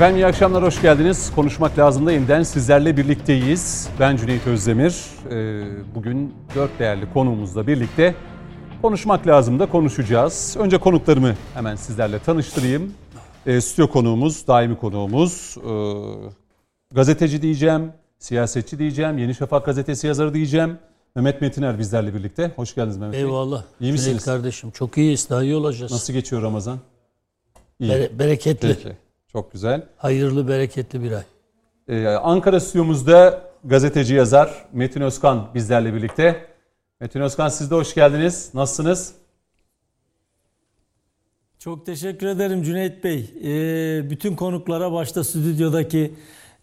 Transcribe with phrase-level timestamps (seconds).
[0.00, 1.32] Efendim iyi akşamlar, hoş geldiniz.
[1.34, 3.88] Konuşmak lazım da yeniden sizlerle birlikteyiz.
[4.00, 5.04] Ben Cüneyt Özdemir.
[5.30, 5.62] Ee,
[5.94, 8.14] Bugün dört değerli konuğumuzla birlikte
[8.82, 10.56] konuşmak lazım da konuşacağız.
[10.58, 12.94] Önce konuklarımı hemen sizlerle tanıştırayım.
[13.46, 20.78] Ee, Stüdyo konuğumuz, daimi konuğumuz, ee, gazeteci diyeceğim, siyasetçi diyeceğim, Yeni Şafak gazetesi yazarı diyeceğim.
[21.14, 22.52] Mehmet Metiner bizlerle birlikte.
[22.56, 23.20] Hoş geldiniz Mehmet Bey.
[23.20, 23.64] Eyvallah.
[23.80, 24.04] İyi misiniz?
[24.04, 25.30] Cüneyt kardeşim çok iyiyiz.
[25.30, 25.92] Daha iyi olacağız.
[25.92, 26.78] Nasıl geçiyor Ramazan?
[27.80, 27.90] İyi.
[27.90, 28.68] Bere- bereketli.
[28.68, 28.96] Peki,
[29.32, 29.82] çok güzel.
[29.96, 31.22] Hayırlı, bereketli bir ay.
[31.88, 36.46] Ee, Ankara stüdyomuzda gazeteci yazar Metin Özkan bizlerle birlikte.
[37.00, 38.50] Metin Özkan siz de hoş geldiniz.
[38.54, 39.14] Nasılsınız?
[41.58, 43.30] Çok teşekkür ederim Cüneyt Bey.
[43.44, 46.14] Ee, bütün konuklara başta stüdyodaki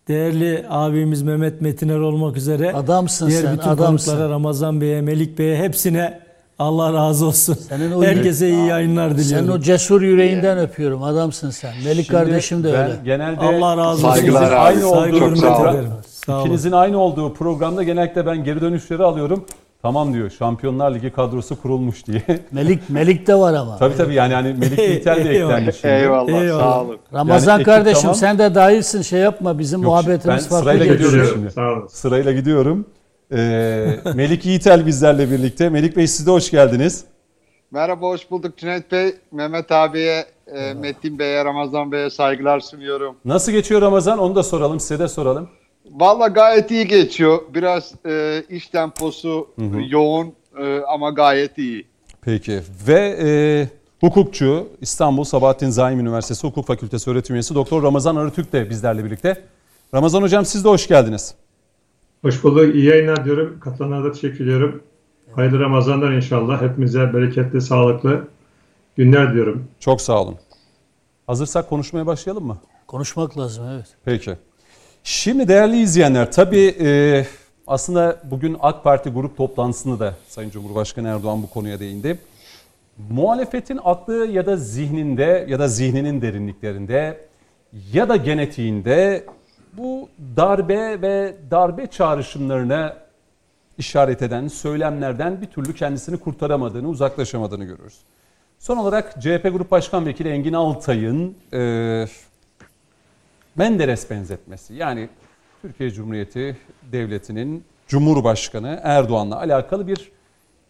[0.08, 4.12] değerli abimiz Mehmet Metiner olmak üzere Adamsın diğer sen, bütün adamsın.
[4.12, 6.27] konuklara Ramazan Bey'e, Melik Bey'e hepsine
[6.60, 7.54] Allah razı olsun.
[7.70, 9.50] Senin o- Herkese iyi yayınlar Senin diliyorum.
[9.50, 11.04] o cesur yüreğinden öpüyorum.
[11.04, 11.72] Adamsın sen.
[11.86, 12.96] Melik Şimdi kardeşim de ben öyle.
[13.06, 14.20] genelde Allah razı olsun.
[14.20, 14.56] Saygılar abi.
[14.56, 15.70] aynı Saygı olduğu sağ olun.
[15.74, 15.90] ederim.
[16.26, 16.42] Sağ olun.
[16.46, 19.46] ikinizin aynı olduğu programda genellikle ben geri dönüşleri alıyorum.
[19.82, 22.22] Tamam diyor Şampiyonlar Ligi kadrosu kurulmuş diye.
[22.52, 23.78] Melik Melik de var ama.
[23.78, 25.94] tabii tabii yani hani Melik Yiğiter de eklendi şimdi.
[25.94, 26.60] Eyvallah, Eyvallah.
[26.64, 26.98] sağ olun.
[27.14, 28.16] Ramazan Yani kardeşim tamam.
[28.16, 31.10] sen de dahilsin şey yapma bizim Yok, muhabbetimiz ben farklı sırayla geçiyor.
[31.10, 31.52] gidiyorum şimdi.
[31.52, 31.88] Sağ olun.
[31.92, 32.86] Sırayla gidiyorum.
[33.31, 35.70] Ee, Melik Yiğitel bizlerle birlikte.
[35.70, 37.03] Melik Bey siz de hoş geldiniz.
[37.72, 39.16] Merhaba, hoş bulduk Cüneyt Bey.
[39.31, 43.16] Mehmet abiye, e, Metin Bey'e, Ramazan Bey'e saygılar sunuyorum.
[43.25, 44.20] Nasıl geçiyor Ramazan?
[44.20, 45.50] Onu da soralım, size de soralım.
[45.92, 47.39] Valla gayet iyi geçiyor.
[47.53, 51.88] Biraz e, iş temposu e, yoğun e, ama gayet iyi.
[52.22, 52.61] Peki.
[52.88, 53.30] Ve e,
[54.08, 59.43] hukukçu İstanbul Sabahattin Zaim Üniversitesi Hukuk Fakültesi öğretim üyesi Doktor Ramazan Arıtürk de bizlerle birlikte.
[59.93, 61.36] Ramazan hocam siz de hoş geldiniz.
[62.22, 62.76] Hoş bulduk.
[62.76, 63.60] İyi yayınlar diyorum.
[63.60, 64.83] Katılanlara da teşekkür ediyorum.
[65.36, 66.61] Hayırlı Ramazanlar inşallah.
[66.61, 68.28] Hepimize bereketli, sağlıklı
[68.95, 69.67] günler diyorum.
[69.80, 70.36] Çok sağ olun.
[71.28, 72.58] Hazırsak konuşmaya başlayalım mı?
[72.88, 73.86] Konuşmak lazım evet.
[74.05, 74.38] Peki.
[75.04, 77.26] Şimdi değerli izleyenler tabii e,
[77.67, 82.20] aslında bugün AK Parti grup toplantısında da Sayın Cumhurbaşkanı Erdoğan bu konuya değindi.
[83.10, 87.28] Muhalefetin aklı ya da zihninde ya da zihninin derinliklerinde
[87.94, 89.26] ya da genetiğinde
[89.77, 92.98] bu darbe ve darbe çağrışımlarına
[93.77, 97.98] işaret eden söylemlerden bir türlü kendisini kurtaramadığını, uzaklaşamadığını görüyoruz.
[98.60, 102.05] Son olarak CHP Grup Başkan Vekili Engin Altay'ın e,
[103.55, 105.10] Menderes benzetmesi yani
[105.61, 106.58] Türkiye Cumhuriyeti
[106.92, 110.11] Devleti'nin Cumhurbaşkanı Erdoğan'la alakalı bir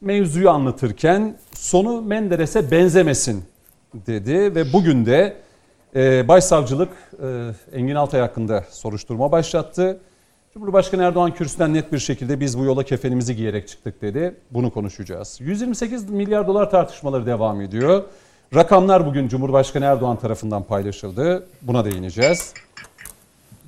[0.02, 3.44] mevzuyu anlatırken sonu Menderes'e benzemesin
[3.94, 5.38] dedi ve bugün de
[5.96, 6.90] e, Başsavcılık
[7.24, 10.00] e, Engin Altay hakkında soruşturma başlattı.
[10.54, 14.36] Cumhurbaşkanı Erdoğan kürsüden net bir şekilde biz bu yola kefenimizi giyerek çıktık dedi.
[14.52, 15.38] Bunu konuşacağız.
[15.42, 18.04] 128 milyar dolar tartışmaları devam ediyor.
[18.56, 21.48] Rakamlar bugün Cumhurbaşkanı Erdoğan tarafından paylaşıldı.
[21.62, 22.54] Buna değineceğiz.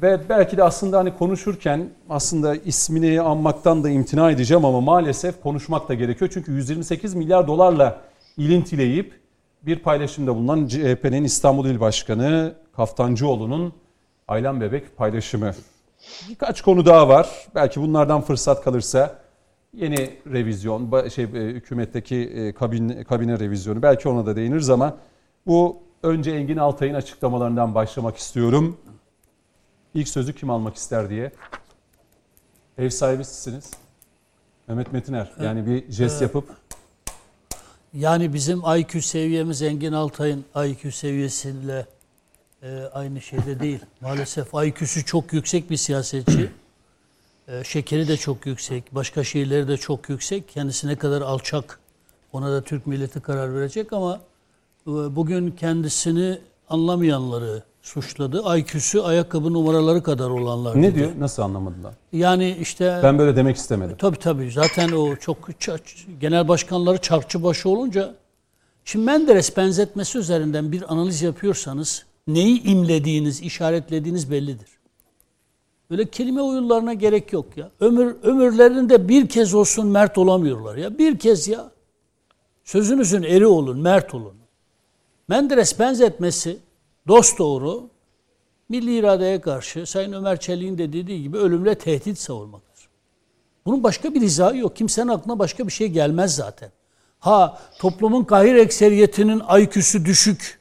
[0.02, 5.90] Ve belki de aslında hani konuşurken aslında ismini anmaktan da imtina edeceğim ama maalesef konuşmak
[5.90, 6.32] da gerekiyor.
[6.34, 8.02] Çünkü 128 milyar dolarla
[8.38, 9.19] ilintileyip
[9.66, 13.74] bir paylaşımda bulunan CHP'nin İstanbul İl Başkanı Kaftancıoğlu'nun
[14.28, 15.52] Aylan Bebek paylaşımı.
[16.30, 17.48] Birkaç konu daha var.
[17.56, 19.20] Belki bunlardan fırsat kalırsa
[19.74, 24.98] yeni revizyon, şey e, hükümetteki e, kabin, kabine revizyonu belki ona da değiniriz ama
[25.48, 28.78] bu önce Engin Altay'ın açıklamalarından başlamak istiyorum.
[29.94, 31.32] İlk sözü kim almak ister diye.
[32.78, 33.72] Ev sahibi sizsiniz.
[34.68, 35.32] Mehmet Metiner.
[35.44, 36.50] Yani bir jest yapıp
[37.94, 41.86] Yani bizim IQ seviyemiz Engin Altay'ın IQ seviyesiyle
[42.64, 43.80] e, aynı şeyde değil.
[44.02, 46.52] Maalesef IQ'su çok yüksek bir siyasetçi.
[47.48, 48.96] E, şekeri de çok yüksek.
[48.96, 50.50] Başka şeyleri de çok yüksek.
[50.50, 51.80] Kendisi ne kadar alçak
[52.34, 54.22] ona da Türk milleti karar verecek ama
[54.88, 58.58] e, bugün kendisini anlamayanları suçladı.
[58.58, 60.82] IQ'su ayakkabı numaraları kadar olanlar.
[60.82, 60.96] ne dedi.
[60.96, 61.12] diyor?
[61.20, 61.94] Nasıl anlamadılar?
[62.14, 63.96] Yani işte Ben böyle demek istemedim.
[64.00, 64.52] Tabii tabii.
[64.52, 65.50] Zaten o çok
[66.20, 68.16] genel başkanları çarkçı başı olunca
[68.86, 74.70] şimdi Menderes benzetmesi üzerinden bir analiz yapıyorsanız neyi imlediğiniz, işaretlediğiniz bellidir.
[75.90, 77.72] Böyle kelime oyunlarına gerek yok ya.
[77.80, 80.98] Ömür ömürlerinde bir kez olsun mert olamıyorlar ya.
[80.98, 81.72] Bir kez ya.
[82.64, 84.34] Sözünüzün eri olun, mert olun.
[85.28, 86.60] Menderes benzetmesi
[87.08, 87.90] dost doğru
[88.70, 92.90] milli iradeye karşı Sayın Ömer Çelik'in de dediği gibi ölümle tehdit savurmaktır.
[93.66, 94.76] Bunun başka bir izahı yok.
[94.76, 96.72] Kimsenin aklına başka bir şey gelmez zaten.
[97.20, 100.60] Ha toplumun kahir ekseriyetinin IQ'su düşük.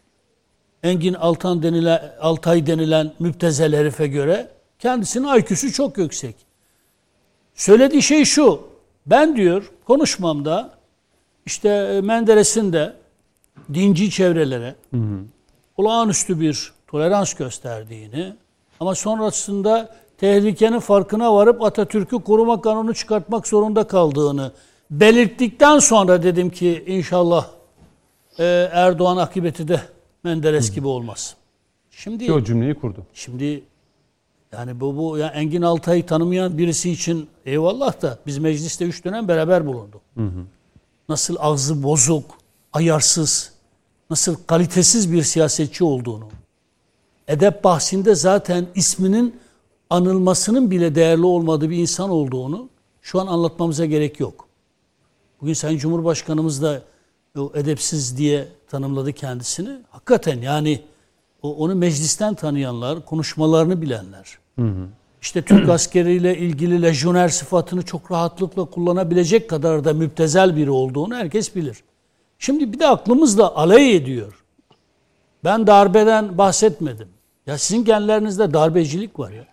[0.83, 4.49] Engin Altan denilen, Altay denilen müptezel herife göre
[4.79, 6.37] kendisinin IQ'su çok yüksek.
[7.55, 8.69] Söylediği şey şu.
[9.07, 10.79] Ben diyor konuşmamda
[11.47, 12.97] işte Menderes'in de
[13.75, 14.75] dinci çevrelere
[15.79, 18.35] olağanüstü bir tolerans gösterdiğini
[18.81, 24.53] ama sonrasında tehlikenin farkına varıp Atatürk'ü koruma kanunu çıkartmak zorunda kaldığını
[24.91, 27.49] belirttikten sonra dedim ki inşallah
[28.39, 29.81] e, Erdoğan akıbeti de
[30.25, 31.37] Menderes gibi olmaz.
[31.91, 33.07] Şimdi Ki o cümleyi kurdu.
[33.15, 33.65] Şimdi
[34.53, 39.29] yani bu, bu ya Engin Altay'ı tanımayan birisi için eyvallah da biz mecliste üç dönem
[39.29, 40.01] beraber bulunduk.
[41.09, 42.25] Nasıl ağzı bozuk,
[42.73, 43.53] ayarsız,
[44.11, 46.29] nasıl kalitesiz bir siyasetçi olduğunu,
[47.29, 49.37] edep bahsinde zaten isminin
[49.91, 52.69] anılmasının bile değerli olmadığı bir insan olduğunu
[53.03, 54.49] şu an anlatmamıza gerek yok.
[55.41, 56.83] Bugün Sayın Cumhurbaşkanımız da
[57.39, 59.71] o edepsiz diye tanımladı kendisini.
[59.91, 60.83] Hakikaten yani
[61.43, 64.39] o, onu meclisten tanıyanlar, konuşmalarını bilenler.
[65.23, 71.57] İşte Türk askeriyle ilgili lejyoner sıfatını çok rahatlıkla kullanabilecek kadar da müptezel biri olduğunu herkes
[71.57, 71.83] bilir.
[72.39, 74.45] Şimdi bir de aklımızla alay ediyor.
[75.45, 77.09] Ben darbeden bahsetmedim.
[77.47, 79.45] Ya sizin genlerinizde darbecilik var ya.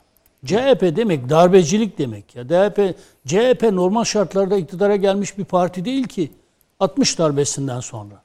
[0.46, 2.50] CHP demek darbecilik demek ya.
[2.50, 2.96] DHP,
[3.28, 6.32] CHP normal şartlarda iktidara gelmiş bir parti değil ki.
[6.80, 8.22] 60 darbesinden sonra.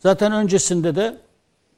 [0.00, 1.16] Zaten öncesinde de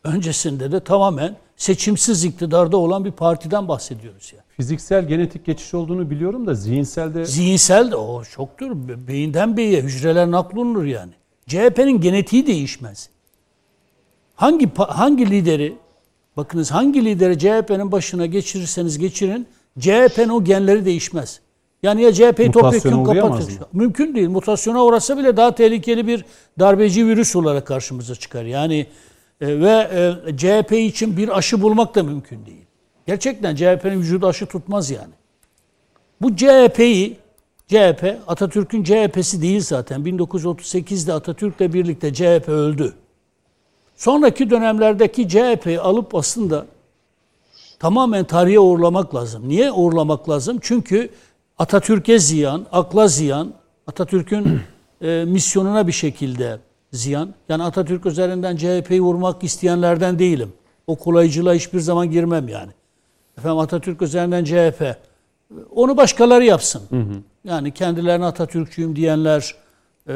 [0.04, 4.40] öncesinde de tamamen seçimsiz iktidarda olan bir partiden bahsediyoruz ya.
[4.56, 8.70] Fiziksel genetik geçiş olduğunu biliyorum da zihinsel de Zihinsel de o çoktur.
[8.88, 11.12] Be- Beyinden beyiye hücreler naklolunur yani.
[11.50, 13.08] CHP'nin genetiği değişmez.
[14.35, 15.75] Hangi hangi lideri
[16.37, 19.47] bakınız hangi lideri CHP'nin başına geçirirseniz geçirin
[19.79, 21.41] CHP'nin o genleri değişmez.
[21.82, 23.55] Yani ya CHP'yi topyekun kapatır.
[23.73, 24.29] Mümkün değil.
[24.29, 26.25] Mutasyona uğrasa bile daha tehlikeli bir
[26.58, 28.44] darbeci virüs olarak karşımıza çıkar.
[28.44, 28.87] Yani
[29.41, 29.91] e, ve
[30.29, 32.64] e, CHP için bir aşı bulmak da mümkün değil.
[33.06, 35.14] Gerçekten CHP'nin vücudu aşı tutmaz yani.
[36.20, 37.17] Bu CHP'yi
[37.70, 40.00] CHP Atatürk'ün CHP'si değil zaten.
[40.00, 42.94] 1938'de Atatürk'le birlikte CHP öldü.
[43.96, 46.67] Sonraki dönemlerdeki CHP'yi alıp aslında
[47.78, 49.49] tamamen tarihe uğurlamak lazım.
[49.49, 50.58] Niye uğurlamak lazım?
[50.62, 51.11] Çünkü
[51.58, 53.52] Atatürk'e ziyan, akla ziyan,
[53.87, 54.61] Atatürk'ün
[55.02, 56.58] e, misyonuna bir şekilde
[56.93, 57.34] ziyan.
[57.49, 60.52] Yani Atatürk üzerinden CHP'yi vurmak isteyenlerden değilim.
[60.87, 62.70] O kolaycılığa hiçbir zaman girmem yani.
[63.38, 65.09] Efendim Atatürk üzerinden CHP.
[65.75, 66.82] Onu başkaları yapsın.
[67.44, 69.55] Yani kendilerine Atatürkçüyüm diyenler,
[70.08, 70.14] e,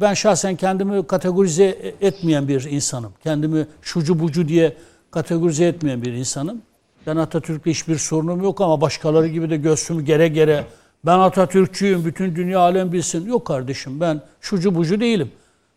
[0.00, 3.12] ben şahsen kendimi kategorize etmeyen bir insanım.
[3.22, 4.76] Kendimi şucu bucu diye
[5.10, 6.62] kategorize etmeyen bir insanım.
[7.06, 10.64] Ben Atatürk'le hiçbir sorunum yok ama başkaları gibi de göğsümü gere gere
[11.06, 13.26] ben Atatürkçüyüm, bütün dünya alem bilsin.
[13.26, 15.30] Yok kardeşim ben şucu bucu değilim.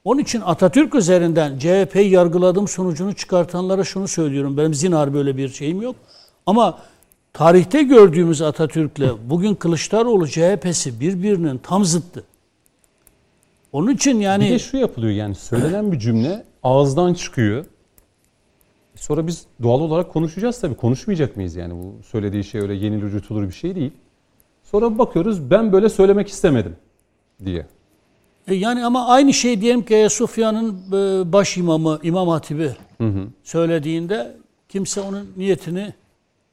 [0.03, 4.57] Onun için Atatürk üzerinden CHP'yi yargıladığım sonucunu çıkartanlara şunu söylüyorum.
[4.57, 5.95] Benim zinhar böyle bir şeyim yok.
[6.45, 6.79] Ama
[7.35, 12.23] tarihte gördüğümüz Atatürk'le bugün Kılıçdaroğlu CHP'si birbirinin tam zıttı.
[13.71, 17.65] Onun için yani bir de şu yapılıyor yani söylenen bir cümle ağızdan çıkıyor.
[18.95, 20.75] Sonra biz doğal olarak konuşacağız tabii.
[20.75, 23.91] Konuşmayacak mıyız yani bu söylediği şey öyle yenilir yutulur bir şey değil.
[24.63, 26.75] Sonra bakıyoruz ben böyle söylemek istemedim
[27.45, 27.65] diye.
[28.47, 32.71] E Yani ama aynı şey diyelim ki Ayasofya'nın e, baş imamı, İmam Hatibi
[33.43, 34.37] söylediğinde
[34.69, 35.93] kimse onun niyetini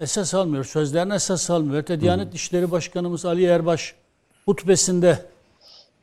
[0.03, 0.65] esas almıyor.
[0.65, 1.77] Sözlerini esas almıyor.
[1.77, 3.95] Hatta Diyanet İşleri Başkanımız Ali Erbaş
[4.45, 5.19] hutbesinde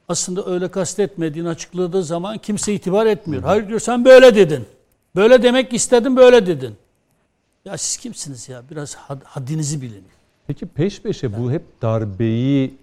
[0.07, 3.43] aslında öyle kastetmediğini açıkladığı zaman kimse itibar etmiyor.
[3.43, 4.65] Hayır diyor sen böyle dedin.
[5.15, 6.75] Böyle demek istedim böyle dedin.
[7.65, 8.63] Ya siz kimsiniz ya?
[8.71, 10.03] Biraz had- haddinizi bilin.
[10.47, 12.77] Peki peş peşe bu hep darbeyi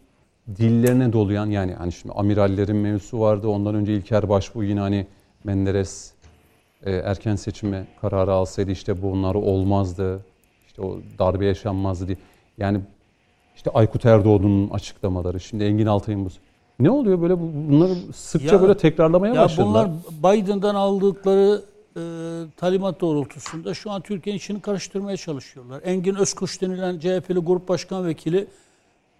[0.56, 3.48] dillerine dolayan yani hani şimdi amirallerin mevzusu vardı.
[3.48, 5.06] Ondan önce İlker Başbuğ yine hani
[5.44, 6.10] Menderes
[6.82, 10.20] e, erken seçime kararı alsaydı işte bunlar olmazdı.
[10.76, 12.16] İşte o darbe yaşanmazdı diye.
[12.58, 12.80] Yani
[13.56, 16.28] işte Aykut Erdoğan'ın açıklamaları, şimdi Engin Altay'ın bu.
[16.80, 19.90] Ne oluyor böyle bu- bunları sıkça Ya- böyle tekrarlamaya Ya başladılar.
[20.22, 21.62] bunlar Biden'dan aldıkları
[21.96, 22.00] e,
[22.56, 25.80] talimat doğrultusunda şu an Türkiye'nin içini karıştırmaya çalışıyorlar.
[25.84, 28.46] Engin Özkuş denilen CHP'li grup başkan vekili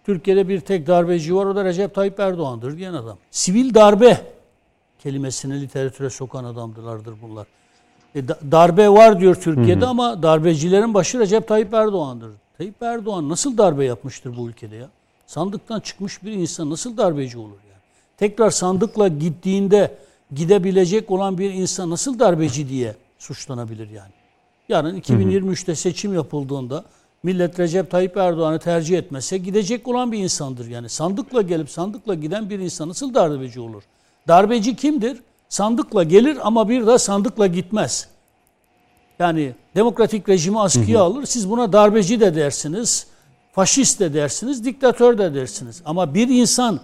[0.05, 3.17] Türkiye'de bir tek darbeci var o da Recep Tayyip Erdoğan'dır diyen adam.
[3.31, 4.17] Sivil darbe
[4.99, 7.47] kelimesini literatüre sokan adamlardır bunlar.
[8.15, 12.31] E, da- darbe var diyor Türkiye'de ama darbecilerin başı Recep Tayyip Erdoğan'dır.
[12.57, 14.89] Tayyip Erdoğan nasıl darbe yapmıştır bu ülkede ya?
[15.27, 17.81] Sandıktan çıkmış bir insan nasıl darbeci olur yani?
[18.17, 19.95] Tekrar sandıkla gittiğinde
[20.35, 24.11] gidebilecek olan bir insan nasıl darbeci diye suçlanabilir yani?
[24.69, 26.85] Yarın 2023'te seçim yapıldığında
[27.23, 30.89] millet Recep Tayyip Erdoğan'ı tercih etmese gidecek olan bir insandır yani.
[30.89, 33.83] Sandıkla gelip sandıkla giden bir insan nasıl darbeci olur?
[34.27, 35.17] Darbeci kimdir?
[35.49, 38.07] Sandıkla gelir ama bir daha sandıkla gitmez.
[39.19, 41.25] Yani demokratik rejimi askıya alır.
[41.25, 43.07] Siz buna darbeci de dersiniz,
[43.51, 45.81] faşist de dersiniz, diktatör de dersiniz.
[45.85, 46.79] Ama bir insan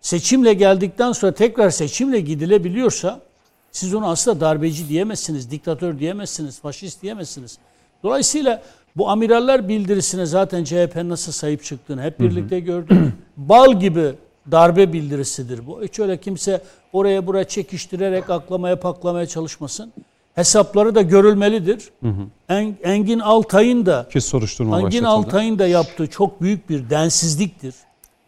[0.00, 3.20] seçimle geldikten sonra tekrar seçimle gidilebiliyorsa
[3.76, 7.58] Siz onu aslında darbeci diyemezsiniz, diktatör diyemezsiniz, faşist diyemezsiniz.
[8.02, 8.62] Dolayısıyla
[8.96, 13.12] bu amiraller bildirisine zaten CHP nasıl sahip çıktığını hep birlikte gördük.
[13.36, 14.14] Bal gibi
[14.50, 15.82] darbe bildirisidir bu.
[15.82, 16.62] Hiç öyle kimse
[16.92, 19.92] oraya buraya çekiştirerek aklamaya paklamaya çalışmasın.
[20.34, 21.90] Hesapları da görülmelidir.
[22.48, 25.04] En, Engin Altay'ın da Ki soruşturma Engin.
[25.04, 27.74] Altay'ın da yaptığı çok büyük bir densizliktir.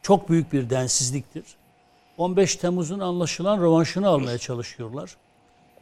[0.03, 1.45] Çok büyük bir densizliktir.
[2.19, 5.17] 15 Temmuz'un anlaşılan rövanşını almaya çalışıyorlar.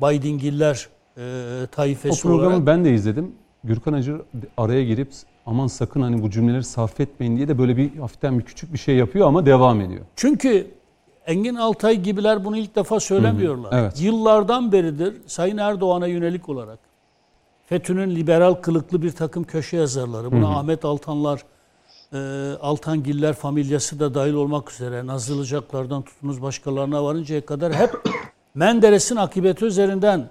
[0.00, 1.22] Baydingiller e,
[1.64, 2.66] O taifesi programı olarak.
[2.66, 3.34] ben de izledim.
[3.64, 4.22] Gürkan Acı
[4.56, 5.08] araya girip
[5.46, 8.78] aman sakın hani bu cümleleri sarf etmeyin diye de böyle bir hafiften bir küçük bir
[8.78, 10.04] şey yapıyor ama devam ediyor.
[10.16, 10.70] Çünkü
[11.26, 13.72] Engin Altay gibiler bunu ilk defa söylemiyorlar.
[13.72, 14.00] Hı hı, evet.
[14.00, 16.78] Yıllardan beridir Sayın Erdoğan'a yönelik olarak
[17.66, 21.44] FETÖ'nün liberal kılıklı bir takım köşe yazarları, buna Ahmet Altanlar,
[22.12, 22.18] e,
[22.62, 27.90] Altangiller familyası da dahil olmak üzere Nazlıcaklardan tutunuz başkalarına varıncaya kadar hep
[28.54, 30.30] Menderes'in akıbeti üzerinden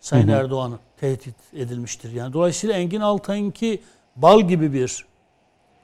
[0.00, 2.12] Sayın Erdoğan tehdit edilmiştir.
[2.12, 3.80] Yani dolayısıyla Engin Altay'ınki
[4.22, 5.04] bal gibi bir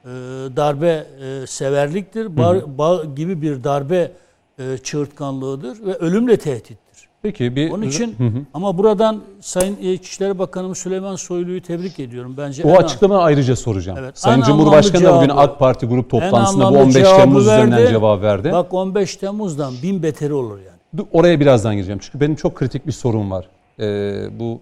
[0.05, 0.09] e,
[0.55, 2.37] darbe e, severliktir.
[2.37, 4.11] Bar, bal gibi bir darbe
[4.59, 6.85] e, çığırtkanlığıdır ve ölümle tehdittir.
[7.21, 8.15] Peki bir Onun için
[8.53, 12.35] ama buradan Sayın İçişleri Bakanımız Süleyman Soylu'yu tebrik ediyorum.
[12.37, 13.97] Bence o açıklamayı ayrıca soracağım.
[14.01, 17.17] Evet, Sayın Cumhurbaşkanı da anlamlı bugün cevabı- AK Parti grup toplantısında bu anlamlı 15 cevabı
[17.17, 17.89] Temmuz üzerinden verdi.
[17.89, 18.51] cevap verdi.
[18.51, 21.07] Bak 15 Temmuz'dan bin beteri olur yani.
[21.11, 21.99] Oraya birazdan gireceğim.
[22.03, 23.47] Çünkü benim çok kritik bir sorun var.
[23.79, 24.59] Ee, bu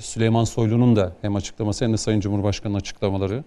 [0.00, 3.44] Süleyman Soylu'nun da hem açıklaması hem de Sayın Cumhurbaşkanı'nın açıklamaları.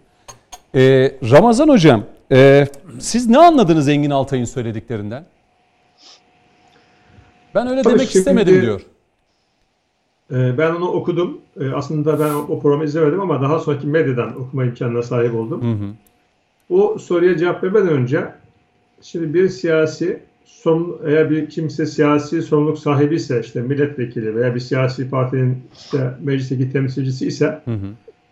[0.76, 2.68] Ee, Ramazan Hocam, e,
[3.00, 5.26] siz ne anladınız Engin Altay'ın söylediklerinden?
[7.56, 8.82] Ben öyle Tabii demek şimdi- istemedim diyor.
[10.32, 11.42] Ee, Ben onu okudum.
[11.60, 15.62] Ee, Aslında ben o programı izlemedim ama daha sonraki medyadan okuma imkanına sahip oldum.
[15.64, 15.90] Hı hı.
[16.70, 18.26] O soruya cevap vermeden önce
[19.02, 20.24] şimdi bir siyasi
[20.62, 26.12] sorumlu, eğer bir kimse siyasi sorumluluk sahibi ise işte milletvekili veya bir siyasi partinin işte
[26.24, 27.88] meclisteki temsilcisi ise Hı hı.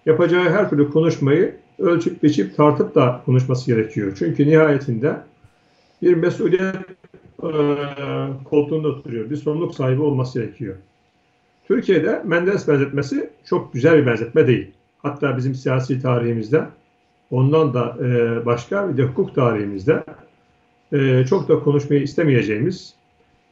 [0.05, 4.15] yapacağı her türlü konuşmayı ölçüp biçip tartıp da konuşması gerekiyor.
[4.19, 5.17] Çünkü nihayetinde
[6.01, 6.75] bir mesuliyet
[7.43, 7.50] e,
[8.45, 9.29] koltuğunda oturuyor.
[9.29, 10.75] Bir sorumluluk sahibi olması gerekiyor.
[11.67, 14.71] Türkiye'de Menderes benzetmesi çok güzel bir benzetme değil.
[14.97, 16.63] Hatta bizim siyasi tarihimizde
[17.31, 20.03] ondan da e, başka bir de hukuk tarihimizde
[20.94, 22.94] e, çok da konuşmayı istemeyeceğimiz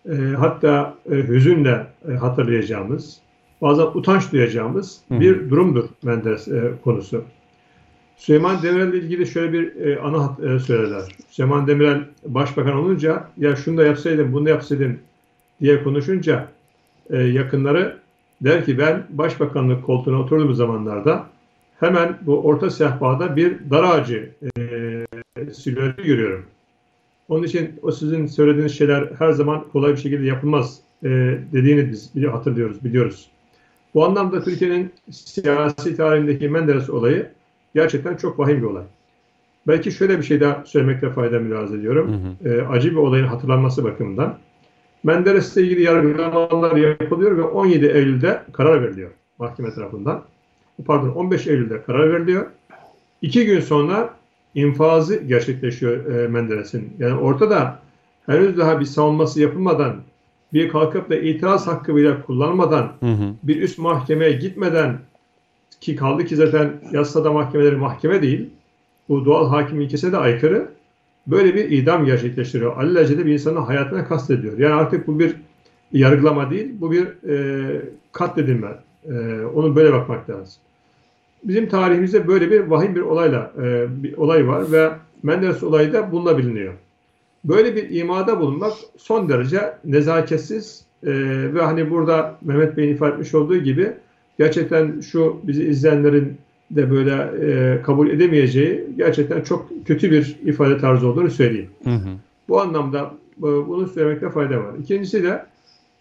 [0.10, 3.18] e, hatta e, hüzünle e, hatırlayacağımız
[3.62, 7.24] bazen utanç duyacağımız bir durumdur Menderes e, konusu.
[8.18, 11.04] Süleyman Demirel ile ilgili şöyle bir e, anı hat- e, söylediler.
[11.30, 15.00] Süleyman Demirel başbakan olunca ya şunu da yapsaydım bunu da yapsaydım
[15.62, 16.48] diye konuşunca
[17.10, 17.98] e, yakınları
[18.42, 21.25] der ki ben başbakanlık koltuğuna oturduğum zamanlarda
[21.80, 24.62] hemen bu orta sehpada bir dar ağacı e,
[25.54, 26.46] silüeti görüyorum.
[27.29, 31.10] Onun için o sizin söylediğiniz şeyler her zaman kolay bir şekilde yapılmaz e,
[31.53, 33.29] dediğini biz hatırlıyoruz, biliyoruz.
[33.94, 37.29] Bu anlamda Türkiye'nin siyasi tarihindeki Menderes olayı
[37.75, 38.84] gerçekten çok vahim bir olay.
[39.67, 42.38] Belki şöyle bir şey daha söylemekte fayda mülaz ediyorum.
[42.46, 44.38] E, acı bir olayın hatırlanması bakımından.
[45.03, 50.24] Menderes'le ilgili yargılamalar yapılıyor ve 17 Eylül'de karar veriliyor mahkeme tarafından.
[50.86, 52.46] Pardon 15 Eylül'de karar veriliyor.
[53.22, 54.13] İki gün sonra
[54.55, 56.93] infazı gerçekleşiyor e, Menderes'in.
[57.00, 57.79] Yani ortada
[58.25, 59.95] henüz daha bir savunması yapılmadan,
[60.53, 63.33] bir kalkıp da itiraz hakkı bile kullanmadan, Hı hı.
[63.43, 64.97] bir üst mahkemeye gitmeden
[65.81, 68.50] ki kaldı ki zaten yasada mahkemeleri mahkeme değil.
[69.09, 70.67] Bu doğal hakim ilkesine de aykırı.
[71.27, 72.77] Böyle bir idam gerçekleştiriyor.
[72.77, 74.57] Alelacele bir insanın hayatına kastediyor.
[74.57, 75.35] Yani artık bu bir
[75.91, 77.81] yargılama değil, bu bir e,
[78.12, 78.67] katledilme.
[79.05, 80.62] E, onu böyle bakmak lazım.
[81.46, 84.90] Bizim tarihimizde böyle bir vahim bir olayla e, bir olay var ve
[85.24, 86.74] Menderes olayı da bununla biliniyor.
[87.44, 91.12] Böyle bir imada bulunmak son derece nezaketsiz e,
[91.54, 93.94] ve hani burada Mehmet Bey'in ifade etmiş olduğu gibi
[94.38, 96.38] gerçekten şu bizi izleyenlerin
[96.72, 101.70] de böyle e, kabul edemeyeceği gerçekten çok kötü bir ifade tarzı olduğunu söyleyeyim.
[101.84, 102.10] Hı hı.
[102.50, 104.74] Bu anlamda e, bunu söylemekte fayda var.
[104.84, 105.46] İkincisi de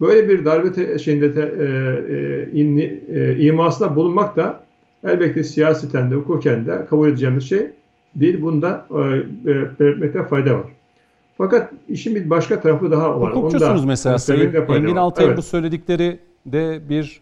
[0.01, 1.65] böyle bir darbe te, şeyinde te, e,
[2.15, 4.63] e, inni, e, imasında bulunmak da
[5.04, 7.70] elbette siyaseten de hukuken de kabul edeceğimiz şey
[8.14, 8.42] değil.
[8.42, 10.66] Bunda e, e, belirtmekte fayda var.
[11.38, 13.34] Fakat işin bir başka tarafı daha var.
[13.34, 14.96] Hukukçusunuz mesela Sayın Engin.
[14.96, 17.20] Altay'ın Evet, bu söyledikleri de bir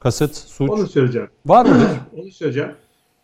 [0.00, 1.28] kasıt, suç Onu söyleyeceğim.
[1.46, 1.88] var mıdır?
[2.16, 2.70] Onu söyleyeceğim.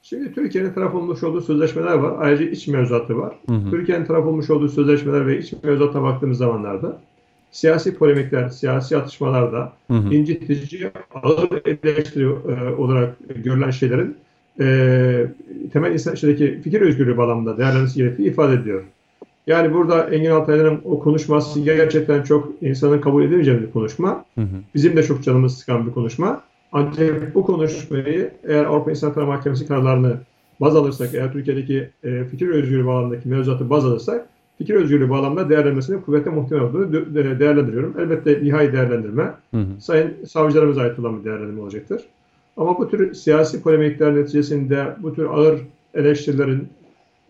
[0.02, 2.14] Şimdi Türkiye'nin taraf olmuş olduğu sözleşmeler var.
[2.18, 3.34] Ayrıca iç mevzuatı var.
[3.70, 7.00] Türkiye'nin taraf olmuş olduğu sözleşmeler ve iç mevzuata baktığımız zamanlarda
[7.52, 10.14] siyasi polemikler, siyasi atışmalarda Hı hı.
[10.14, 14.16] incitici, ağır eleştiri e, olarak görülen şeylerin
[14.60, 15.26] e,
[15.72, 18.82] temel insan içindeki fikir özgürlüğü bağlamında değerlenmesi gerektiği ifade ediyor.
[19.46, 24.24] Yani burada Engin Altaylı'nın o konuşması gerçekten çok insanın kabul edemeyeceği bir konuşma.
[24.34, 24.56] Hı hı.
[24.74, 26.42] Bizim de çok canımız sıkan bir konuşma.
[26.72, 30.16] Ancak bu konuşmayı eğer Avrupa İnsan Hakları Mahkemesi kararlarını
[30.60, 34.28] baz alırsak, eğer Türkiye'deki e, fikir özgürlüğü bağlamındaki mevzuatı baz alırsak,
[34.62, 37.94] fikir özgürlüğü bağlamında değerlenmesinin kuvvetle muhtemel olduğunu de- de- değerlendiriyorum.
[38.00, 39.80] Elbette nihai değerlendirme Hı hı.
[39.80, 42.02] sayın savcılarımıza ait olan bir değerlendirme olacaktır.
[42.56, 45.60] Ama bu tür siyasi polemikler neticesinde bu tür ağır
[45.94, 46.68] eleştirilerin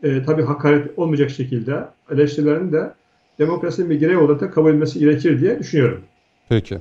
[0.03, 2.93] e, tabii hakaret olmayacak şekilde eleştirilerin de
[3.39, 6.01] demokrasinin bir gereği olarak da kabul edilmesi gerekir diye düşünüyorum.
[6.49, 6.79] Peki.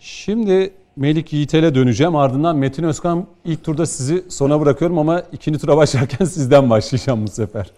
[0.00, 2.16] Şimdi Melik Yiğitel'e döneceğim.
[2.16, 7.28] Ardından Metin Özkan ilk turda sizi sona bırakıyorum ama ikinci tura başlarken sizden başlayacağım bu
[7.30, 7.70] sefer.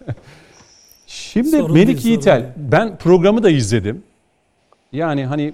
[1.07, 2.53] Şimdi Sorun Melik değil, sorun Yiğitel, değil.
[2.57, 4.03] ben programı da izledim.
[4.91, 5.53] Yani hani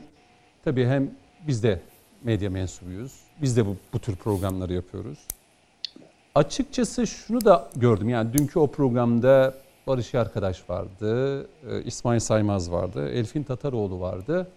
[0.63, 1.11] tabii hem
[1.47, 1.79] biz de
[2.23, 3.13] medya mensubuyuz.
[3.41, 5.19] Biz de bu, bu tür programları yapıyoruz.
[6.35, 8.09] Açıkçası şunu da gördüm.
[8.09, 9.53] Yani dünkü o programda
[9.87, 14.47] Barış Arkadaş vardı, e, İsmail Saymaz vardı, Elfin Tataroğlu vardı.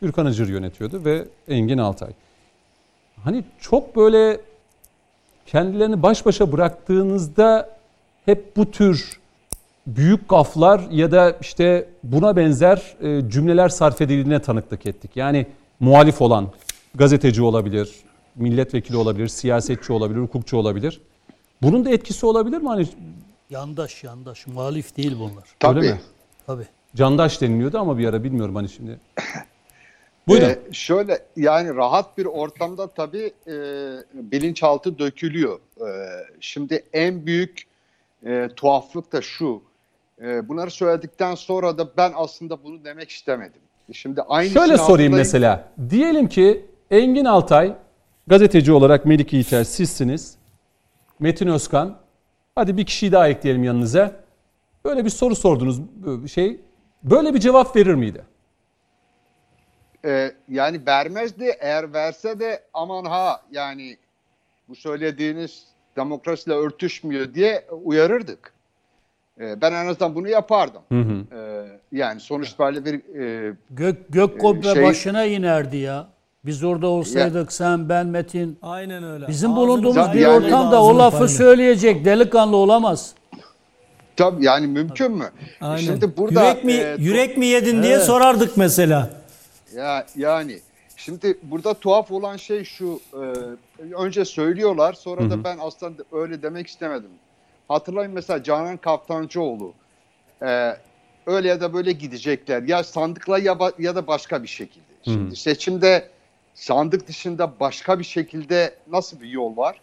[0.00, 2.10] Gürkan Acır yönetiyordu ve Engin Altay.
[3.24, 4.40] Hani çok böyle
[5.46, 7.68] kendilerini baş başa bıraktığınızda
[8.24, 9.20] hep bu tür
[9.86, 15.10] büyük gaflar ya da işte buna benzer e, cümleler sarf edildiğine tanıklık ettik.
[15.14, 15.46] Yani
[15.80, 16.52] muhalif olan
[16.94, 17.94] gazeteci olabilir,
[18.34, 21.00] milletvekili olabilir, siyasetçi olabilir, hukukçu olabilir.
[21.62, 22.68] Bunun da etkisi olabilir mi?
[22.68, 22.86] Hani
[23.50, 25.44] Yandaş yandaş muhalif değil bunlar.
[25.60, 25.80] Tabii.
[25.80, 26.00] mi?
[26.46, 26.66] Tabii.
[26.96, 29.00] candaş deniliyordu ama bir ara bilmiyorum hani şimdi.
[30.28, 30.48] Buyurun.
[30.48, 33.52] Ee, şöyle yani rahat bir ortamda tabii e,
[34.14, 35.58] bilinçaltı dökülüyor.
[35.80, 35.88] E,
[36.40, 37.66] şimdi en büyük
[38.26, 39.62] e, tuhaflık da şu.
[40.22, 43.62] E, bunları söyledikten sonra da ben aslında bunu demek istemedim.
[43.92, 45.68] Şimdi aynı Şöyle sorayım mesela.
[45.90, 47.76] Diyelim ki Engin Altay
[48.26, 50.36] gazeteci olarak Melik Yiğiter sizsiniz.
[51.18, 51.98] Metin Özkan.
[52.54, 54.12] Hadi bir kişiyi daha ekleyelim yanınıza.
[54.84, 55.80] Böyle bir soru sordunuz
[56.32, 56.60] şey.
[57.02, 58.24] Böyle bir cevap verir miydi?
[60.04, 61.56] E, yani vermezdi.
[61.60, 63.96] Eğer verse de aman ha yani
[64.68, 65.64] bu söylediğiniz
[65.96, 68.55] demokrasiyle örtüşmüyor diye uyarırdık.
[69.40, 70.82] E, ben en azından bunu yapardım.
[70.92, 71.36] Hı hı.
[71.36, 76.06] E, yani sonuç itibariyle bir e, Gök, gök kubbe şey- başına inerdi ya.
[76.44, 78.58] Biz orada olsaydık sen, ben, Metin.
[78.62, 79.28] Aynen öyle.
[79.28, 81.28] Bizim Ağzını bulunduğumuz bir yani- ortamda o Ağzını lafı payla.
[81.28, 83.14] söyleyecek delikanlı olamaz.
[84.16, 85.30] Tabii yani mümkün mü?
[85.60, 85.76] Aynen.
[85.76, 89.10] Şimdi burada yürek mi e, yürek mi yedin diye sorardık mesela.
[89.74, 90.58] ya yani
[90.96, 96.66] şimdi burada tuhaf olan şey şu e, önce söylüyorlar sonra da ben aslında öyle demek
[96.66, 97.10] istemedim.
[97.68, 99.74] Hatırlayın mesela Canan Kaftancıoğlu
[100.42, 100.76] e,
[101.26, 104.84] öyle ya da böyle gidecekler ya sandıkla ya, ya da başka bir şekilde.
[105.04, 106.10] Şimdi seçimde
[106.54, 109.80] sandık dışında başka bir şekilde nasıl bir yol var?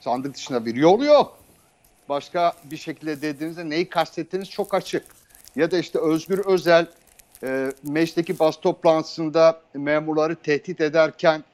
[0.00, 1.38] Sandık dışında bir yol yok.
[2.08, 5.04] Başka bir şekilde dediğinizde neyi kastettiğiniz çok açık.
[5.56, 6.86] Ya da işte Özgür Özel
[7.42, 11.44] e, meclisteki bas toplantısında memurları tehdit ederken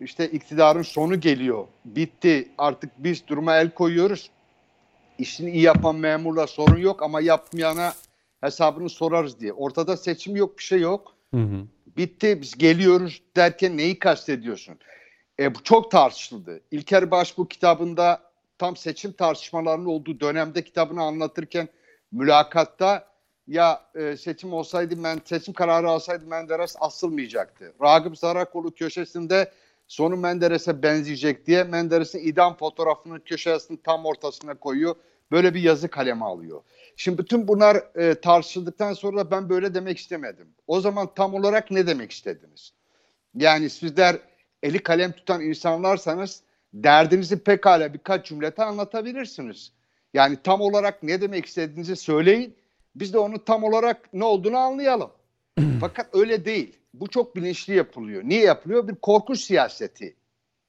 [0.00, 1.64] işte iktidarın sonu geliyor.
[1.84, 4.30] Bitti artık biz duruma el koyuyoruz.
[5.20, 7.92] İşini iyi yapan memurla sorun yok ama yapmayana
[8.40, 9.52] hesabını sorarız diye.
[9.52, 11.16] Ortada seçim yok bir şey yok.
[11.34, 11.66] Hı hı.
[11.96, 14.78] Bitti biz geliyoruz derken neyi kastediyorsun?
[15.40, 16.60] E, bu çok tartışıldı.
[16.70, 18.22] İlker Baş bu kitabında
[18.58, 21.68] tam seçim tartışmalarının olduğu dönemde kitabını anlatırken
[22.12, 23.10] mülakatta
[23.46, 27.72] ya e, seçim olsaydı ben seçim kararı alsaydı Menderes asılmayacaktı.
[27.82, 29.52] Ragıp Zarakoğlu köşesinde
[29.86, 34.94] sonu Menderes'e benzeyecek diye Menderes'in idam fotoğrafını köşesinin tam ortasına koyuyor.
[35.32, 36.62] Böyle bir yazı kaleme alıyor.
[36.96, 40.48] Şimdi bütün bunlar e, tartışıldıktan sonra da ben böyle demek istemedim.
[40.66, 42.72] O zaman tam olarak ne demek istediniz?
[43.34, 44.16] Yani sizler
[44.62, 46.42] eli kalem tutan insanlarsanız
[46.74, 49.72] derdinizi pekala birkaç cümlete anlatabilirsiniz.
[50.14, 52.56] Yani tam olarak ne demek istediğinizi söyleyin.
[52.94, 55.10] Biz de onu tam olarak ne olduğunu anlayalım.
[55.80, 56.78] Fakat öyle değil.
[56.94, 58.22] Bu çok bilinçli yapılıyor.
[58.24, 58.88] Niye yapılıyor?
[58.88, 60.16] Bir korku siyaseti.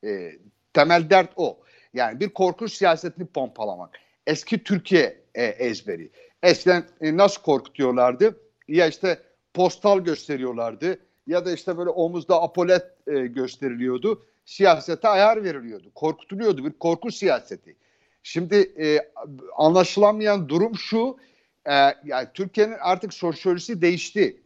[0.06, 0.32] E,
[0.74, 1.60] temel dert o.
[1.94, 4.00] Yani bir korku siyasetini pompalamak.
[4.28, 6.10] Eski Türkiye e, ezberi.
[6.44, 8.40] Eskiden e, nasıl korkutuyorlardı?
[8.68, 9.20] Ya işte
[9.54, 14.26] postal gösteriyorlardı ya da işte böyle omuzda apolet e, gösteriliyordu.
[14.46, 15.92] Siyasete ayar veriliyordu.
[15.96, 16.66] Korkutuluyordu.
[16.66, 17.76] Bir korku siyaseti.
[18.24, 19.12] Şimdi e,
[19.58, 21.18] anlaşılamayan durum şu.
[21.66, 21.74] E,
[22.06, 24.42] yani Türkiye'nin artık sosyolojisi değişti.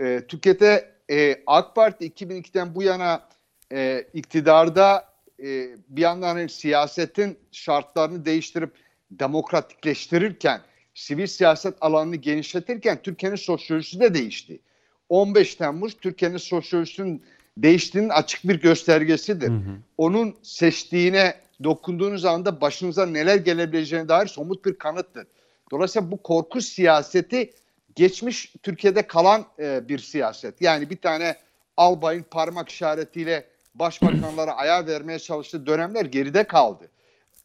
[0.00, 3.28] E, Türkiye'de e, AK Parti 2002'den bu yana
[3.72, 5.08] e, iktidarda
[5.42, 8.72] e, bir yandan hani siyasetin şartlarını değiştirip
[9.10, 10.60] demokratikleştirirken,
[10.94, 14.60] sivil siyaset alanını genişletirken Türkiye'nin sosyolojisi de değişti.
[15.08, 17.22] 15 Temmuz Türkiye'nin sosyolojisinin
[17.56, 19.52] değiştiğinin açık bir göstergesidir.
[19.98, 25.26] Onun seçtiğine dokunduğunuz anda başınıza neler gelebileceğine dair somut bir kanıttır.
[25.70, 27.52] Dolayısıyla bu korku siyaseti
[27.94, 30.62] geçmiş Türkiye'de kalan e, bir siyaset.
[30.62, 31.36] Yani bir tane
[31.76, 36.88] albayın parmak işaretiyle başbakanlara ayar vermeye çalıştığı dönemler geride kaldı.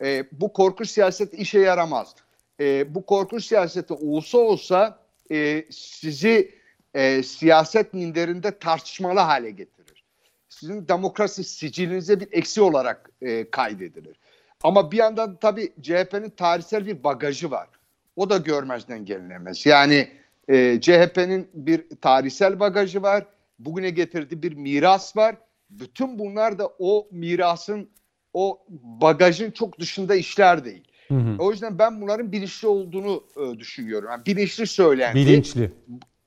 [0.02, 2.16] E, bu korku siyaseti işe yaramaz.
[2.60, 5.00] E, bu korku siyaseti olsa olsa
[5.32, 6.56] e, sizi
[6.94, 10.04] e, siyaset minderinde tartışmalı hale getirir.
[10.50, 14.20] Sizin demokrasi sicilinize bir eksi olarak e, kaydedilir.
[14.64, 17.68] Ama bir yandan tabii CHP'nin tarihsel bir bagajı var.
[18.16, 19.66] O da görmezden gelinemez.
[19.66, 20.08] Yani
[20.48, 23.26] e, CHP'nin bir tarihsel bagajı var.
[23.60, 25.36] Bugüne getirdiği bir miras var.
[25.70, 27.90] Bütün bunlar da o mirasın,
[28.34, 28.60] o
[29.02, 30.84] bagajın çok dışında işler değil.
[31.08, 31.36] Hı hı.
[31.40, 34.10] O yüzden ben bunların bilinçli olduğunu e, düşünüyorum.
[34.12, 35.16] Yani bilinçli söylendi.
[35.16, 35.72] Bilinçli.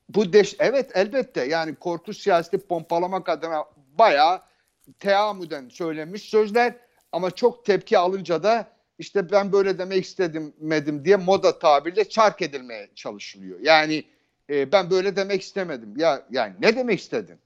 [0.09, 3.64] Bu deş evet elbette yani korku siyaseti pompalamak adına
[3.99, 4.40] bayağı
[4.99, 6.75] teamüden söylenmiş sözler
[7.12, 8.66] ama çok tepki alınca da
[8.99, 13.61] işte ben böyle demek istedim medim diye moda tabirle çark edilmeye çalışılıyor.
[13.61, 14.05] Yani
[14.51, 15.95] e, ben böyle demek istemedim.
[15.97, 17.38] Ya yani ne demek istedin?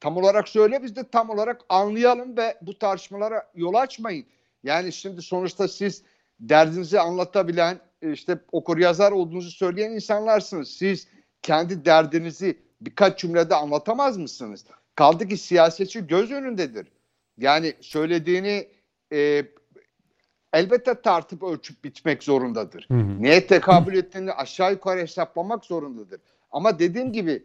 [0.00, 4.26] Tam olarak söyle biz de tam olarak anlayalım ve bu tartışmalara yol açmayın.
[4.62, 6.02] Yani şimdi sonuçta siz
[6.40, 10.68] derdinizi anlatabilen işte okur yazar olduğunuzu söyleyen insanlarsınız.
[10.68, 11.08] Siz
[11.42, 14.64] kendi derdinizi birkaç cümlede anlatamaz mısınız?
[14.94, 16.92] Kaldı ki siyasetçi göz önündedir.
[17.38, 18.68] Yani söylediğini
[19.12, 19.44] e,
[20.52, 22.86] elbette tartıp ölçüp bitmek zorundadır.
[22.90, 23.22] Hı hı.
[23.22, 26.20] Neye tekabül ettiğini aşağı yukarı hesaplamak zorundadır.
[26.50, 27.42] Ama dediğim gibi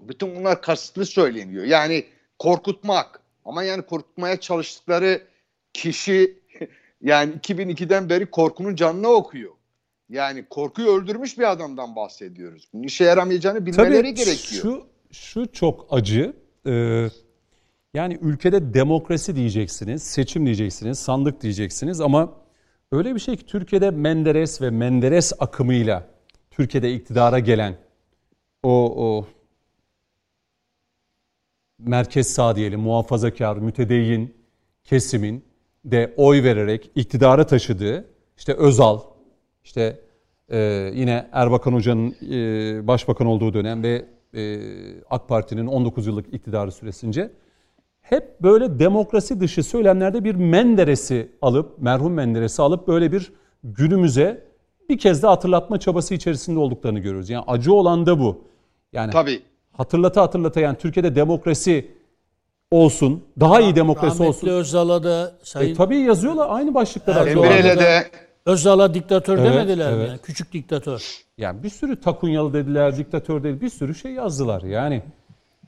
[0.00, 1.64] bütün bunlar kasıtlı söyleniyor.
[1.64, 2.04] Yani
[2.38, 3.20] korkutmak.
[3.44, 5.22] Ama yani korkutmaya çalıştıkları
[5.72, 6.38] kişi
[7.02, 9.52] yani 2002'den beri korkunun canına okuyor.
[10.08, 12.68] Yani korkuyu öldürmüş bir adamdan bahsediyoruz.
[12.72, 14.62] Bunun işe yaramayacağını bilmeleri Tabii gerekiyor.
[14.62, 16.36] Şu, şu çok acı.
[16.66, 17.08] Ee,
[17.94, 22.34] yani ülkede demokrasi diyeceksiniz, seçim diyeceksiniz, sandık diyeceksiniz ama
[22.92, 26.08] öyle bir şey ki Türkiye'de Menderes ve Menderes akımıyla
[26.50, 27.76] Türkiye'de iktidara gelen
[28.62, 29.26] o, o
[31.78, 34.34] merkez sağ diyelim, muhafazakar, mütedeyyin
[34.84, 35.44] kesimin
[35.84, 38.04] de oy vererek iktidara taşıdığı
[38.36, 39.00] işte Özal,
[39.64, 40.00] işte
[40.48, 40.58] e,
[40.94, 44.60] yine Erbakan Hoca'nın e, başbakan olduğu dönem ve e,
[45.10, 47.30] AK Parti'nin 19 yıllık iktidarı süresince
[48.00, 53.32] hep böyle demokrasi dışı söylemlerde bir Menderes'i alıp, merhum Menderes'i alıp böyle bir
[53.64, 54.48] günümüze
[54.88, 57.30] bir kez de hatırlatma çabası içerisinde olduklarını görüyoruz.
[57.30, 58.44] Yani acı olan da bu.
[58.92, 59.42] Yani Tabii.
[59.78, 61.90] Hatırlata hatırlata yani Türkiye'de demokrasi
[62.70, 64.48] olsun, daha iyi demokrasi Rahmetli olsun.
[64.48, 65.74] Özal'a da sayın...
[65.74, 67.26] E, tabii yazıyorlar aynı başlıklar.
[67.26, 68.06] Emre'yle de
[68.46, 69.98] Özal'a diktatör evet, demediler evet.
[69.98, 70.08] mi?
[70.08, 71.24] Yani, küçük diktatör.
[71.38, 74.62] Yani bir sürü takunyalı dediler, diktatör dedi, bir sürü şey yazdılar.
[74.62, 75.02] Yani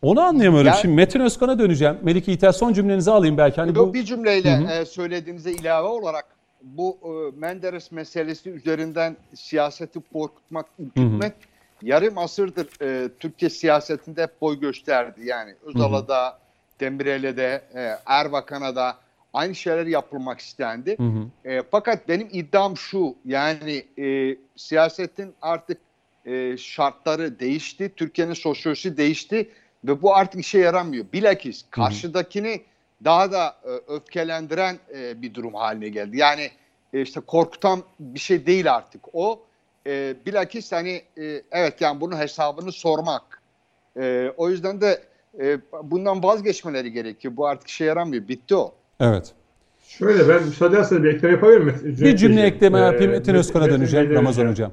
[0.02, 0.68] onu anlayamıyorum.
[0.68, 1.98] Yani, Şimdi Metin Özkan'a döneceğim.
[2.02, 3.60] Melike İter son cümlenizi alayım belki.
[3.60, 3.94] Hani bu...
[3.94, 4.72] Bir cümleyle Hı-hı.
[4.72, 6.24] E, söylediğinize ilave olarak
[6.62, 11.32] bu e, Menderes meselesi üzerinden siyaseti korkutmak, ürkütmek
[11.82, 15.20] yarım asırdır e, Türkiye siyasetinde hep boy gösterdi.
[15.24, 16.38] Yani Özal'a da,
[16.80, 18.96] Demirel'e de, e, Erbakan'a da
[19.32, 20.98] aynı şeyler yapılmak istendi.
[20.98, 21.50] Hı hı.
[21.50, 25.78] E, fakat benim iddiam şu yani e, siyasetin artık
[26.24, 29.50] e, şartları değişti, Türkiye'nin sosyolojisi değişti
[29.84, 31.04] ve bu artık işe yaramıyor.
[31.12, 33.04] Bilakis karşıdakini hı hı.
[33.04, 36.16] daha da e, öfkelendiren e, bir durum haline geldi.
[36.16, 36.50] Yani
[36.92, 39.42] e, işte korkutan bir şey değil artık o.
[39.90, 43.42] E, bilakis hani e, evet yani bunun hesabını sormak.
[43.96, 45.00] E, o yüzden de
[45.40, 47.36] e, bundan vazgeçmeleri gerekiyor.
[47.36, 48.28] Bu artık işe yaramıyor.
[48.28, 48.74] Bitti o.
[49.00, 49.32] Evet.
[49.88, 51.96] Şöyle ben müsaade ederseniz bir ekleme yapabilir miyim?
[52.00, 53.12] Bir cümle ekleme ee, yapayım.
[53.12, 54.14] Metin Özkan'a döneceğim.
[54.14, 54.72] Ramazan Hocam.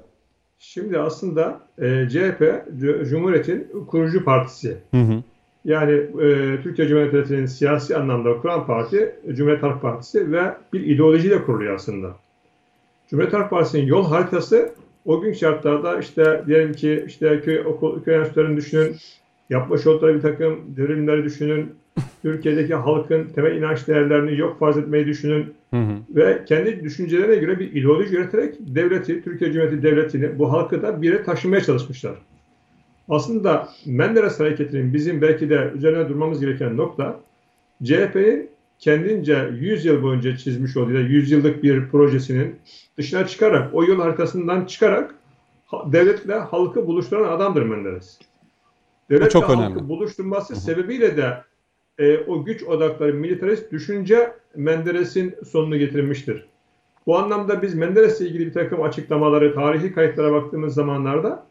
[0.59, 2.65] Şimdi aslında e, CHP
[3.09, 4.77] Cumhuriyet'in kurucu partisi.
[4.91, 5.23] Hı hı.
[5.65, 11.75] Yani e, Türkiye Cumhuriyeti'nin siyasi anlamda kuran parti Cumhuriyet Halk Partisi ve bir ideolojiyle kuruluyor
[11.75, 12.15] aslında.
[13.09, 14.73] Cumhuriyet Halk Partisi'nin yol haritası
[15.07, 18.95] o gün şartlarda işte diyelim ki işte köy, okul, köy enstitülerini düşünün,
[19.49, 21.75] yapmış oldukları bir takım devrimleri düşünün,
[22.21, 25.93] Türkiye'deki halkın temel inanç değerlerini yok farz etmeyi düşünün hı hı.
[26.09, 31.07] ve kendi düşüncelerine göre bir ideoloji üreterek devleti, Türkiye Cumhuriyeti Devleti'ni, bu halkı da bir
[31.09, 32.15] yere taşımaya çalışmışlar.
[33.09, 37.19] Aslında Menderes hareketinin bizim belki de üzerine durmamız gereken nokta
[37.83, 42.55] CHP'nin kendince 100 yıl boyunca çizmiş olduğu 100 yıllık bir projesinin
[42.97, 45.15] dışına çıkarak, o yol haritasından çıkarak
[45.85, 48.19] devletle halkı buluşturan adamdır Menderes.
[49.09, 49.89] Devletle çok halkı önemli.
[49.89, 50.61] buluşturması Hı-hı.
[50.61, 51.43] sebebiyle de
[51.97, 56.45] e, o güç odakları militarist düşünce Menderes'in sonunu getirmiştir.
[57.07, 61.47] Bu anlamda biz Menderes'le ilgili bir takım açıklamaları, tarihi kayıtlara baktığımız zamanlarda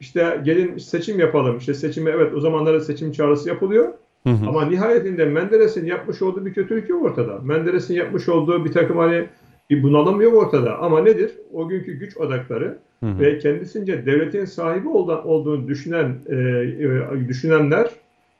[0.00, 1.58] işte gelin seçim yapalım.
[1.58, 3.92] İşte seçime evet o zamanlarda seçim çağrısı yapılıyor.
[4.26, 4.48] Hı hı.
[4.48, 7.38] Ama nihayetinde Menderes'in yapmış olduğu bir kötülük yok ortada.
[7.38, 9.26] Menderes'in yapmış olduğu bir takım hani
[9.70, 10.78] Bir bunalım yok ortada.
[10.78, 11.30] Ama nedir?
[11.52, 17.90] O günkü güç odakları ve kendisince devletin sahibi olduğunu düşünen e, e, düşünenler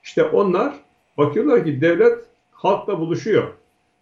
[0.05, 0.75] işte onlar
[1.19, 2.19] bakıyorlar ki devlet
[2.51, 3.45] halkla buluşuyor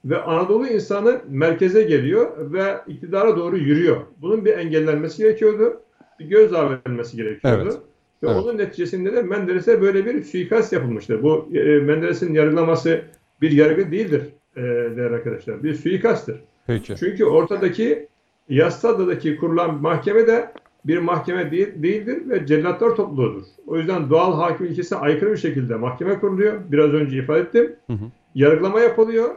[0.05, 3.97] ve Anadolu insanı merkeze geliyor ve iktidara doğru yürüyor.
[4.21, 5.81] Bunun bir engellenmesi gerekiyordu.
[6.21, 7.63] Bir gözdağı verilmesi gerekiyordu.
[7.63, 7.79] Evet.
[8.23, 8.37] Ve Evet.
[8.37, 11.23] onun neticesinde de Menderes'e böyle bir suikast yapılmıştır.
[11.23, 13.03] Bu e, Menderes'in yargılaması
[13.41, 14.23] bir yargı değildir
[14.57, 15.63] e, değerli arkadaşlar.
[15.63, 16.37] Bir suikasttır.
[16.67, 16.95] Peki.
[16.97, 18.09] Çünkü ortadaki
[18.49, 20.53] Yastada'daki kurulan mahkeme de
[20.85, 23.43] bir mahkeme değil, değildir ve cellatlar topluluğudur.
[23.67, 26.61] O yüzden doğal hakim ilkesine aykırı bir şekilde mahkeme kuruluyor.
[26.73, 27.77] Biraz önce ifade ettim.
[27.87, 28.05] Hı hı.
[28.35, 29.35] Yargılama yapılıyor.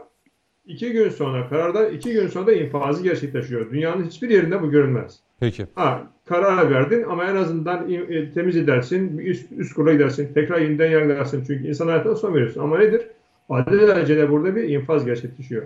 [0.66, 3.70] İki gün sonra karardan iki gün sonra da infazı gerçekleşiyor.
[3.70, 5.20] Dünyanın hiçbir yerinde bu görülmez.
[5.42, 5.66] Peki.
[5.74, 10.90] Ha, karar verdin ama en azından e, temiz edersin, üst, üst kurula gidersin, tekrar yeniden
[10.90, 11.44] yargılarsın.
[11.46, 12.60] Çünkü insan hayatına son veriyorsun.
[12.60, 13.02] Ama nedir?
[13.48, 15.62] Adil derecede burada bir infaz gerçekleşiyor.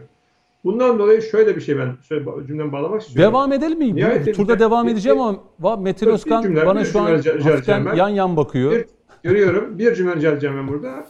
[0.64, 3.32] Bundan dolayı şöyle bir şey ben şöyle cümlemi bağlamak istiyorum.
[3.32, 3.84] Devam edelim mi?
[3.94, 7.06] Nihayetinde- turda devam edeceğim ama Metin Özkan cümle, bana şu an
[7.40, 8.72] hafiften yan yan bakıyor.
[8.72, 8.84] Bir,
[9.22, 9.78] görüyorum.
[9.78, 11.06] Bir cümle rica edeceğim ben burada.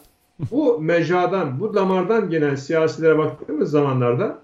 [0.50, 4.38] Bu mecradan, bu damardan gelen siyasilere baktığımız zamanlarda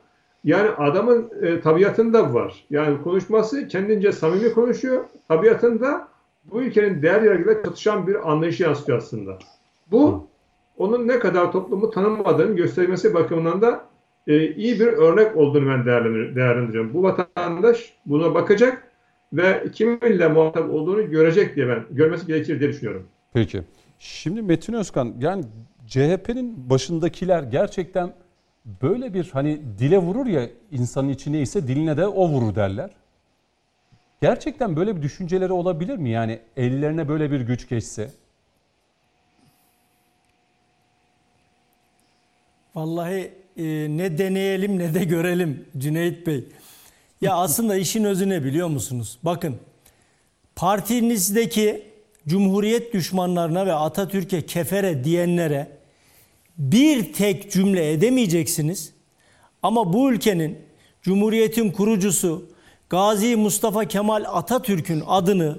[0.44, 2.64] yani adamın e, tabiatında var.
[2.70, 5.04] Yani konuşması kendince samimi konuşuyor.
[5.28, 6.08] Tabiatında
[6.44, 9.38] bu ülkenin değer yargıyla çatışan bir anlayışı yansıtıyor aslında.
[9.90, 10.26] Bu
[10.78, 13.84] onun ne kadar toplumu tanımadığını göstermesi bakımından da
[14.26, 16.94] e, iyi bir örnek olduğunu ben değerlendir-.
[16.94, 18.88] Bu vatandaş buna bakacak
[19.32, 23.06] ve kiminle muhatap olduğunu görecek diye ben görmesi gerekir diye düşünüyorum.
[23.32, 23.62] Peki.
[23.98, 25.44] Şimdi Metin Özkan yani
[25.86, 28.12] CHP'nin başındakiler gerçekten
[28.64, 32.90] böyle bir hani dile vurur ya insanın içi neyse diline de o vurur derler.
[34.20, 36.10] Gerçekten böyle bir düşünceleri olabilir mi?
[36.10, 38.10] Yani ellerine böyle bir güç geçse.
[42.74, 46.44] Vallahi e, ne deneyelim ne de görelim Cüneyt Bey.
[47.20, 49.18] Ya aslında işin özü ne biliyor musunuz?
[49.22, 49.56] Bakın
[50.56, 51.92] partinizdeki
[52.28, 55.68] Cumhuriyet düşmanlarına ve Atatürk'e kefere diyenlere
[56.58, 58.92] bir tek cümle edemeyeceksiniz.
[59.62, 60.58] Ama bu ülkenin
[61.02, 62.48] Cumhuriyet'in kurucusu
[62.90, 65.58] Gazi Mustafa Kemal Atatürk'ün adını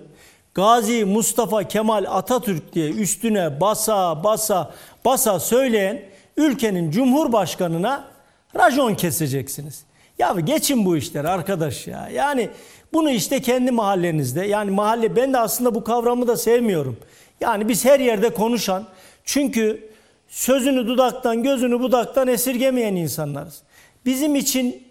[0.53, 4.73] Gazi Mustafa Kemal Atatürk diye üstüne basa basa
[5.06, 6.01] basa söyleyen
[6.38, 8.08] ülkenin cumhurbaşkanına
[8.56, 9.84] rajon keseceksiniz.
[10.19, 12.10] Ya geçin bu işler arkadaş ya.
[12.13, 12.49] Yani
[12.93, 16.97] bunu işte kendi mahallenizde yani mahalle ben de aslında bu kavramı da sevmiyorum.
[17.41, 18.88] Yani biz her yerde konuşan
[19.25, 19.92] çünkü
[20.34, 23.62] sözünü dudaktan gözünü budaktan esirgemeyen insanlarız.
[24.06, 24.84] Bizim için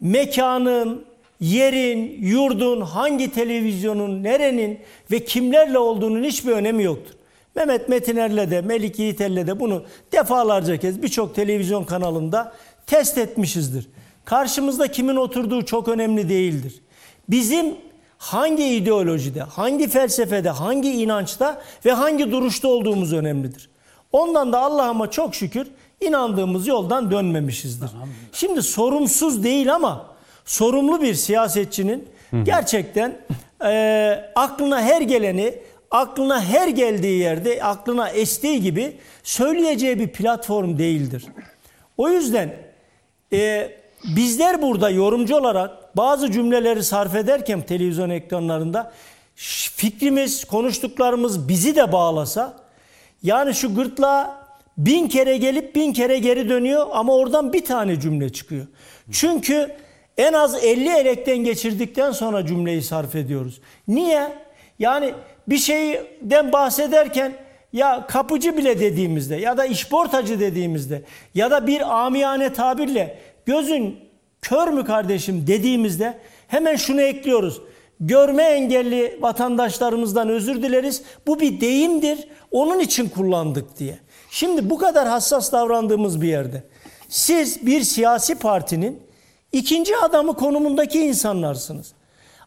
[0.00, 1.04] mekanın,
[1.40, 4.78] yerin, yurdun, hangi televizyonun, nerenin
[5.10, 7.14] ve kimlerle olduğunun hiçbir önemi yoktur.
[7.54, 9.82] Mehmet Metiner'le de Melik Yiğiter'le de bunu
[10.12, 12.52] defalarca kez birçok televizyon kanalında
[12.86, 13.86] test etmişizdir.
[14.24, 16.80] Karşımızda kimin oturduğu çok önemli değildir.
[17.28, 17.74] Bizim
[18.18, 23.69] hangi ideolojide, hangi felsefede, hangi inançta ve hangi duruşta olduğumuz önemlidir.
[24.12, 25.66] Ondan da Allah'ıma çok şükür
[26.00, 27.90] inandığımız yoldan dönmemişizdir.
[28.32, 30.06] Şimdi sorumsuz değil ama
[30.44, 32.08] sorumlu bir siyasetçinin
[32.44, 33.16] gerçekten
[33.64, 35.54] e, aklına her geleni,
[35.90, 41.24] aklına her geldiği yerde, aklına estiği gibi söyleyeceği bir platform değildir.
[41.96, 42.54] O yüzden
[43.32, 43.70] e,
[44.16, 48.92] bizler burada yorumcu olarak bazı cümleleri sarf ederken televizyon ekranlarında
[49.76, 52.60] fikrimiz, konuştuklarımız bizi de bağlasa
[53.22, 54.46] yani şu gırtlağa
[54.78, 58.66] bin kere gelip bin kere geri dönüyor ama oradan bir tane cümle çıkıyor.
[59.10, 59.70] Çünkü
[60.16, 63.60] en az 50 elekten geçirdikten sonra cümleyi sarf ediyoruz.
[63.88, 64.28] Niye?
[64.78, 65.14] Yani
[65.48, 67.32] bir şeyden bahsederken
[67.72, 71.02] ya kapıcı bile dediğimizde ya da işportacı dediğimizde
[71.34, 73.96] ya da bir amiyane tabirle gözün
[74.42, 77.60] kör mü kardeşim dediğimizde hemen şunu ekliyoruz.
[78.00, 81.02] Görme engelli vatandaşlarımızdan özür dileriz.
[81.26, 82.28] Bu bir deyimdir.
[82.50, 83.98] Onun için kullandık diye.
[84.30, 86.64] Şimdi bu kadar hassas davrandığımız bir yerde
[87.08, 89.02] siz bir siyasi partinin
[89.52, 91.92] ikinci adamı konumundaki insanlarsınız.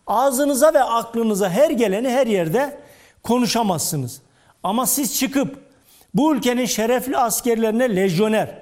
[0.08, 2.78] Ağzınıza ve aklınıza her geleni her yerde
[3.24, 4.22] konuşamazsınız.
[4.64, 5.58] Ama siz çıkıp
[6.14, 8.62] bu ülkenin şerefli askerlerine lejyoner,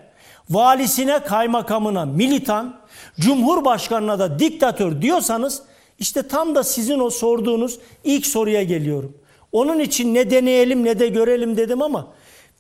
[0.50, 2.80] valisine, kaymakamına militan,
[3.20, 5.62] cumhurbaşkanına da diktatör diyorsanız
[6.00, 9.18] işte tam da sizin o sorduğunuz ilk soruya geliyorum.
[9.52, 12.08] Onun için ne deneyelim ne de görelim dedim ama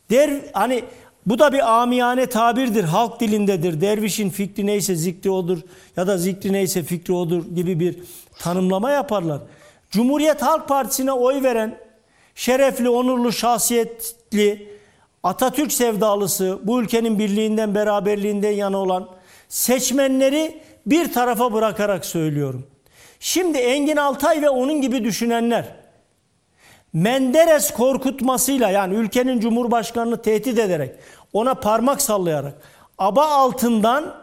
[0.09, 0.83] der hani
[1.25, 3.81] bu da bir amiyane tabirdir, halk dilindedir.
[3.81, 5.57] Dervişin fikri neyse zikri odur
[5.97, 7.99] ya da zikri neyse fikri odur gibi bir
[8.39, 9.41] tanımlama yaparlar.
[9.91, 11.77] Cumhuriyet Halk Partisi'ne oy veren
[12.35, 14.71] şerefli, onurlu, şahsiyetli,
[15.23, 19.09] Atatürk sevdalısı, bu ülkenin birliğinden, beraberliğinden yana olan
[19.49, 22.67] seçmenleri bir tarafa bırakarak söylüyorum.
[23.19, 25.80] Şimdi Engin Altay ve onun gibi düşünenler
[26.93, 30.95] Menderes korkutmasıyla yani ülkenin cumhurbaşkanını tehdit ederek
[31.33, 32.53] ona parmak sallayarak
[32.97, 34.15] aba altından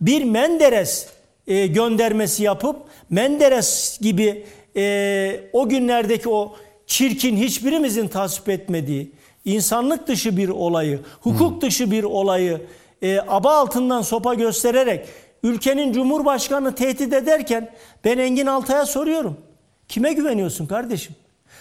[0.00, 1.06] bir Menderes
[1.46, 2.76] e, göndermesi yapıp
[3.10, 4.46] Menderes gibi
[4.76, 9.12] e, o günlerdeki o çirkin hiçbirimizin tasvip etmediği
[9.44, 12.60] insanlık dışı bir olayı, hukuk dışı bir olayı
[13.02, 15.08] e, aba altından sopa göstererek
[15.42, 17.70] ülkenin cumhurbaşkanını tehdit ederken
[18.04, 19.36] ben Engin Altay'a soruyorum.
[19.88, 21.14] Kime güveniyorsun kardeşim?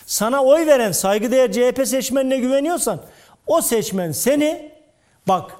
[0.09, 2.99] Sana oy veren saygıdeğer CHP seçmenine güveniyorsan
[3.47, 4.71] o seçmen seni
[5.27, 5.51] bak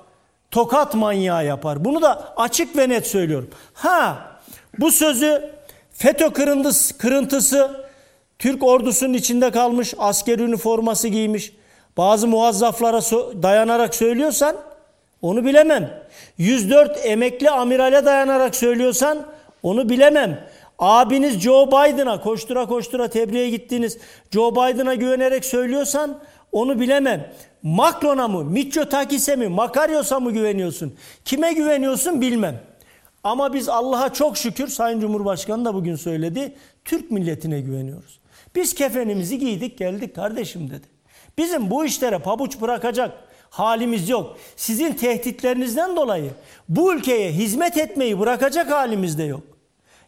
[0.51, 1.85] tokat manyağı yapar.
[1.85, 3.49] Bunu da açık ve net söylüyorum.
[3.73, 4.17] Ha
[4.79, 5.51] bu sözü
[5.91, 7.85] FETÖ kırıntısı, kırıntısı
[8.39, 11.53] Türk ordusunun içinde kalmış asker üniforması giymiş
[11.97, 13.01] bazı muazzaflara
[13.43, 14.55] dayanarak söylüyorsan
[15.21, 16.03] onu bilemem.
[16.37, 19.25] 104 emekli amirale dayanarak söylüyorsan
[19.63, 20.39] onu bilemem.
[20.79, 23.97] Abiniz Joe Biden'a koştura koştura tebriğe gittiğiniz
[24.31, 26.19] Joe Biden'a güvenerek söylüyorsan
[26.51, 27.33] onu bilemem.
[27.63, 30.93] Macron'a mı, Mitsotakis'e mi, Makaryos'a mı güveniyorsun?
[31.25, 32.61] Kime güveniyorsun bilmem.
[33.23, 36.55] Ama biz Allah'a çok şükür Sayın Cumhurbaşkanı da bugün söyledi.
[36.85, 38.19] Türk milletine güveniyoruz.
[38.55, 40.87] Biz kefenimizi giydik geldik kardeşim dedi.
[41.37, 43.11] Bizim bu işlere pabuç bırakacak
[43.49, 44.37] halimiz yok.
[44.55, 46.31] Sizin tehditlerinizden dolayı
[46.69, 49.58] bu ülkeye hizmet etmeyi bırakacak halimiz de yok.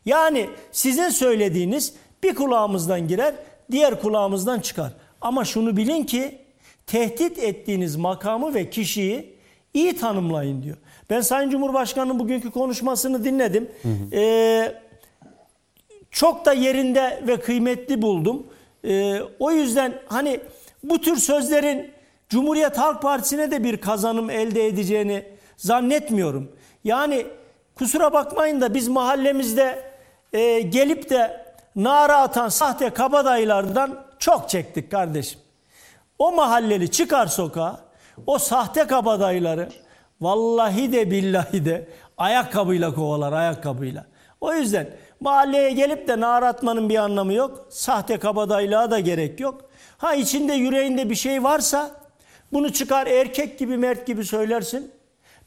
[0.06, 3.34] Yani sizin söylediğiniz bir kulağımızdan girer,
[3.72, 4.94] diğer kulağımızdan çıkar.
[5.22, 6.38] Ama şunu bilin ki
[6.88, 9.36] tehdit ettiğiniz makamı ve kişiyi
[9.74, 10.78] iyi tanımlayın diyor.
[11.10, 13.72] Ben Sayın Cumhurbaşkanı'nın bugünkü konuşmasını dinledim.
[14.14, 14.76] Ee,
[16.12, 18.48] çok da yerinde ve kıymetli buldum.
[18.86, 20.40] Ee, o yüzden hani
[20.84, 21.92] bu tür sözlerin
[22.30, 25.24] Cumhuriyet Halk Partisi'ne de bir kazanım elde edeceğini
[25.58, 26.52] zannetmiyorum.
[26.84, 27.26] Yani
[27.76, 29.91] kusura bakmayın da biz mahallemizde
[30.34, 35.40] e, gelip de nara atan sahte kabadayılardan çok çektik kardeşim.
[36.20, 37.80] O mahalleli çıkar sokağa,
[38.28, 39.70] o sahte kabadayıları
[40.22, 44.06] vallahi de billahi de ayakkabıyla kovalar, ayakkabıyla.
[44.42, 44.90] O yüzden
[45.20, 47.68] mahalleye gelip de nara atmanın bir anlamı yok.
[47.70, 49.70] Sahte kabadayılığa da gerek yok.
[49.98, 51.92] Ha içinde yüreğinde bir şey varsa
[52.54, 54.92] bunu çıkar erkek gibi mert gibi söylersin.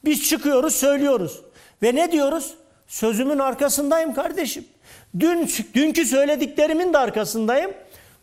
[0.04, 1.42] Biz çıkıyoruz söylüyoruz.
[1.82, 2.54] Ve ne diyoruz?
[2.86, 4.64] Sözümün arkasındayım kardeşim.
[5.20, 7.70] Dün dünkü söylediklerimin de arkasındayım.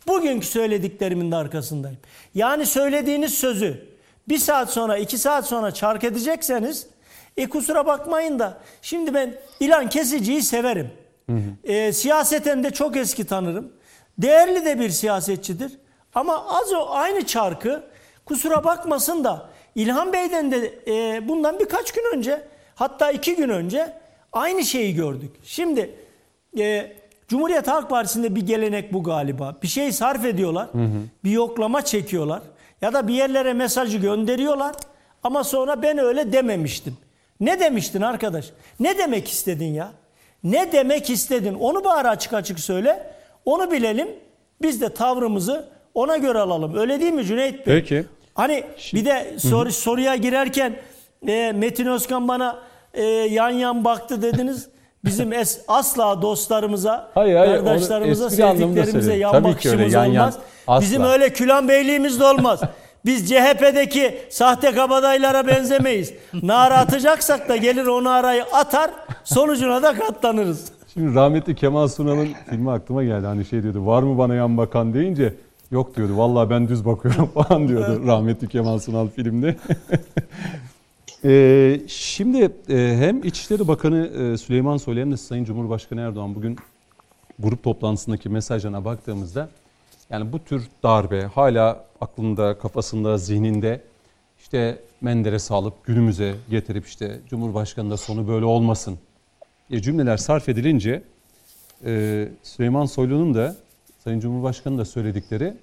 [0.08, 1.98] Bugünkü söylediklerimin de arkasındayım.
[2.36, 3.88] Yani söylediğiniz sözü
[4.30, 6.88] bir saat sonra, iki saat sonra çark edecekseniz
[7.38, 10.90] e kusura bakmayın da şimdi ben İlan Kesici'yi severim.
[11.30, 11.72] Hı hı.
[11.72, 13.72] E, siyaseten de çok eski tanırım.
[14.18, 15.72] Değerli de bir siyasetçidir.
[16.16, 17.84] Ama az o aynı çarkı
[18.26, 22.42] kusura bakmasın da İlhan Bey'den de e, bundan birkaç gün önce
[22.76, 23.94] hatta iki gün önce
[24.34, 25.32] aynı şeyi gördük.
[25.44, 25.96] Şimdi
[26.60, 26.94] e,
[27.28, 29.56] Cumhuriyet Halk Partisi'nde bir gelenek bu galiba.
[29.64, 31.02] Bir şey sarf ediyorlar, hı hı.
[31.24, 32.42] bir yoklama çekiyorlar
[32.82, 34.76] ya da bir yerlere mesajı gönderiyorlar
[35.24, 36.98] ama sonra ben öyle dememiştim.
[37.40, 38.50] Ne demiştin arkadaş?
[38.80, 39.92] Ne demek istedin ya?
[40.44, 41.54] Ne demek istedin?
[41.54, 43.14] Onu bari açık açık söyle.
[43.46, 44.08] Onu bilelim.
[44.62, 46.78] Biz de tavrımızı ona göre alalım.
[46.78, 47.64] Öyle değil mi Cüneyt Bey?
[47.66, 48.06] Peki.
[48.34, 50.76] Hani bir de soru, soruya girerken
[51.28, 52.60] e, Metin Özkan bana
[52.94, 54.70] e, yan yan baktı dediniz.
[55.06, 60.22] Bizim es, asla dostlarımıza, hayır, hayır, kardeşlerimize, sevdiklerimize yan Tabii bakışımız öyle, yan yan.
[60.24, 60.38] olmaz.
[60.68, 60.86] Asla.
[60.86, 62.62] Bizim öyle külan beyliğimiz de olmaz.
[63.06, 66.14] Biz CHP'deki sahte kabadaylara benzemeyiz.
[66.44, 68.92] Nara atacaksak da gelir o narayı atar,
[69.24, 70.66] sonucuna da katlanırız.
[70.94, 73.26] Şimdi rahmetli Kemal Sunal'ın filmi aklıma geldi.
[73.26, 75.34] Hani şey diyordu, var mı bana yan bakan deyince
[75.72, 76.18] yok diyordu.
[76.18, 79.56] Vallahi ben düz bakıyorum falan diyordu rahmetli Kemal Sunal filmde.
[81.26, 86.58] Ee, şimdi e, hem İçişleri Bakanı e, Süleyman Soylu hem de Sayın Cumhurbaşkanı Erdoğan bugün
[87.40, 89.50] grup toplantısındaki mesajlarına baktığımızda
[90.10, 93.82] yani bu tür darbe hala aklında, kafasında, zihninde
[94.40, 99.00] işte Menderes'i alıp günümüze getirip işte Cumhurbaşkanı da sonu böyle olmasın
[99.70, 101.04] diye cümleler sarf edilince
[101.86, 103.56] e, Süleyman Soylu'nun da
[104.04, 105.54] Sayın Cumhurbaşkanı da söyledikleri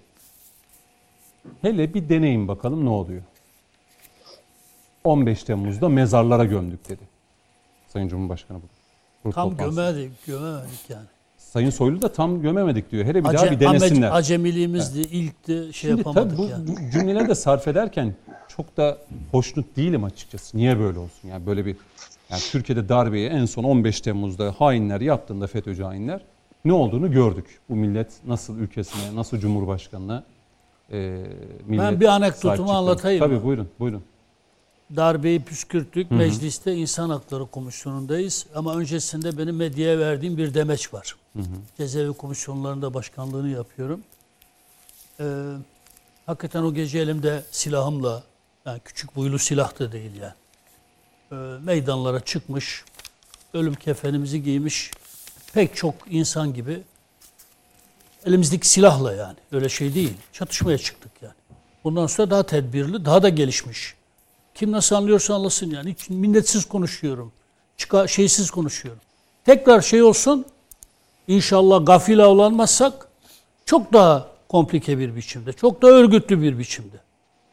[1.63, 3.23] hele bir deneyin bakalım ne oluyor.
[5.09, 7.03] 15 Temmuz'da mezarlara gömdük dedi.
[7.87, 8.59] Sayın Cumhurbaşkanı
[9.25, 9.33] bu.
[9.33, 11.07] Tam gömemedik, gömemedik yani.
[11.37, 13.05] Sayın Soylu da tam gömemedik diyor.
[13.05, 14.17] Hele bir Ace, daha bir denesinler.
[14.17, 15.13] Acemiliğimizdi, evet.
[15.13, 16.91] ilkti, şey Şimdi yapamadık tabii bu yani.
[16.93, 18.15] cümleleri de sarf ederken
[18.49, 18.99] çok da
[19.33, 20.57] hoşnut değilim açıkçası.
[20.57, 21.29] Niye böyle olsun?
[21.29, 21.77] Yani böyle bir
[22.31, 26.21] yani Türkiye'de darbeyi en son 15 Temmuz'da hainler yaptığında FETÖ'cü hainler
[26.65, 27.61] ne olduğunu gördük.
[27.69, 30.25] Bu millet nasıl ülkesine, nasıl Cumhurbaşkanına
[30.93, 30.97] e,
[31.67, 33.25] millet Ben bir anekdotumu anlatayım.
[33.25, 34.03] Tabii buyurun, buyurun.
[34.97, 36.11] Darbeyi püskürttük.
[36.11, 38.47] Mecliste İnsan Hakları Komisyonu'ndayız.
[38.55, 41.17] Ama öncesinde benim medyaya verdiğim bir demeç var.
[41.77, 44.01] Cezaevi komisyonlarında başkanlığını yapıyorum.
[45.21, 45.25] Ee,
[46.27, 48.23] hakikaten o gece elimde silahımla,
[48.67, 50.33] yani küçük boylu silah da değil yani.
[51.33, 52.85] Ee, meydanlara çıkmış,
[53.55, 54.91] ölüm kefenimizi giymiş
[55.55, 56.83] pek çok insan gibi
[58.27, 59.37] elimizdeki silahla yani.
[59.53, 60.15] Öyle şey değil.
[60.33, 61.35] Çatışmaya çıktık yani.
[61.85, 63.95] Bundan sonra daha tedbirli, daha da gelişmiş.
[64.59, 65.91] Kim nasıl anlıyorsa anlasın yani.
[65.91, 67.33] Hiç minnetsiz konuşuyorum.
[67.77, 69.01] Çıka, şeysiz konuşuyorum.
[69.45, 70.45] Tekrar şey olsun,
[71.29, 73.09] inşallah gafil avlanmazsak
[73.67, 76.97] çok daha komplike bir biçimde, çok daha örgütlü bir biçimde.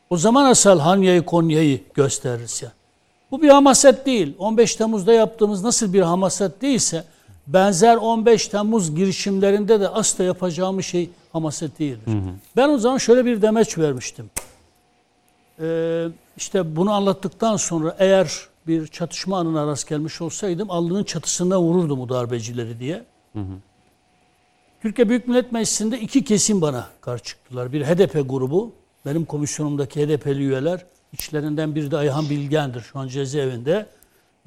[0.10, 2.74] O zaman asal Hanya'yı, Konya'yı gösteririz yani.
[3.32, 4.36] Bu bir hamaset değil.
[4.40, 7.04] 15 Temmuz'da yaptığımız nasıl bir hamaset değilse
[7.48, 12.14] benzer 15 Temmuz girişimlerinde de asla yapacağımız şey hamaset değildir.
[12.56, 14.30] Ben o zaman şöyle bir demeç vermiştim.
[15.60, 22.00] Ee, işte bunu anlattıktan sonra eğer bir çatışma anına rast gelmiş olsaydım alnının çatısına vururdum
[22.00, 23.04] bu darbecileri diye.
[24.82, 27.74] Türkiye Büyük Millet Meclisi'nde iki kesim bana karşı çıktılar.
[27.74, 28.72] Bir HDP grubu,
[29.06, 33.86] benim komisyonumdaki HDP'li üyeler, içlerinden biri de Ayhan Bilgen'dir şu an cezaevinde.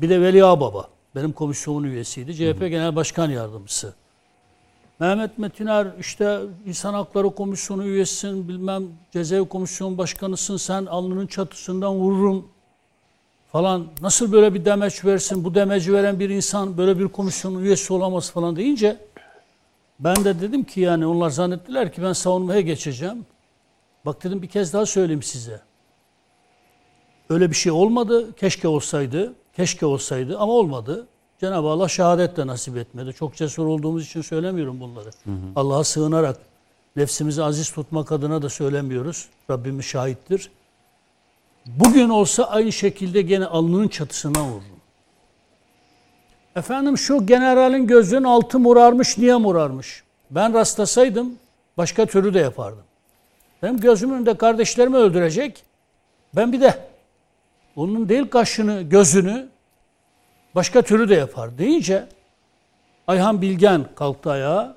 [0.00, 2.34] Bir de Veli Ağbaba, benim komisyonumun üyesiydi.
[2.34, 3.94] CHP Genel Başkan Yardımcısı.
[5.00, 12.48] Mehmet Metiner işte İnsan Hakları Komisyonu üyesisin, bilmem cezaevi komisyonu başkanısın, sen alnının çatısından vururum
[13.52, 13.86] falan.
[14.00, 18.30] Nasıl böyle bir demeç versin, bu demeci veren bir insan böyle bir komisyonun üyesi olamaz
[18.30, 18.96] falan deyince
[20.00, 23.26] ben de dedim ki yani onlar zannettiler ki ben savunmaya geçeceğim.
[24.06, 25.60] Bak dedim bir kez daha söyleyeyim size.
[27.30, 28.34] Öyle bir şey olmadı.
[28.36, 29.34] Keşke olsaydı.
[29.56, 31.06] Keşke olsaydı ama olmadı.
[31.40, 33.12] Cenab-ı Allah şehadet de nasip etmedi.
[33.12, 35.10] Çok cesur olduğumuz için söylemiyorum bunları.
[35.56, 36.36] Allah'a sığınarak
[36.96, 39.28] nefsimizi aziz tutmak adına da söylemiyoruz.
[39.50, 40.50] Rabbimiz şahittir.
[41.66, 44.78] Bugün olsa aynı şekilde gene alnının çatısına vururum.
[46.56, 50.02] Efendim şu generalin gözünün altı morarmış, niye morarmış?
[50.30, 51.34] Ben rastlasaydım
[51.76, 52.84] başka türlü de yapardım.
[53.62, 55.62] Benim gözümün önünde kardeşlerimi öldürecek.
[56.36, 56.78] Ben bir de
[57.76, 59.48] onun değil kaşını, gözünü
[60.58, 62.08] başka türlü de yapar deyince
[63.06, 64.76] Ayhan Bilgen kalktı ayağa.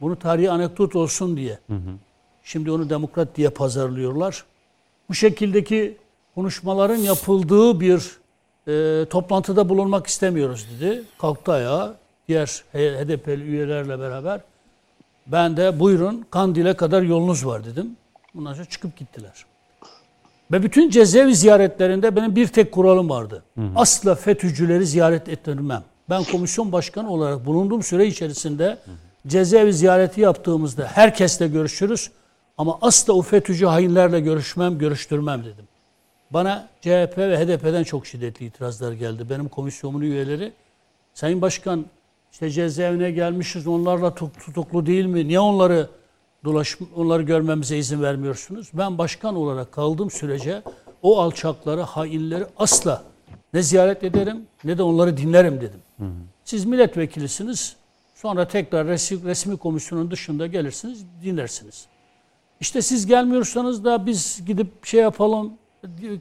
[0.00, 1.58] Bunu tarihi anekdot olsun diye.
[2.42, 4.44] Şimdi onu demokrat diye pazarlıyorlar.
[5.08, 5.96] Bu şekildeki
[6.34, 8.18] konuşmaların yapıldığı bir
[8.68, 11.02] e, toplantıda bulunmak istemiyoruz dedi.
[11.18, 11.94] Kalktı ayağa
[12.28, 14.40] diğer HDP'li üyelerle beraber.
[15.26, 17.96] Ben de buyurun Kandil'e kadar yolunuz var dedim.
[18.34, 19.44] Bundan sonra çıkıp gittiler.
[20.52, 23.42] Ve bütün cezaevi ziyaretlerinde benim bir tek kuralım vardı.
[23.76, 25.82] Asla FETÖ'cüleri ziyaret ettirmem.
[26.10, 28.78] Ben komisyon başkanı olarak bulunduğum süre içerisinde
[29.26, 32.10] cezaevi ziyareti yaptığımızda herkesle görüşürüz.
[32.58, 35.64] Ama asla o FETÖ'cü hainlerle görüşmem, görüştürmem dedim.
[36.30, 39.30] Bana CHP ve HDP'den çok şiddetli itirazlar geldi.
[39.30, 40.52] Benim komisyonumun üyeleri,
[41.14, 41.86] Sayın Başkan
[42.32, 45.28] işte cezaevine gelmişiz onlarla tutuklu değil mi?
[45.28, 45.88] Niye onları
[46.44, 48.70] dolaş, onları görmemize izin vermiyorsunuz?
[48.74, 50.62] Ben başkan olarak kaldığım sürece
[51.02, 53.04] o alçakları, hainleri asla
[53.54, 55.80] ne ziyaret ederim ne de onları dinlerim dedim.
[56.44, 57.76] Siz milletvekilisiniz.
[58.14, 61.86] Sonra tekrar resmi, resmi komisyonun dışında gelirsiniz, dinlersiniz.
[62.60, 65.52] İşte siz gelmiyorsanız da biz gidip şey yapalım,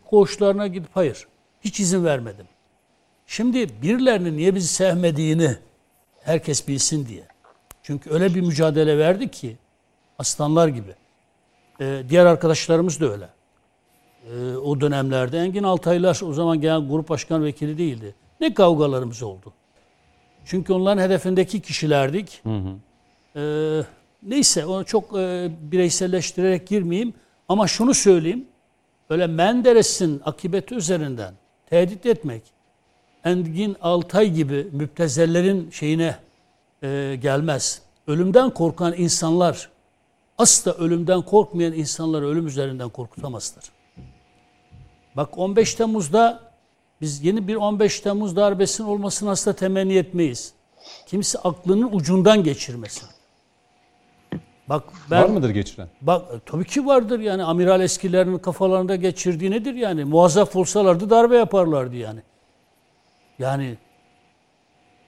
[0.09, 1.27] koğuşlarına gidip hayır.
[1.61, 2.45] Hiç izin vermedim.
[3.27, 5.55] Şimdi birilerinin niye bizi sevmediğini
[6.21, 7.23] herkes bilsin diye.
[7.83, 9.57] Çünkü öyle bir mücadele verdi ki
[10.19, 10.95] aslanlar gibi.
[11.81, 13.29] Ee, diğer arkadaşlarımız da öyle.
[14.31, 18.15] Ee, o dönemlerde Engin Altaylar o zaman genel grup başkan vekili değildi.
[18.41, 19.53] Ne kavgalarımız oldu.
[20.45, 22.41] Çünkü onların hedefindeki kişilerdik.
[22.43, 22.75] Hı hı.
[23.35, 23.83] Ee,
[24.23, 27.13] neyse onu çok e, bireyselleştirerek girmeyeyim.
[27.49, 28.45] Ama şunu söyleyeyim.
[29.09, 31.33] Öyle Menderes'in akıbeti üzerinden
[31.65, 32.43] tehdit etmek,
[33.23, 36.15] Engin Altay gibi müptezellerin şeyine
[36.83, 37.81] e, gelmez.
[38.07, 39.69] Ölümden korkan insanlar
[40.37, 43.63] asla ölümden korkmayan insanları ölüm üzerinden korkutamazlar.
[45.15, 46.39] Bak 15 Temmuz'da
[47.01, 50.53] biz yeni bir 15 Temmuz darbesinin olmasını asla temenni etmeyiz.
[51.07, 53.09] Kimse aklının ucundan geçirmesin.
[54.69, 55.87] Bak ben, Var mıdır geçiren?
[56.01, 60.03] Bak tabii ki vardır yani amiral eskilerinin kafalarında geçirdiği nedir yani?
[60.03, 62.19] Muazzaf olsalardı darbe yaparlardı yani.
[63.39, 63.77] Yani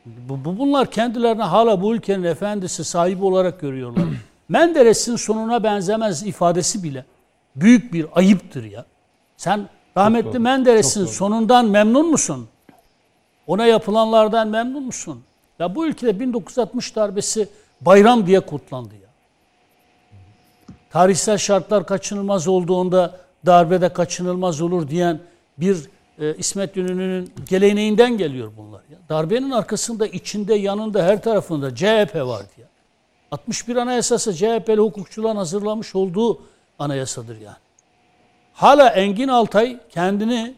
[0.06, 4.04] bu, bu bunlar kendilerine hala bu ülkenin efendisi sahibi olarak görüyorlar.
[4.50, 7.06] Menderes'in sonuna benzemez ifadesi bile
[7.56, 8.86] büyük bir ayıptır ya.
[9.38, 12.48] Sen rahmetli Menderes'in sonundan memnun musun?
[13.48, 15.24] Ona yapılanlardan memnun musun?
[15.60, 17.48] Ya bu ülkede 1960 darbesi
[17.82, 19.10] bayram diye kutlandı ya.
[20.90, 25.20] Tarihsel şartlar kaçınılmaz olduğunda darbede kaçınılmaz olur diyen
[25.58, 25.78] bir
[26.20, 28.82] e, İsmet İnönü'nün geleneğinden geliyor bunlar.
[28.92, 28.98] Ya.
[29.10, 32.68] Darbenin arkasında, içinde, yanında, her tarafında CHP vardı ya.
[33.32, 36.42] 61 Anayasası CHP'li hukukçuların hazırlamış olduğu
[36.80, 37.58] anayasadır yani.
[38.54, 40.56] Hala Engin Altay kendini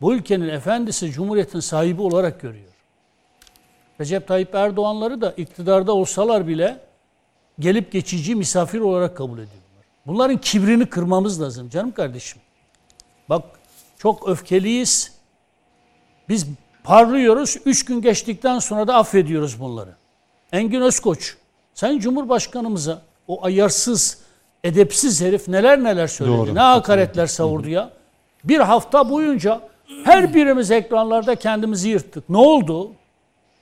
[0.00, 2.72] bu ülkenin efendisi, Cumhuriyet'in sahibi olarak görüyor.
[4.00, 6.80] Recep Tayyip Erdoğanları da iktidarda olsalar bile
[7.58, 9.84] gelip geçici misafir olarak kabul ediyorlar.
[10.06, 12.42] Bunların kibrini kırmamız lazım canım kardeşim.
[13.28, 13.44] Bak
[13.98, 15.12] çok öfkeliyiz.
[16.28, 16.46] Biz
[16.84, 17.56] parlıyoruz.
[17.64, 19.94] Üç gün geçtikten sonra da affediyoruz bunları.
[20.52, 21.36] Engin Özkoç,
[21.76, 24.18] sen Cumhurbaşkanımıza o ayarsız,
[24.64, 26.36] edepsiz herif neler neler söyledi.
[26.36, 26.54] Doğru.
[26.54, 27.90] Ne hakaretler savurdu ya.
[28.44, 29.60] Bir hafta boyunca
[30.04, 32.28] her birimiz ekranlarda kendimizi yırttık.
[32.28, 32.92] Ne oldu?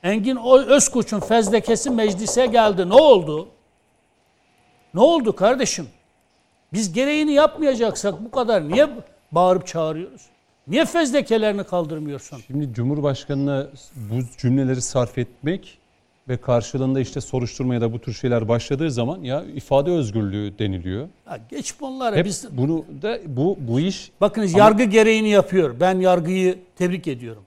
[0.03, 2.89] Engin Özkoç'un fezlekesi meclise geldi.
[2.89, 3.49] Ne oldu?
[4.95, 5.87] Ne oldu kardeşim?
[6.73, 8.89] Biz gereğini yapmayacaksak bu kadar niye
[9.33, 10.23] bağırıp çağırıyoruz?
[10.67, 12.41] Niye fezlekelerini kaldırmıyorsun?
[12.47, 15.79] Şimdi Cumhurbaşkanı'na bu cümleleri sarf etmek
[16.29, 21.09] ve karşılığında işte soruşturmaya da bu tür şeyler başladığı zaman ya ifade özgürlüğü deniliyor.
[21.31, 22.17] Ya geç bunları.
[22.17, 25.75] Hep Biz bunu da bu bu iş bakınız yargı gereğini yapıyor.
[25.81, 27.43] Ben yargıyı tebrik ediyorum.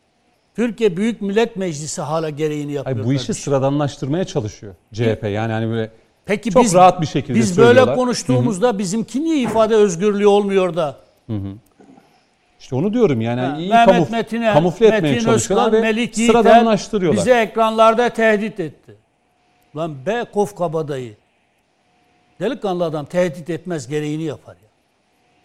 [0.55, 2.97] Türkiye Büyük Millet Meclisi hala gereğini yapıyor.
[2.97, 3.43] ay bu işi kardeşim.
[3.43, 5.23] sıradanlaştırmaya çalışıyor CHP.
[5.23, 5.91] Yani hani böyle
[6.25, 10.97] Peki çok biz rahat bir şekilde biz böyle konuştuğumuzda bizimki niye ifade özgürlüğü olmuyor da?
[12.59, 15.91] İşte onu diyorum yani Ha, iyi Mehmet kamuf, Metin'e, kamufle etmeye Metin çalışıyorlar Özkan, ve
[15.91, 17.19] Melik Yiğiter sıradanlaştırıyorlar.
[17.19, 18.95] bizi ekranlarda tehdit etti.
[19.75, 21.15] Lan be kof kabadayı.
[22.39, 24.67] Delikanlı adam tehdit etmez gereğini yapar ya.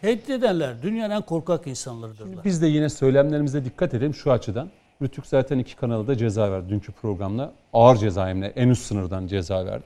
[0.01, 2.45] Tehdit edenler dünyanın en korkak insanlarıdırlar.
[2.45, 4.69] Biz de yine söylemlerimize dikkat edelim şu açıdan.
[5.01, 7.51] Rütük zaten iki kanala da ceza verdi dünkü programda.
[7.73, 9.83] Ağır ceza hem en üst sınırdan ceza verdi.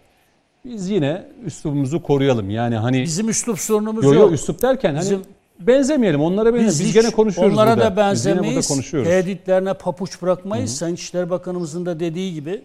[0.65, 2.49] Biz yine üslubumuzu koruyalım.
[2.49, 4.31] Yani hani Bizim üslup sorunumuz yo, yo, yok.
[4.31, 5.23] üslup derken hani Bizim-
[5.59, 6.79] benzemeyelim onlara benzemeyelim.
[6.79, 7.85] Biz, hiç gene konuşuyoruz onlara burada.
[7.85, 8.67] da Biz benzemeyiz.
[8.67, 9.09] konuşuyoruz.
[9.09, 10.75] Tehditlerine papuç bırakmayız.
[10.77, 12.63] Sayın İçişleri Bakanımızın da dediği gibi.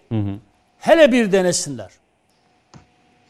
[0.79, 1.91] Hele bir denesinler.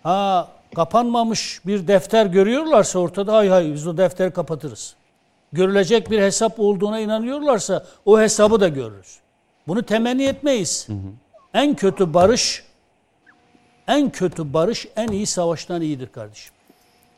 [0.02, 4.94] Ha kapanmamış bir defter görüyorlarsa ortada hay hay biz o defteri kapatırız.
[5.52, 9.18] Görülecek bir hesap olduğuna inanıyorlarsa o hesabı da görürüz.
[9.68, 10.88] Bunu temenni etmeyiz.
[11.54, 12.64] En kötü barış
[13.88, 16.54] en kötü barış en iyi savaştan iyidir kardeşim.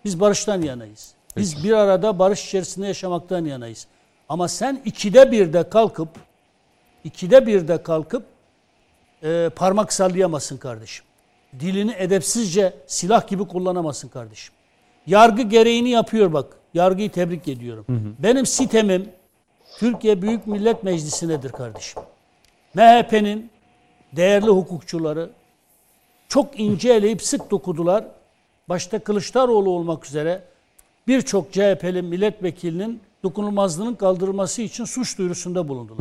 [0.05, 1.14] Biz barıştan yanayız.
[1.37, 3.87] Biz bir arada barış içerisinde yaşamaktan yanayız.
[4.29, 6.09] Ama sen ikide birde kalkıp
[7.05, 8.27] ikide birde kalkıp
[9.23, 11.05] e, parmak sallayamazsın kardeşim.
[11.61, 14.55] Dilini edepsizce silah gibi kullanamazsın kardeşim.
[15.07, 16.57] Yargı gereğini yapıyor bak.
[16.75, 17.87] Yargıyı tebrik ediyorum.
[18.19, 19.09] Benim sitemim
[19.79, 22.03] Türkiye Büyük Millet Meclisi'nedir kardeşim.
[22.75, 23.51] MHP'nin
[24.13, 25.31] değerli hukukçuları
[26.29, 28.05] çok ince eleyip sık dokudular.
[28.69, 30.43] Başta Kılıçdaroğlu olmak üzere
[31.09, 35.99] birçok CHP'li milletvekilinin dokunulmazlığının kaldırılması için suç duyurusunda bulundular.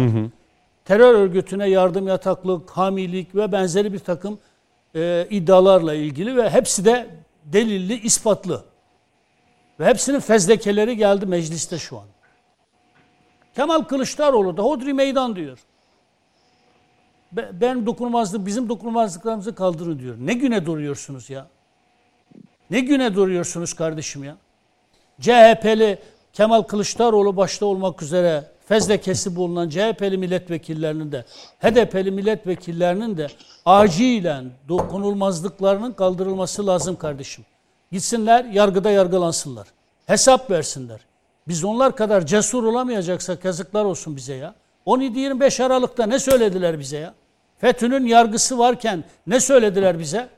[0.85, 4.39] Terör örgütüne yardım yataklık, hamilik ve benzeri bir takım
[4.95, 7.07] e, iddialarla ilgili ve hepsi de
[7.45, 8.63] delilli, ispatlı.
[9.79, 12.05] Ve hepsinin fezlekeleri geldi mecliste şu an.
[13.55, 15.59] Kemal Kılıçdaroğlu da hodri meydan diyor.
[17.31, 20.15] Be- Ben dokunulmazlık, bizim dokunulmazlıklarımızı kaldırın diyor.
[20.19, 21.47] Ne güne duruyorsunuz ya?
[22.69, 24.37] Ne güne duruyorsunuz kardeşim ya?
[25.21, 25.97] CHP'li
[26.33, 31.25] Kemal Kılıçdaroğlu başta olmak üzere fezlekesi bulunan CHP'li milletvekillerinin de
[31.59, 33.27] HDP'li milletvekillerinin de
[33.65, 37.45] acilen dokunulmazlıklarının kaldırılması lazım kardeşim.
[37.91, 39.67] Gitsinler yargıda yargılansınlar.
[40.05, 40.99] Hesap versinler.
[41.47, 44.55] Biz onlar kadar cesur olamayacaksak yazıklar olsun bize ya.
[44.85, 47.13] 17-25 Aralık'ta ne söylediler bize ya?
[47.57, 50.29] FETÖ'nün yargısı varken ne söylediler bize?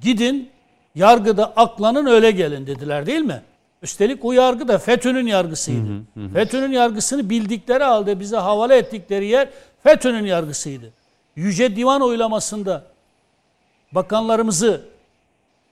[0.00, 0.50] Gidin
[0.94, 3.42] yargıda aklanın öyle gelin dediler değil mi?
[3.82, 5.88] Üstelik o yargı da FETÖ'nün yargısıydı.
[6.34, 9.48] FETÖ'nün yargısını bildikleri halde bize havale ettikleri yer
[9.82, 10.92] FETÖ'nün yargısıydı.
[11.36, 12.84] Yüce Divan oylamasında
[13.92, 14.82] bakanlarımızı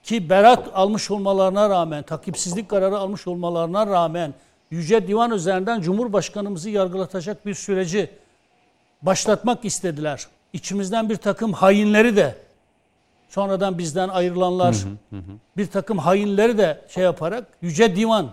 [0.03, 4.35] ki berat almış olmalarına rağmen, takipsizlik kararı almış olmalarına rağmen
[4.71, 8.11] Yüce Divan üzerinden Cumhurbaşkanımızı yargılatacak bir süreci
[9.03, 10.27] başlatmak istediler.
[10.53, 12.35] İçimizden bir takım hainleri de
[13.29, 14.77] sonradan bizden ayrılanlar
[15.57, 18.31] bir takım hainleri de şey yaparak Yüce Divan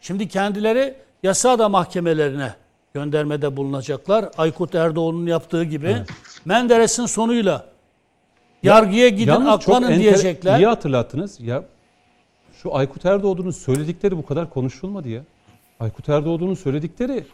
[0.00, 2.54] şimdi kendileri yasa da mahkemelerine
[2.94, 4.28] göndermede bulunacaklar.
[4.38, 5.96] Aykut Erdoğan'ın yaptığı gibi
[6.44, 7.66] Menderes'in sonuyla
[8.62, 10.58] yargıya gidin Yalnız aklanın enter- diyecekler.
[10.58, 11.40] İyi hatırlattınız.
[11.40, 11.62] Ya
[12.62, 15.22] şu Aykut Erdoğdu'nun söyledikleri bu kadar konuşulmadı ya.
[15.80, 17.24] Aykut Erdoğdu'nun söyledikleri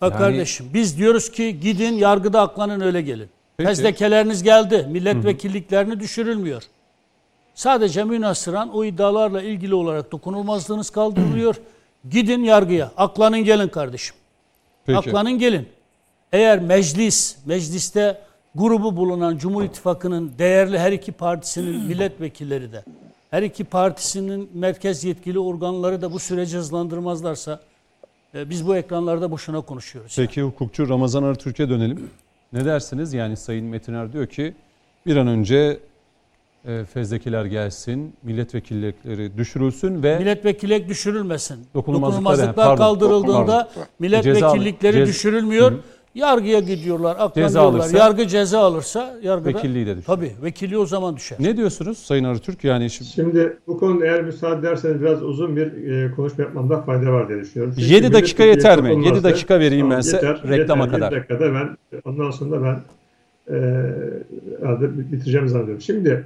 [0.00, 3.28] Bak Yani- kardeşim biz diyoruz ki gidin yargıda aklanın öyle gelin.
[3.62, 3.76] Peki.
[3.76, 4.86] Fezlekeleriniz geldi.
[4.90, 6.62] Milletvekilliklerini düşürülmüyor.
[7.54, 11.56] Sadece münasıran o iddialarla ilgili olarak dokunulmazlığınız kaldırılıyor.
[12.10, 12.90] Gidin yargıya.
[12.96, 14.16] Aklanın gelin kardeşim.
[14.86, 14.98] Peki.
[14.98, 15.68] Aklanın gelin.
[16.32, 18.20] Eğer meclis, mecliste
[18.54, 22.84] grubu bulunan Cumhur İttifakı'nın değerli her iki partisinin milletvekilleri de,
[23.30, 27.60] her iki partisinin merkez yetkili organları da bu süreci hızlandırmazlarsa
[28.34, 30.12] e, biz bu ekranlarda boşuna konuşuyoruz.
[30.16, 32.10] Peki hukukçu Ramazan Arıtürk'e dönelim.
[32.52, 33.12] Ne dersiniz?
[33.14, 34.54] Yani Sayın Metiner diyor ki
[35.06, 35.78] bir an önce
[36.66, 41.66] e, fezlekeler gelsin, milletvekillikleri düşürülsün ve Milletvekillik düşürülmesin.
[41.74, 43.88] Dokunulmazlıklar Dokunulmazlıklar, yani, pardon, kaldırıldığında pardon.
[43.98, 45.72] milletvekillikleri Ceza- cez- düşürülmüyor.
[46.14, 47.60] Yargıya gidiyorlar, aklanıyorlar.
[47.60, 50.06] alırsa- Yargı ceza alırsa yargıda Vekilliği de düşer.
[50.06, 51.38] Tabii vekilliği o zaman düşer.
[51.40, 52.64] ne diyorsunuz Sayın Arıtürk?
[52.64, 57.12] Yani şimdi Şimdi bu konuda eğer müsaade ederseniz biraz uzun bir e, konuşma yapmamda fayda
[57.12, 57.74] var diye düşünüyorum.
[57.78, 58.88] Çünkü 7 dakika yeter mi?
[58.88, 61.00] dokunulmazsa- 7 dakika vereyim ben size yeter, reklama yeter.
[61.00, 61.12] kadar.
[61.12, 62.80] Yedi dakikada ben ondan sonra ben
[63.54, 63.58] e,
[64.60, 65.82] herhalde bitireceğimi zannediyorum.
[65.82, 66.24] Şimdi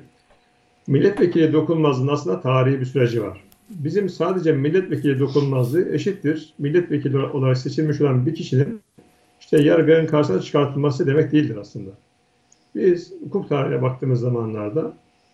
[0.86, 3.40] milletvekili dokunulmazlığının aslında tarihi bir süreci var.
[3.70, 6.54] Bizim sadece milletvekili dokunulmazlığı eşittir.
[6.58, 8.80] Milletvekili olarak seçilmiş olan bir kişinin
[9.46, 11.90] işte yargının karşısına çıkartılması demek değildir aslında.
[12.74, 14.92] Biz hukuk tarihine baktığımız zamanlarda,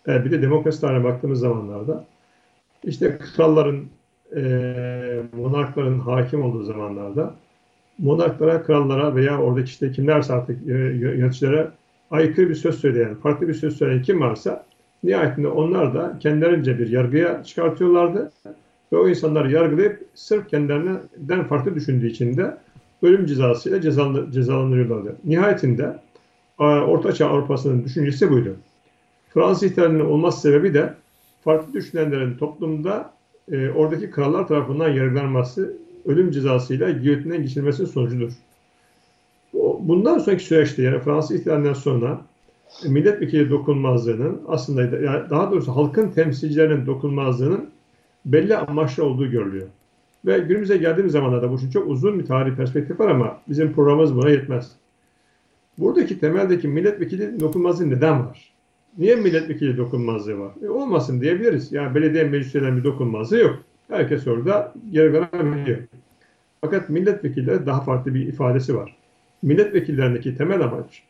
[0.09, 2.05] e, bir de demokrasi tarihine baktığımız zamanlarda
[2.85, 3.85] işte kralların,
[4.37, 4.43] e,
[5.37, 7.35] monarkların hakim olduğu zamanlarda
[7.99, 11.69] monarklara, krallara veya oradaki işte kimlerse artık e, yöneticilere
[12.11, 14.67] aykırı bir söz söyleyen, farklı bir söz söyleyen kim varsa
[15.05, 18.33] nihayetinde onlar da kendilerince bir yargıya çıkartıyorlardı.
[18.93, 22.57] Ve o insanları yargılayıp sırf kendilerinden farklı düşündüğü için de
[23.03, 25.17] ölüm cezasıyla cezalı- cezalandırıyorlardı.
[25.25, 25.97] Nihayetinde
[26.59, 28.57] Ortaçağ Avrupa'sının düşüncesi buydu.
[29.35, 30.95] Fransız ihtilalinin olması sebebi de
[31.45, 33.11] farklı düşünenlerin toplumda
[33.53, 35.77] e, oradaki krallar tarafından yargılanması,
[36.07, 38.33] ölüm cezasıyla giyotinden geçirilmesinin sonucudur.
[39.81, 42.21] Bundan sonraki süreçte yani Fransız ihtilalinden sonra
[42.85, 47.71] e, milletvekili dokunmazlığının aslında yani daha doğrusu halkın temsilcilerinin dokunmazlığının
[48.25, 49.67] belli amaçlı olduğu görülüyor.
[50.27, 54.17] Ve günümüze geldiğimiz zamanlarda bu için çok uzun bir tarihi perspektif var ama bizim programımız
[54.17, 54.73] buna yetmez.
[55.79, 58.53] Buradaki temeldeki milletvekili dokunmazlığı neden var?
[58.99, 60.53] Niye milletvekili dokunmazlığı var?
[60.65, 61.73] E, olmasın diyebiliriz.
[61.73, 63.59] Yani belediye meclislerinin bir dokunmazlığı yok.
[63.89, 65.79] Herkes orada yargılanabiliyor.
[66.61, 68.97] Fakat milletvekilleri daha farklı bir ifadesi var.
[69.43, 71.03] Milletvekillerindeki temel amaç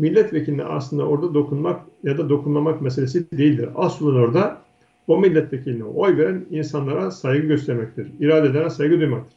[0.00, 3.68] milletvekiline aslında orada dokunmak ya da dokunmamak meselesi değildir.
[3.74, 4.58] Aslında orada
[5.06, 8.06] o milletvekiline oy veren insanlara saygı göstermektir.
[8.20, 9.36] İradelere saygı duymaktır.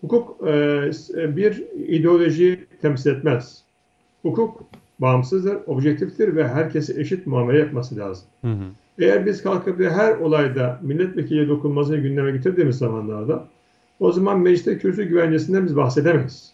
[0.00, 3.62] Hukuk e, bir ideoloji temsil etmez.
[4.22, 4.62] Hukuk
[4.98, 8.26] bağımsızdır, objektiftir ve herkese eşit muamele yapması lazım.
[8.40, 8.64] Hı hı.
[8.98, 13.48] Eğer biz kalkıp da her olayda milletvekili dokunmasını gündeme getirdiğimiz zamanlarda
[14.00, 16.52] o zaman mecliste kürsü güvencesinden biz bahsedemeyiz.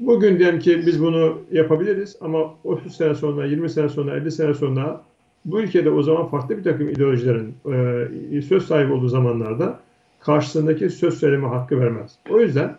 [0.00, 4.54] Bugün diyelim ki biz bunu yapabiliriz ama 30 sene sonra, 20 sene sonra, 50 sene
[4.54, 5.02] sonra
[5.44, 7.54] bu ülkede o zaman farklı bir takım ideolojilerin
[8.32, 9.80] e, söz sahibi olduğu zamanlarda
[10.20, 12.18] karşısındaki söz söyleme hakkı vermez.
[12.30, 12.76] O yüzden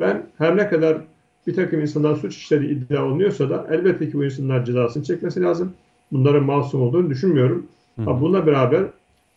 [0.00, 0.98] ben her ne kadar
[1.46, 5.72] bir takım insanlar suç işlediği iddia olunuyorsa da elbette ki bu insanlar cezasını çekmesi lazım.
[6.12, 7.66] Bunların masum olduğunu düşünmüyorum.
[8.04, 8.82] Ha, bununla beraber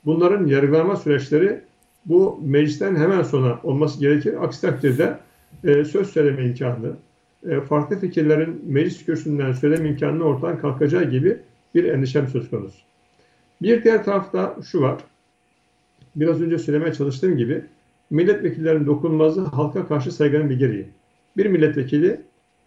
[0.05, 1.61] bunların yargılama süreçleri
[2.05, 4.43] bu meclisten hemen sonra olması gerekir.
[4.43, 5.17] Aksi takdirde
[5.63, 6.91] e, söz söyleme imkanı,
[7.49, 11.37] e, farklı fikirlerin meclis kürsüsünden söyleme imkanının ortadan kalkacağı gibi
[11.75, 12.77] bir endişem söz konusu.
[13.61, 14.97] Bir diğer tarafta şu var.
[16.15, 17.65] Biraz önce söylemeye çalıştığım gibi
[18.09, 20.87] milletvekillerinin dokunulmazlığı halka karşı saygının bir gereği.
[21.37, 22.21] Bir milletvekili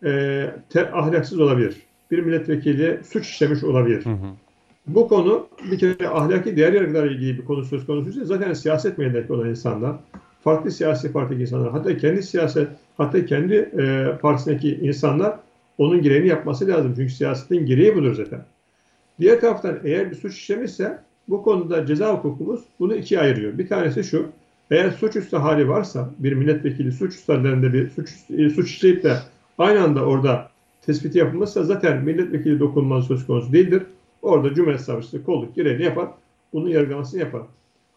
[0.04, 1.82] e, te, ahlaksız olabilir.
[2.10, 4.04] Bir milletvekili suç işlemiş olabilir.
[4.04, 4.26] Hı hı.
[4.86, 9.32] Bu konu bir kere ahlaki değer yargılarla ilgili bir konu söz konusuysa zaten siyaset meydandaki
[9.32, 9.96] olan insanlar,
[10.44, 15.38] farklı siyasi partideki insanlar, hatta kendi siyaset, hatta kendi e, partisindeki insanlar
[15.78, 16.92] onun gereğini yapması lazım.
[16.96, 18.44] Çünkü siyasetin gereği budur zaten.
[19.20, 20.98] Diğer taraftan eğer bir suç işlemişse
[21.28, 23.58] bu konuda ceza hukukumuz bunu ikiye ayırıyor.
[23.58, 24.26] Bir tanesi şu,
[24.70, 29.16] eğer suçüstü hali varsa bir milletvekili suçüstü hallerinde bir suç, e, suç işleyip de
[29.58, 30.48] aynı anda orada
[30.86, 33.82] tespiti yapılmışsa zaten milletvekili dokunması söz konusu değildir.
[34.22, 36.08] Orada Cumhuriyet Savcısı kolluk gereğini yapar.
[36.52, 37.42] Bunun yargılamasını yapar.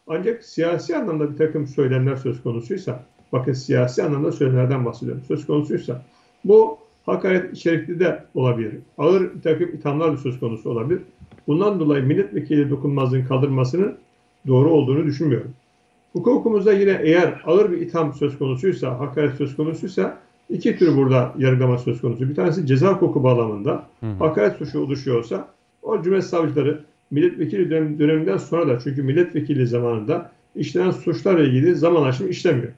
[0.08, 5.24] Ancak siyasi anlamda bir takım söylemler söz konusuysa, bakın siyasi anlamda söylemlerden bahsediyorum.
[5.28, 6.06] Söz konusuysa
[6.46, 8.74] bu hakaret içerikli de olabilir.
[8.98, 11.02] Ağır bir takım ithamlar da söz konusu olabilir.
[11.48, 13.98] Bundan dolayı milletvekili dokunmazlığın kaldırmasının
[14.48, 15.52] doğru olduğunu düşünmüyorum.
[16.14, 20.18] Hukukumuzda yine eğer ağır bir itham söz konusuysa, hakaret söz konusuysa
[20.50, 22.30] iki tür burada yargılama söz konusu.
[22.30, 23.84] Bir tanesi ceza hukuku bağlamında
[24.20, 25.48] hakaret suçu oluşuyorsa
[25.82, 32.04] o Cumhuriyet Savcıları milletvekili dönem, döneminden sonra da çünkü milletvekili zamanında işlenen suçlarla ilgili zaman
[32.04, 32.72] aşımı işlemiyor.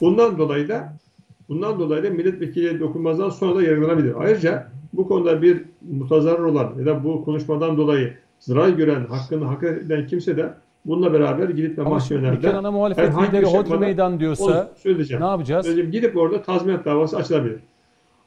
[0.00, 0.92] Bundan dolayı da
[1.50, 4.14] bundan dolayı da milletvekili dokunmazdan sonra da yargılanabilir.
[4.18, 9.62] Ayrıca bu konuda bir mutazarrır olan ya da bu konuşmadan dolayı zarar gören, hakkını hak
[9.62, 10.54] eden kimse de
[10.86, 15.22] Bununla beraber gidip de mahkemelerde ana muhalefet lideri Hodri Meydan diyorsa söyleyeceğim.
[15.22, 15.66] ne yapacağız?
[15.66, 15.90] Söyleyeceğim.
[15.92, 17.56] Gidip orada tazminat davası açılabilir.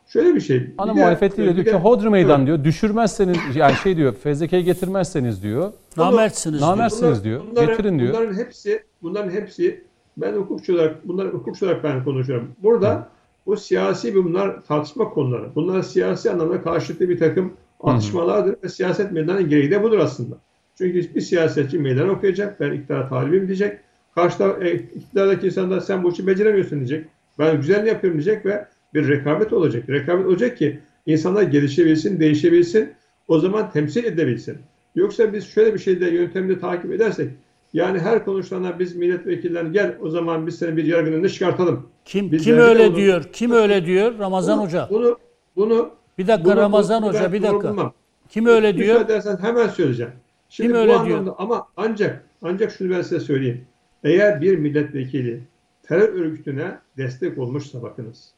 [0.07, 0.69] Şöyle bir şey.
[0.77, 2.47] Ana bir muhalefet lideri diyor ki Hodri Meydan Evet.
[2.47, 2.63] diyor.
[2.63, 5.71] Düşürmezseniz yani şey diyor fezlekeyi getirmezseniz diyor.
[5.97, 6.59] Namertsiniz.
[6.59, 6.71] diyor.
[6.71, 7.41] Namertsiniz diyor.
[7.51, 8.13] bunların- Getirin diyor.
[8.13, 9.83] Bunların hepsi, bunların hepsi
[10.17, 12.47] ben hukukçu olarak, bunlar hukukçu olarak ben konuşuyorum.
[12.63, 13.09] Burada
[13.45, 15.55] bu siyasi bunlar tartışma konuları.
[15.55, 20.37] Bunlar siyasi anlamda karşılıklı bir takım atışmalardır ve siyaset meydanının gereği de budur aslında.
[20.77, 23.79] Çünkü bir siyasetçi meydan okuyacak, ben iktidara talibim diyecek.
[24.15, 27.05] Karşıda e, iktidardaki insanlar sen bu işi beceremiyorsun diyecek.
[27.39, 29.89] Ben güzel yapıyorum diyecek ve bir rekabet olacak.
[29.89, 32.93] Rekabet olacak ki insanlar gelişebilsin, değişebilsin.
[33.27, 34.57] O zaman temsil edebilsin.
[34.95, 37.31] Yoksa biz şöyle bir şeyde yöntemde takip edersek
[37.73, 41.87] yani her konuşulana biz milletvekillerine gel o zaman biz seni bir yargının önüne çıkartalım.
[42.05, 43.23] Kim Biz kim öyle onu- diyor?
[43.33, 44.19] Kim öyle diyor?
[44.19, 44.87] Ramazan Bunu- Hoca.
[44.91, 45.17] Bunu
[45.55, 47.69] bunu Bir dakika bunu- Ramazan bunu Hoca bir dakika.
[47.69, 47.93] bulmam.
[48.29, 48.87] Kim öyle diyor?
[48.95, 50.11] Müsaade edersen hemen söyleyeceğim.
[50.49, 51.35] Şimdi Kim öyle anlamda diyor?
[51.37, 53.65] ama ancak ancak şunu ben size söyleyeyim.
[54.03, 55.41] Eğer bir milletvekili
[55.83, 58.29] terör örgütüne destek olmuşsa bakınız.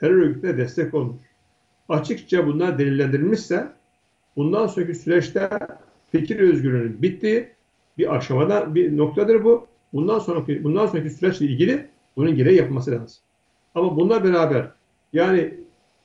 [0.00, 1.22] Terör örgütüne destek olmuş.
[1.88, 3.66] Açıkça bunlar delillendirilmişse
[4.36, 5.50] bundan sonraki süreçte
[6.12, 7.48] fikir özgürlüğünün bittiği
[7.98, 9.66] bir aşamada bir noktadır bu.
[9.92, 11.86] Bundan sonraki bundan sonraki süreçle ilgili
[12.16, 13.22] bunun gereği yapılması lazım.
[13.74, 14.68] Ama bununla beraber
[15.12, 15.54] yani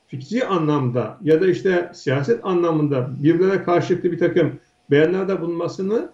[0.06, 4.52] fikri anlamda ya da işte siyaset anlamında birbirine karşılıklı bir takım
[4.90, 6.10] beyanlarda bulunmasını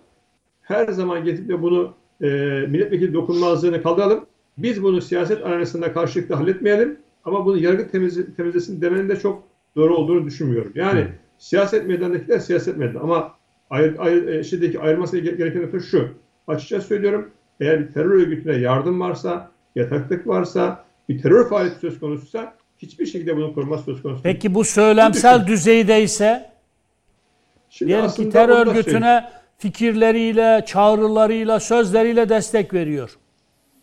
[0.63, 2.27] her zaman getirip de bunu e,
[2.69, 4.27] milletvekili dokunmazlığını kaldıralım.
[4.59, 9.43] Biz bunu siyaset arenasında karşılıklı halletmeyelim ama bunu yargı temiz, temizlesin demenin de çok
[9.77, 10.73] doğru olduğunu düşünmüyorum.
[10.75, 13.35] Yani siyaset meydanındakiler siyaset meydanı ama
[13.71, 16.09] ayır, ayır, e, şeydeki ayırması ge- gereken nokta şu.
[16.49, 17.31] Açıkça söylüyorum
[17.61, 23.37] eğer bir terör örgütüne yardım varsa, yataklık varsa, bir terör faaliyeti söz konusuysa hiçbir şekilde
[23.37, 24.35] bunun koruması söz konusu değil.
[24.35, 25.53] Peki bu söylemsel Düşün.
[25.53, 26.51] düzeydeyse
[27.71, 29.25] Şimdi diyelim ki terör örgütüne
[29.59, 33.17] fikirleriyle, çağrılarıyla, sözleriyle destek veriyor.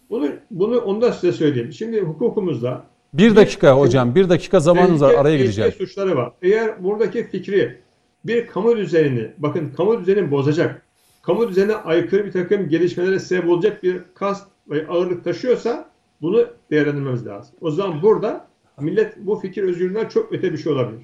[0.10, 1.74] Bunu, bunu onu da size söyleyeyim.
[1.74, 2.84] Şimdi hukukumuzda
[3.14, 5.14] Bir dakika hocam, bir dakika zamanınız var.
[5.14, 5.72] Araya gireceğim.
[5.72, 6.32] suçları var.
[6.42, 7.82] Eğer buradaki fikri
[8.26, 10.82] bir kamu düzenini, bakın kamu düzenini bozacak,
[11.22, 14.48] kamu düzenine aykırı bir takım gelişmelere sebep olacak bir kast
[14.90, 15.90] ağırlık taşıyorsa
[16.22, 17.56] bunu değerlendirmemiz lazım.
[17.62, 18.48] O zaman burada
[18.80, 21.02] millet bu fikir özgürlüğünden çok öte bir şey olabilir.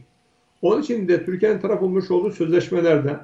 [0.62, 3.18] Onun için de Türkiye'nin taraf olmuş olduğu sözleşmelerde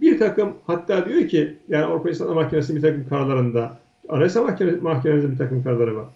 [0.00, 3.78] bir takım hatta diyor ki yani Avrupa İnsan Mahkemesi'nin bir takım kararlarında
[4.08, 6.06] Anayasa Mahkemesi, Mahkemesi'nin bir takım kararları var.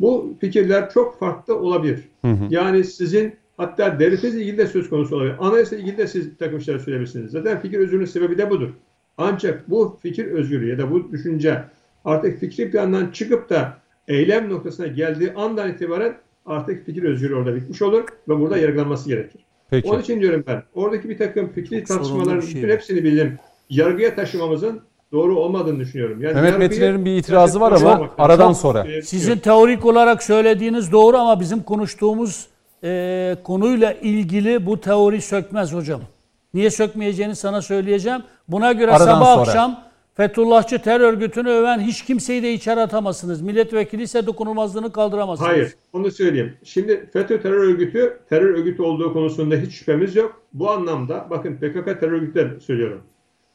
[0.00, 2.08] Bu fikirler çok farklı olabilir.
[2.50, 5.34] Yani sizin hatta devletinizle ilgili de söz konusu olabilir.
[5.38, 7.30] Anayasa ile ilgili de siz bir takım şeyler söyleyebilirsiniz.
[7.30, 8.68] Zaten fikir özgürlüğünün sebebi de budur.
[9.18, 11.64] Ancak bu fikir özgürlüğü ya da bu düşünce
[12.04, 13.72] artık fikri plandan çıkıp da
[14.08, 16.14] eylem noktasına geldiği andan itibaren
[16.46, 19.40] artık fikir özgürlüğü orada bitmiş olur ve burada yargılanması gerekir.
[19.70, 19.88] Peki.
[19.88, 23.38] Onun için diyorum ben oradaki bir takım fikri tartışmaların bir şey bütün hepsini bildim.
[23.70, 24.80] Yargıya taşımamızın
[25.12, 26.22] doğru olmadığını düşünüyorum.
[26.22, 28.84] Yani Mehmet Metinler'in bir itirazı var ama aradan sonra.
[28.88, 32.46] E, Sizin teorik olarak söylediğiniz doğru ama bizim konuştuğumuz
[32.84, 36.00] e, konuyla ilgili bu teori sökmez hocam.
[36.54, 38.22] Niye sökmeyeceğini sana söyleyeceğim.
[38.48, 39.40] Buna göre Aradan sabah sonra.
[39.50, 39.80] akşam
[40.18, 43.42] Fethullahçı terör örgütünü öven hiç kimseyi de içeri atamazsınız.
[43.42, 45.50] Milletvekili ise dokunulmazlığını kaldıramazsınız.
[45.50, 46.56] Hayır, onu söyleyeyim.
[46.64, 50.42] Şimdi FETÖ terör örgütü, terör örgütü olduğu konusunda hiç şüphemiz yok.
[50.52, 53.02] Bu anlamda bakın PKK terör örgütü söylüyorum.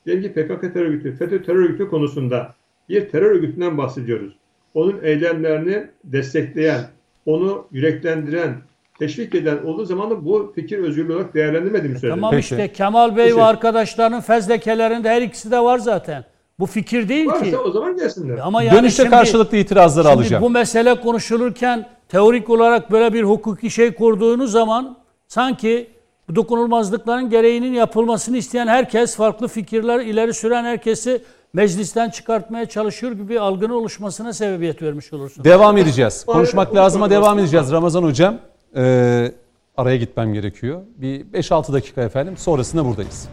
[0.05, 2.53] Diyelim ki PKK terör örgütü, FETÖ terör örgütü konusunda
[2.89, 4.33] bir terör örgütünden bahsediyoruz.
[4.73, 6.81] Onun eylemlerini destekleyen,
[7.25, 8.55] onu yüreklendiren,
[8.99, 12.21] teşvik eden olduğu zaman da bu fikir özgürlüğü olarak değerlendirmediğimi söyledim.
[12.21, 12.41] Tamam Peki.
[12.41, 13.37] işte Kemal Bey Peki.
[13.37, 16.32] ve arkadaşlarının fezlekelerinde her ikisi de var zaten.
[16.63, 17.31] Bu fikir değil ki.
[17.31, 18.37] Varsa o zaman gelsinler.
[18.37, 20.43] Ama yani Dönüşte şimdi- karşılıklı itirazları Şimdi alacağım.
[20.43, 24.97] bu mesele konuşulurken teorik olarak böyle bir hukuki şey kurduğunuz zaman
[25.27, 25.89] sanki
[26.29, 31.21] bu dokunulmazlıkların gereğinin yapılmasını isteyen herkes, farklı fikirler ileri süren herkesi
[31.53, 35.45] meclisten çıkartmaya çalışıyor gibi bir algının oluşmasına sebebiyet vermiş olursunuz.
[35.45, 36.25] Devam edeceğiz.
[36.25, 38.35] Konuşmak lazıma devam edeceğiz Ramazan hocam.
[38.75, 39.31] Ee,
[39.77, 40.81] araya gitmem gerekiyor.
[40.97, 42.37] Bir 5-6 dakika efendim.
[42.37, 43.27] Sonrasında buradayız.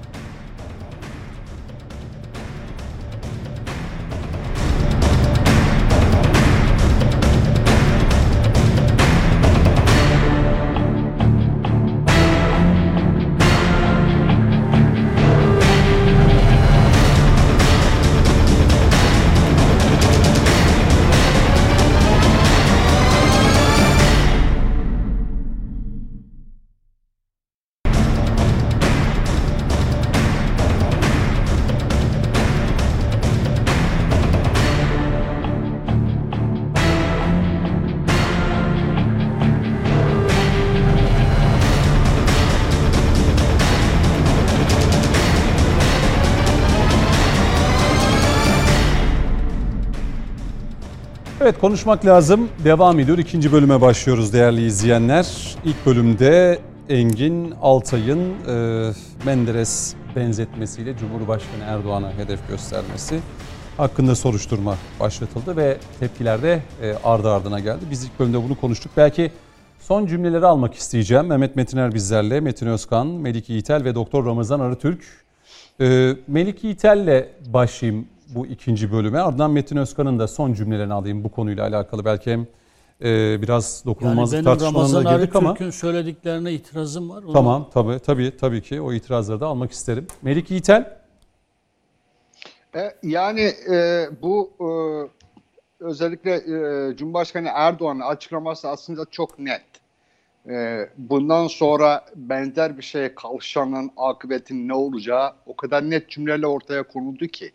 [51.50, 52.48] Evet konuşmak lazım.
[52.64, 53.18] Devam ediyor.
[53.18, 55.56] İkinci bölüme başlıyoruz değerli izleyenler.
[55.64, 58.92] İlk bölümde Engin Altay'ın e,
[59.24, 63.20] Menderes benzetmesiyle Cumhurbaşkanı Erdoğan'a hedef göstermesi
[63.76, 67.84] hakkında soruşturma başlatıldı ve tepkiler de e, ardı ardına geldi.
[67.90, 68.92] Biz ilk bölümde bunu konuştuk.
[68.96, 69.32] Belki
[69.80, 71.26] son cümleleri almak isteyeceğim.
[71.26, 75.04] Mehmet Metiner bizlerle, Metin Özkan, Melik Yiğitel ve Doktor Ramazan Arıtürk.
[75.80, 79.18] E, Melik Yiğitel'le başlayayım bu ikinci bölüme.
[79.18, 82.04] Ardından Metin Özkan'ın da son cümlelerini alayım bu konuyla alakalı.
[82.04, 82.40] Belki hem
[83.04, 85.48] e, biraz Yani dokunulmazlık benim tartışmalarına Ramazan girdik ama.
[85.50, 87.22] Arıtürk'ün söylediklerine itirazım var.
[87.22, 90.06] Onu- Tamam tabii tabii tabii ki o itirazları da almak isterim.
[90.22, 91.00] Melik Yiğitel
[92.74, 93.40] E, yani
[93.72, 94.68] e, bu e,
[95.84, 99.62] özellikle e, Cumhurbaşkanı Erdoğan'ın açıklaması aslında çok net.
[100.48, 106.82] E, bundan sonra benzer bir şeye kalışanın akıbetinin ne olacağı o kadar net cümlelerle ortaya
[106.82, 107.52] konuldu ki.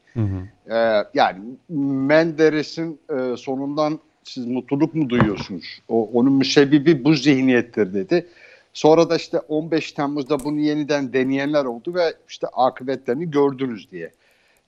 [0.69, 0.75] E,
[1.13, 5.81] yani Menderes'in e, sonundan siz mutluluk mu duyuyorsunuz?
[5.87, 8.27] O, onun müsebbibi bu zihniyettir dedi.
[8.73, 14.11] Sonra da işte 15 Temmuz'da bunu yeniden deneyenler oldu ve işte akıbetlerini gördünüz diye.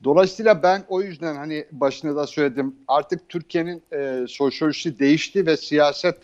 [0.04, 6.18] Dolayısıyla ben o yüzden hani başında da söyledim artık Türkiye'nin e, sosyolojisi değişti ve siyaset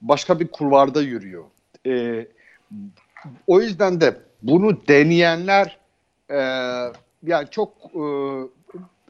[0.00, 1.44] başka bir kulvarda yürüyor.
[1.86, 2.26] E,
[3.46, 5.78] o yüzden de bunu deneyenler
[6.30, 6.38] e,
[7.22, 8.00] yani çok e,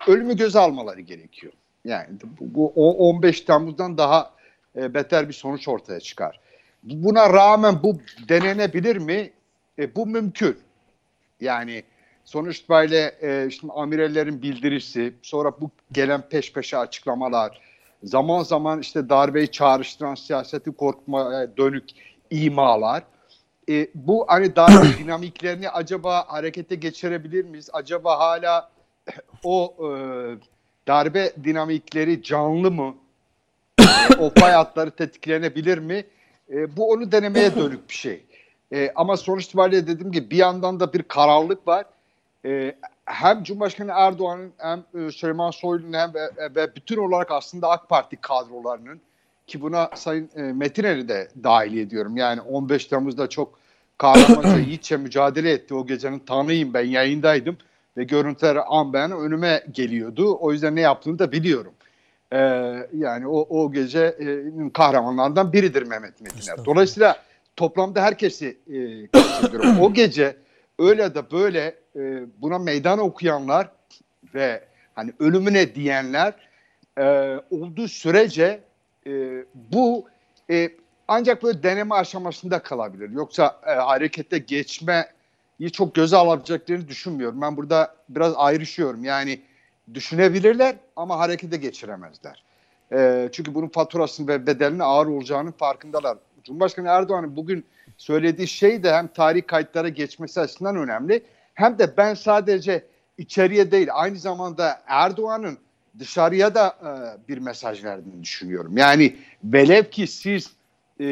[0.06, 1.52] ölümü göze almaları gerekiyor.
[1.84, 2.06] Yani
[2.40, 4.34] bu, bu o 15 Temmuz'dan daha
[4.76, 6.40] e, beter bir sonuç ortaya çıkar.
[6.82, 9.30] Buna rağmen bu denenebilir mi?
[9.78, 10.56] E, bu mümkün.
[11.40, 11.82] Yani
[12.24, 17.60] sonuç itibariyle e, şimdi amirallerin bildirisi, sonra bu gelen peş peşe açıklamalar,
[18.02, 21.84] zaman zaman işte darbeyi çağrıştıran siyaseti korkmaya dönük
[22.30, 23.02] imalar.
[23.68, 27.70] E, bu hani darbe dinamiklerini acaba harekete geçirebilir miyiz?
[27.72, 28.70] Acaba hala
[29.44, 29.88] o e,
[30.88, 32.94] darbe dinamikleri canlı mı?
[33.80, 36.04] E, o fay hatları tetiklenebilir mi?
[36.50, 38.24] E, bu onu denemeye dönük bir şey.
[38.72, 41.84] E, ama sonuç itibariyle dediğim gibi bir yandan da bir kararlılık var.
[42.44, 42.76] E,
[43.06, 48.16] hem Cumhurbaşkanı Erdoğan'ın hem e, Süleyman Soylu'nun hem ve, ve bütün olarak aslında AK Parti
[48.16, 49.00] kadrolarının
[49.46, 52.16] ki buna Sayın e, Metinel'i de dahil ediyorum.
[52.16, 53.58] Yani 15 Temmuz'da çok
[53.98, 55.74] kahramanca yiğitçe mücadele etti.
[55.74, 57.56] O gecenin tanıyım ben yayındaydım
[57.96, 60.36] ve görüntüler an ben önüme geliyordu.
[60.40, 61.72] O yüzden ne yaptığını da biliyorum.
[62.32, 62.38] Ee,
[62.92, 66.64] yani o, o gecenin kahramanlarından biridir Mehmet Metiner.
[66.64, 67.16] Dolayısıyla
[67.56, 69.08] toplamda herkesi e,
[69.80, 70.36] o gece
[70.78, 73.68] öyle de böyle e, buna meydan okuyanlar
[74.34, 76.34] ve hani ölümüne diyenler
[76.98, 78.60] e, olduğu sürece
[79.06, 80.08] e, bu
[80.50, 80.70] e,
[81.08, 83.10] ancak böyle deneme aşamasında kalabilir.
[83.10, 87.40] Yoksa e, harekete geçmeyi çok göze alabileceklerini düşünmüyorum.
[87.40, 89.04] Ben burada biraz ayrışıyorum.
[89.04, 89.40] Yani
[89.94, 92.42] düşünebilirler ama harekete geçiremezler.
[93.32, 96.18] Çünkü bunun faturasını ve bedelini ağır olacağının farkındalar.
[96.44, 97.64] Cumhurbaşkanı Erdoğan'ın bugün
[97.96, 101.22] söylediği şey de hem tarih kayıtlara geçmesi açısından önemli.
[101.56, 102.86] Hem de ben sadece
[103.18, 105.58] içeriye değil aynı zamanda Erdoğan'ın
[105.98, 108.76] dışarıya da e, bir mesaj verdiğini düşünüyorum.
[108.76, 110.50] Yani velev ki siz
[111.00, 111.06] e,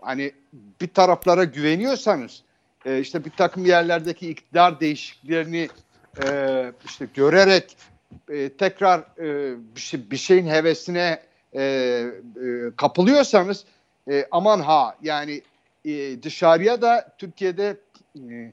[0.00, 0.32] hani
[0.80, 2.42] bir taraflara güveniyorsanız
[2.84, 5.68] e, işte bir takım yerlerdeki iktidar değişikliklerini
[6.24, 7.76] e, işte görerek
[8.28, 12.06] e, tekrar e, bir, şey, bir şeyin hevesine e, e,
[12.76, 13.64] kapılıyorsanız
[14.10, 15.42] e, aman ha yani
[15.84, 17.76] e, dışarıya da Türkiye'de
[18.16, 18.52] e,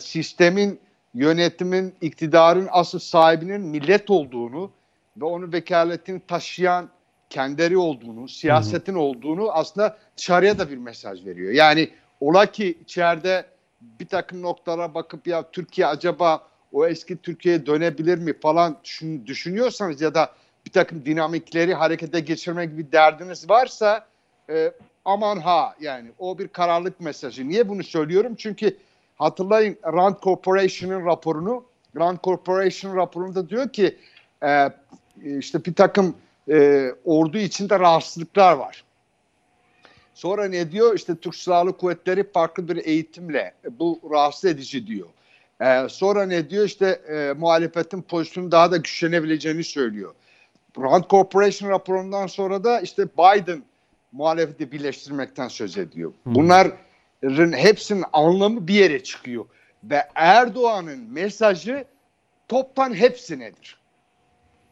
[0.00, 0.80] sistemin
[1.14, 4.70] yönetimin iktidarın asıl sahibinin millet olduğunu
[5.16, 6.88] ve onun vekaletini taşıyan
[7.30, 9.00] kendileri olduğunu, siyasetin hı hı.
[9.00, 11.52] olduğunu aslında dışarıya da bir mesaj veriyor.
[11.52, 13.46] Yani ola ki içeride
[13.80, 20.00] bir takım noktalara bakıp ya Türkiye acaba o eski Türkiye'ye dönebilir mi falan düşün, düşünüyorsanız
[20.00, 20.32] ya da
[20.66, 24.06] bir takım dinamikleri harekete geçirmek gibi derdiniz varsa
[24.50, 24.72] e,
[25.04, 27.48] aman ha yani o bir kararlılık mesajı.
[27.48, 28.34] Niye bunu söylüyorum?
[28.38, 28.76] Çünkü
[29.18, 31.64] hatırlayın Rand Corporation'ın raporunu.
[31.96, 33.96] Rand Corporation raporunda diyor ki
[34.42, 34.68] e,
[35.24, 36.14] işte bir takım
[36.50, 38.84] e, ordu içinde rahatsızlıklar var.
[40.14, 40.94] Sonra ne diyor?
[40.94, 45.08] İşte Türk Silahlı Kuvvetleri farklı bir eğitimle bu rahatsız edici diyor.
[45.60, 46.64] Ee, sonra ne diyor?
[46.64, 50.14] İşte e, muhalefetin pozisyonu daha da güçlenebileceğini söylüyor.
[50.78, 53.62] Rand Corporation raporundan sonra da işte Biden
[54.12, 56.12] muhalefeti birleştirmekten söz ediyor.
[56.26, 56.72] Bunların
[57.52, 59.44] hepsinin anlamı bir yere çıkıyor.
[59.84, 61.84] Ve Erdoğan'ın mesajı
[62.48, 63.78] toptan hepsinedir.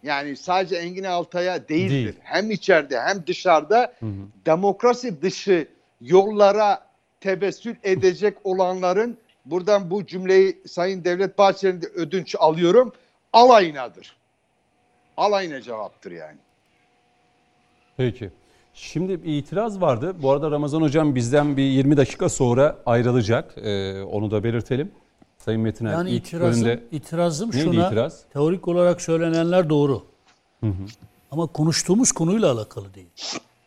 [0.02, 1.90] Yani sadece Engin Altay'a değildir.
[1.90, 2.14] Değil.
[2.22, 4.12] Hem içeride hem dışarıda hı hı.
[4.46, 5.68] demokrasi dışı
[6.00, 6.86] yollara
[7.20, 12.92] tebessül edecek olanların buradan bu cümleyi Sayın Devlet Bahçeli'nde ödünç alıyorum.
[13.32, 14.16] Alayınadır.
[15.16, 16.38] Alayına cevaptır yani.
[17.96, 18.30] Peki.
[18.78, 20.16] Şimdi bir itiraz vardı.
[20.22, 23.58] Bu arada Ramazan Hocam bizden bir 20 dakika sonra ayrılacak.
[23.58, 24.92] Ee, onu da belirtelim.
[25.38, 28.24] Sayın Metiner Yani ilk itirazım, bölümde itirazım neydi şuna, itiraz?
[28.32, 30.02] teorik olarak söylenenler doğru.
[31.30, 33.06] Ama konuştuğumuz konuyla alakalı değil.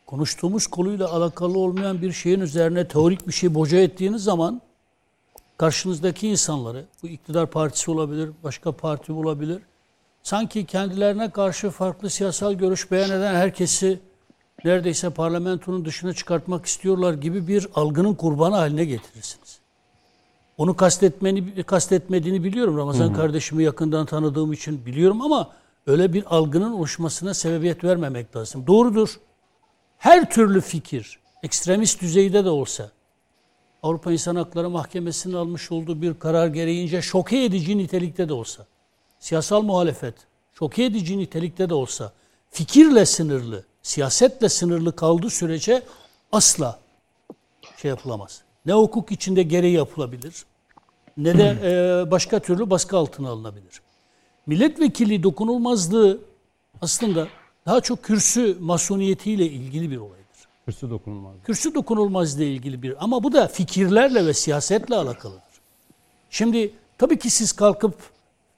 [0.06, 4.62] Konuştuğumuz konuyla alakalı olmayan bir şeyin üzerine teorik bir şey boca ettiğiniz zaman
[5.58, 9.62] karşınızdaki insanları, bu iktidar partisi olabilir, başka parti olabilir,
[10.24, 14.00] sanki kendilerine karşı farklı siyasal görüş beyan eden herkesi
[14.66, 19.60] neredeyse parlamentonun dışına çıkartmak istiyorlar gibi bir algının kurbanı haline getirirsiniz.
[20.58, 22.78] Onu kastetmeni kastetmediğini biliyorum.
[22.78, 25.50] Ramazan kardeşimi yakından tanıdığım için biliyorum ama
[25.88, 28.68] öyle bir algının oluşmasına sebebiyet vermemek lazım.
[28.68, 29.20] Doğrudur.
[29.98, 32.92] Her türlü fikir, ekstremist düzeyde de olsa,
[33.84, 38.66] Avrupa İnsan Hakları Mahkemesi'nin almış olduğu bir karar gereğince şoke edici nitelikte de olsa,
[39.20, 40.16] siyasal muhalefet
[40.54, 42.14] şoke edici nitelikte de olsa,
[42.50, 45.84] fikirle sınırlı, siyasetle sınırlı kaldığı sürece
[46.32, 46.80] asla
[47.78, 48.42] şey yapılamaz.
[48.66, 50.46] Ne hukuk içinde gereği yapılabilir,
[51.18, 53.82] ne de e, başka türlü baskı altına alınabilir.
[54.46, 56.20] Milletvekili dokunulmazlığı
[56.82, 57.28] aslında
[57.66, 60.20] daha çok kürsü masoniyetiyle ilgili bir olaydır.
[60.66, 61.36] Kürsü dokunulmaz.
[61.44, 65.42] Kürsü dokunulmazlığı ile ilgili bir ama bu da fikirlerle ve siyasetle alakalıdır.
[66.30, 67.96] Şimdi tabii ki siz kalkıp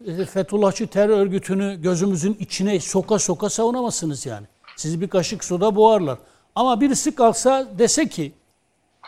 [0.05, 4.47] e, Fethullahçı terör örgütünü gözümüzün içine soka soka savunamazsınız yani.
[4.81, 6.17] Sizi bir kaşık suda boğarlar.
[6.55, 8.31] Ama birisi kalksa dese ki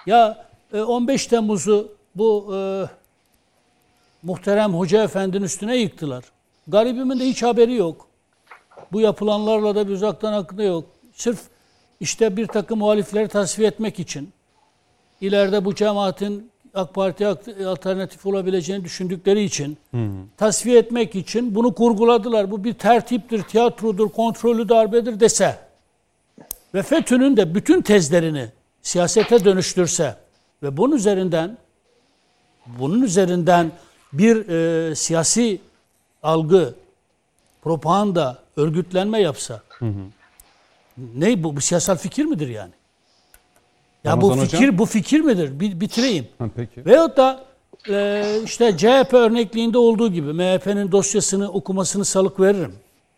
[0.06, 2.60] ya e, 15 Temmuz'u bu e,
[4.24, 6.24] muhterem hoca efendinin üstüne yıktılar.
[6.68, 8.08] Garibimin de hiç haberi yok.
[8.92, 10.86] Bu yapılanlarla da bir uzaktan aklı yok.
[11.14, 11.40] Sırf
[12.00, 14.30] işte bir takım muhalifleri tasfiye etmek için
[15.22, 17.28] ileride bu cemaatin AK Parti
[17.66, 19.78] alternatif olabileceğini düşündükleri için
[20.38, 22.52] tasfiye etmek için bunu kurguladılar.
[22.52, 25.63] Bu bir tertiptir, tiyatrodur, kontrollü darbedir dese
[26.74, 28.50] ve FETÖ'nün de bütün tezlerini
[28.82, 30.16] siyasete dönüştürse
[30.64, 31.58] ve bunun üzerinden
[32.66, 33.72] bunun üzerinden
[34.14, 35.62] bir e, siyasi
[36.24, 36.76] algı,
[37.62, 39.62] propaganda, örgütlenme yapsa
[40.98, 42.72] ne bu, bu siyasal fikir midir yani?
[44.04, 44.78] Ya bu Ramazan fikir Hocam?
[44.78, 45.60] bu fikir midir?
[45.60, 46.28] Bir, bitireyim.
[46.40, 46.86] Ha, peki.
[46.86, 47.46] Veyahut da
[47.90, 52.74] e, işte CHP örnekliğinde olduğu gibi MHP'nin dosyasını okumasını salık veririm.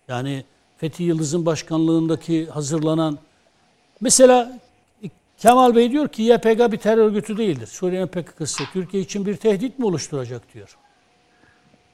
[0.08, 0.44] Yani
[0.78, 3.18] Fethi Yıldız'ın başkanlığındaki hazırlanan
[4.02, 4.60] mesela
[5.38, 7.68] Kemal Bey diyor ki YPG bir terör örgütü değildir.
[7.68, 10.78] Suriye'nin PKK'sı Türkiye için bir tehdit mi oluşturacak diyor.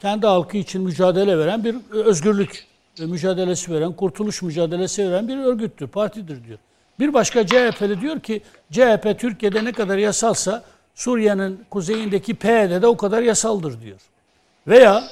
[0.01, 2.67] Kendi halkı için mücadele veren bir özgürlük
[2.99, 6.59] mücadelesi veren, kurtuluş mücadelesi veren bir örgüttür, partidir diyor.
[6.99, 8.41] Bir başka CHP'li diyor ki
[8.71, 10.63] CHP Türkiye'de ne kadar yasalsa
[10.95, 13.99] Suriye'nin kuzeyindeki PYD de o kadar yasaldır diyor.
[14.67, 15.03] Veya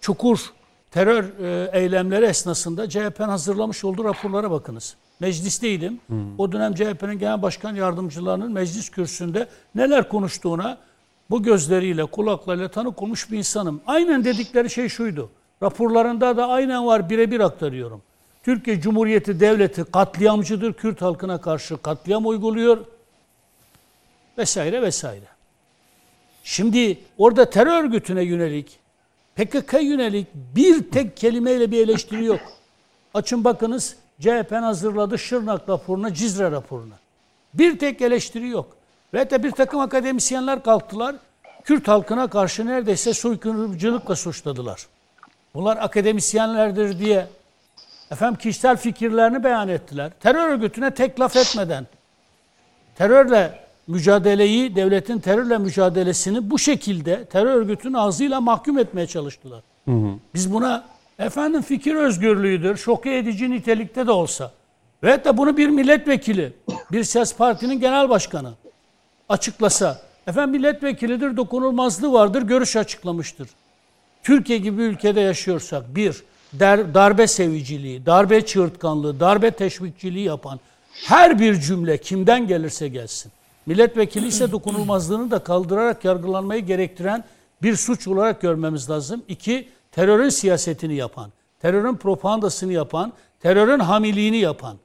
[0.00, 0.52] çukur
[0.90, 4.96] terör e, eylemleri esnasında CHP'nin hazırlamış olduğu raporlara bakınız.
[5.22, 6.00] Meclisteydim.
[6.38, 10.78] O dönem CHP'nin genel başkan yardımcılarının meclis kürsüsünde neler konuştuğuna
[11.30, 13.80] bu gözleriyle, kulaklarıyla tanık olmuş bir insanım.
[13.86, 15.30] Aynen dedikleri şey şuydu.
[15.62, 18.02] Raporlarında da aynen var birebir aktarıyorum.
[18.42, 20.72] Türkiye Cumhuriyeti Devleti katliamcıdır.
[20.72, 22.78] Kürt halkına karşı katliam uyguluyor.
[24.38, 25.26] Vesaire vesaire.
[26.44, 28.78] Şimdi orada terör örgütüne yönelik,
[29.36, 32.40] PKK yönelik bir tek kelimeyle bir eleştiri yok.
[33.14, 36.94] Açın bakınız CHP'nin hazırladığı Şırnak raporuna, Cizre raporuna.
[37.54, 38.76] Bir tek eleştiri yok.
[39.14, 41.16] Ve de bir takım akademisyenler kalktılar.
[41.64, 44.86] Kürt halkına karşı neredeyse soykırımcılıkla suçladılar.
[45.54, 47.26] Bunlar akademisyenlerdir diye
[48.10, 50.12] efendim kişisel fikirlerini beyan ettiler.
[50.20, 51.86] Terör örgütüne tek laf etmeden
[52.94, 59.62] terörle mücadeleyi, devletin terörle mücadelesini bu şekilde terör örgütünün ağzıyla mahkum etmeye çalıştılar.
[59.84, 60.14] Hı hı.
[60.34, 60.84] Biz buna
[61.22, 64.52] efendim fikir özgürlüğüdür, şoke edici nitelikte de olsa
[65.02, 66.52] ve de bunu bir milletvekili,
[66.92, 68.52] bir siyasi partinin genel başkanı
[69.28, 73.48] açıklasa, efendim milletvekilidir, dokunulmazlığı vardır, görüş açıklamıştır.
[74.22, 76.22] Türkiye gibi ülkede yaşıyorsak bir,
[76.94, 80.60] darbe seviciliği, darbe çığırtkanlığı, darbe teşvikçiliği yapan
[81.06, 83.32] her bir cümle kimden gelirse gelsin.
[83.66, 87.24] Milletvekili ise dokunulmazlığını da kaldırarak yargılanmayı gerektiren
[87.62, 89.22] bir suç olarak görmemiz lazım.
[89.28, 91.30] İki, terörün siyasetini yapan,
[91.60, 94.76] terörün propagandasını yapan, terörün hamiliğini yapan,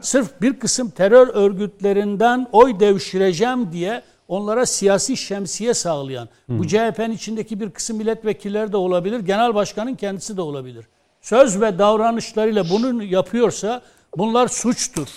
[0.00, 6.58] sırf bir kısım terör örgütlerinden oy devşireceğim diye onlara siyasi şemsiye sağlayan, hmm.
[6.58, 10.84] bu CHP'nin içindeki bir kısım milletvekilleri de olabilir, genel başkanın kendisi de olabilir.
[11.20, 13.82] Söz ve davranışlarıyla bunu yapıyorsa
[14.16, 15.08] bunlar suçtur.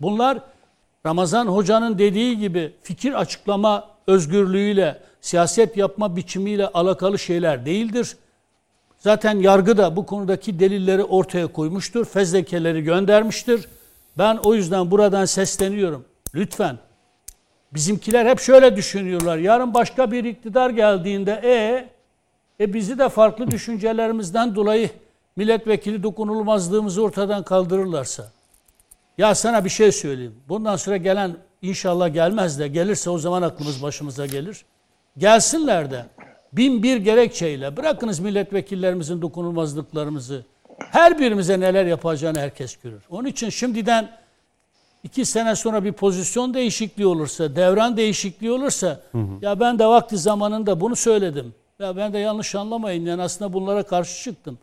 [0.00, 0.38] Bunlar
[1.06, 8.16] Ramazan Hoca'nın dediği gibi fikir açıklama özgürlüğüyle, siyaset yapma biçimiyle alakalı şeyler değildir.
[8.98, 13.68] Zaten yargı da bu konudaki delilleri ortaya koymuştur, fezlekeleri göndermiştir.
[14.18, 16.04] Ben o yüzden buradan sesleniyorum.
[16.34, 16.78] Lütfen.
[17.74, 19.38] Bizimkiler hep şöyle düşünüyorlar.
[19.38, 21.88] Yarın başka bir iktidar geldiğinde e
[22.64, 24.90] e bizi de farklı düşüncelerimizden dolayı
[25.36, 28.30] milletvekili dokunulmazlığımızı ortadan kaldırırlarsa.
[29.18, 30.34] Ya sana bir şey söyleyeyim.
[30.48, 34.64] Bundan sonra gelen inşallah gelmez de gelirse o zaman aklımız başımıza gelir.
[35.18, 36.06] Gelsinler de
[36.52, 40.44] bin bir gerekçeyle bırakınız milletvekillerimizin dokunulmazlıklarımızı.
[40.78, 43.02] Her birimize neler yapacağını herkes görür.
[43.10, 44.10] Onun için şimdiden
[45.04, 49.00] iki sene sonra bir pozisyon değişikliği olursa, devran değişikliği olursa
[49.42, 51.54] ya ben de vakti zamanında bunu söyledim.
[51.78, 54.58] Ya ben de yanlış anlamayın yani aslında bunlara karşı çıktım.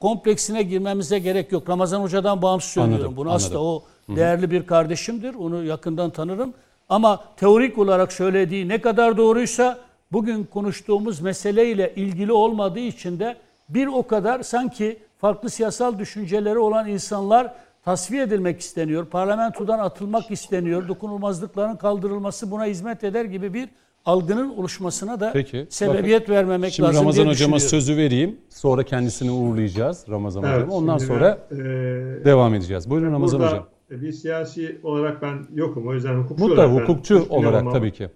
[0.00, 1.68] Kompleksine girmemize gerek yok.
[1.68, 3.32] Ramazan Hoca'dan bağımsız söylüyorum Anladım, bunu.
[3.32, 3.82] Aslında anladım.
[4.08, 5.34] o değerli bir kardeşimdir.
[5.34, 6.54] Onu yakından tanırım.
[6.88, 9.78] Ama teorik olarak söylediği ne kadar doğruysa
[10.12, 13.36] bugün konuştuğumuz meseleyle ilgili olmadığı için de
[13.68, 17.54] bir o kadar sanki farklı siyasal düşünceleri olan insanlar
[17.84, 19.06] tasfiye edilmek isteniyor.
[19.06, 20.88] Parlamentodan atılmak isteniyor.
[20.88, 23.68] Dokunulmazlıkların kaldırılması buna hizmet eder gibi bir
[24.04, 25.66] algının oluşmasına da Peki.
[25.70, 28.36] sebebiyet vermemek Şimdi lazım Ramazan diye hocama sözü vereyim.
[28.48, 30.70] Sonra kendisini uğurlayacağız Ramazan hocam.
[30.70, 32.90] Ondan sonra ben, e, devam edeceğiz.
[32.90, 33.66] Buyurun Ramazan hocam.
[33.90, 35.88] bir siyasi olarak ben yokum.
[35.88, 38.08] O yüzden hukukçu Mutlaka olarak ben hukukçu hiçbir olarak tabii ki.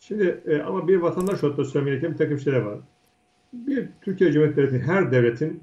[0.00, 2.78] Şimdi e, ama bir vatandaş olarak da söylemeye gereken bir takım şeyler var.
[3.52, 5.62] Bir Türkiye Cumhuriyeti Devleti her devletin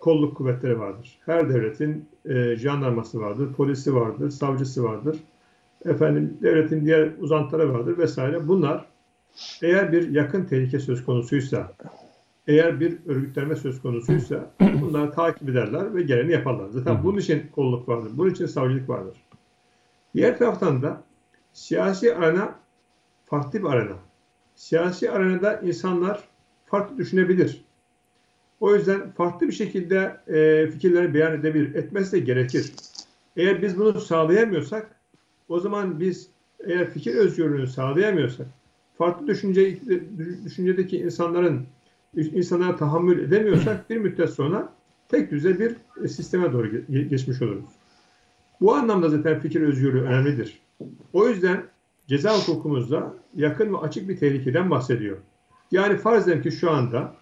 [0.00, 1.18] kolluk kuvvetleri vardır.
[1.26, 5.18] Her devletin e, jandarması vardır, polisi vardır, savcısı vardır.
[5.84, 8.48] Efendim devletin diğer uzantıları vardır vesaire.
[8.48, 8.84] Bunlar
[9.62, 11.72] eğer bir yakın tehlike söz konusuysa,
[12.46, 16.68] eğer bir örgütlenme söz konusuysa bunları takip ederler ve geleni yaparlar.
[16.68, 19.16] Zaten bunun için kolluk vardır, bunun için savcılık vardır.
[20.14, 21.02] Diğer taraftan da
[21.52, 22.54] siyasi arena
[23.30, 23.96] farklı bir arena.
[24.54, 26.28] Siyasi arenada insanlar
[26.66, 27.64] farklı düşünebilir.
[28.60, 31.74] O yüzden farklı bir şekilde e, fikirleri beyan edebilir.
[31.74, 32.72] Etmesi de gerekir.
[33.36, 35.00] Eğer biz bunu sağlayamıyorsak
[35.48, 36.28] o zaman biz
[36.66, 38.46] eğer fikir özgürlüğünü sağlayamıyorsak
[38.98, 39.78] farklı düşünce,
[40.44, 41.66] düşüncedeki insanların
[42.14, 44.72] insanlara tahammül edemiyorsak bir müddet sonra
[45.08, 47.64] tek düze bir e, sisteme doğru ge- geçmiş oluruz.
[48.60, 50.60] Bu anlamda zaten fikir özgürlüğü önemlidir.
[51.12, 51.62] O yüzden
[52.08, 55.16] ceza hukukumuzda yakın ve açık bir tehlikeden bahsediyor.
[55.70, 57.14] Yani farz edelim ki şu anda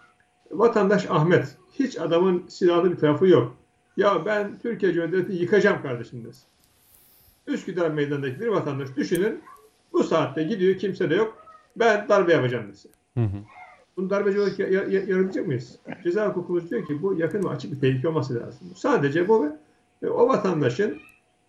[0.51, 3.57] vatandaş Ahmet, hiç adamın silahlı bir tarafı yok.
[3.97, 6.45] Ya ben Türkiye Cumhuriyeti'ni yıkacağım kardeşim desin.
[7.47, 9.41] Üsküdar meydanındaki bir vatandaş düşünün,
[9.93, 11.39] bu saatte gidiyor kimse de yok,
[11.77, 12.91] ben darbe yapacağım desin.
[13.15, 13.37] Hı hı.
[13.97, 15.79] Bunu darbeci olarak ya- ya- yargılayacak mıyız?
[16.05, 18.69] Ceza hukukumuz diyor ki bu yakın ve açık bir tehlike olması lazım.
[18.75, 19.51] Sadece bu ve
[20.03, 20.99] ve o vatandaşın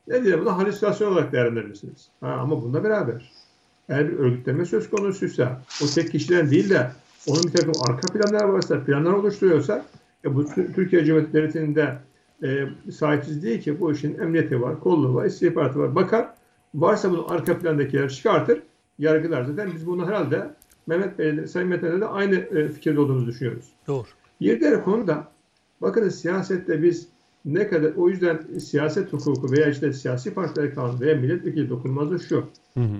[0.07, 2.09] ne diyelim buna halüsinasyon olarak değerlendirirsiniz.
[2.21, 3.31] Ha, ama bununla beraber
[3.89, 6.91] eğer bir örgütlenme söz konusuysa o tek kişiden değil de
[7.27, 9.85] onun bir takım arka planlar varsa, planlar oluşturuyorsa
[10.25, 11.97] e, bu Tü- Türkiye Cumhuriyeti Devleti'nin de
[12.43, 15.95] e, sahipsiz değil ki bu işin emniyeti var, kolluğu var, istihbaratı var.
[15.95, 16.29] Bakar,
[16.75, 18.61] varsa bunun arka plandakileri çıkartır,
[18.99, 19.43] yargılar.
[19.43, 20.49] Zaten biz bunu herhalde
[20.87, 23.65] Mehmet Bey'le, Sayın Bey'le de aynı e, fikirde olduğumuzu düşünüyoruz.
[23.87, 24.05] Doğru.
[24.41, 25.27] Bir diğer konu da
[25.81, 27.07] bakın siyasette biz
[27.47, 32.45] ne kadar o yüzden siyaset hukuku veya işte siyasi partiler kanunu veya milletvekili dokunmazlığı şu.
[32.73, 32.97] Hı hı.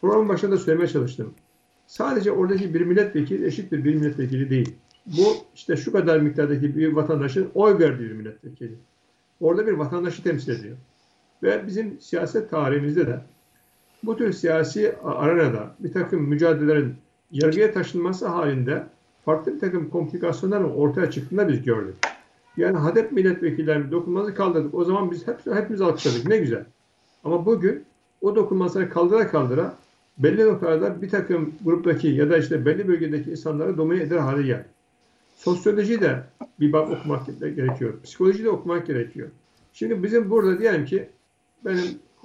[0.00, 1.34] Programın başında da söylemeye çalıştım.
[1.86, 4.74] Sadece oradaki bir milletvekili eşittir bir milletvekili değil.
[5.06, 8.74] Bu işte şu kadar miktardaki bir vatandaşın oy verdiği bir milletvekili.
[9.40, 10.76] Orada bir vatandaşı temsil ediyor.
[11.42, 13.20] Ve bizim siyaset tarihimizde de
[14.02, 16.94] bu tür siyasi arenada bir takım mücadelelerin
[17.32, 18.86] yargıya taşınması halinde
[19.24, 21.94] farklı bir takım komplikasyonların ortaya çıktığında biz gördük.
[22.56, 24.74] Yani HADEP milletvekillerinin dokunmazı kaldırdık.
[24.74, 26.28] O zaman biz hep, hepimiz alkışladık.
[26.28, 26.64] Ne güzel.
[27.24, 27.84] Ama bugün
[28.20, 29.74] o dokunmazları kaldıra kaldıra
[30.18, 34.66] belli noktalarda bir takım gruptaki ya da işte belli bölgedeki insanları domine eder hale geldi.
[35.36, 36.22] Sosyoloji de
[36.60, 37.94] bir bak okumak gerekiyor.
[38.04, 39.28] Psikoloji de okumak gerekiyor.
[39.72, 41.08] Şimdi bizim burada diyelim ki
[41.64, 41.84] benim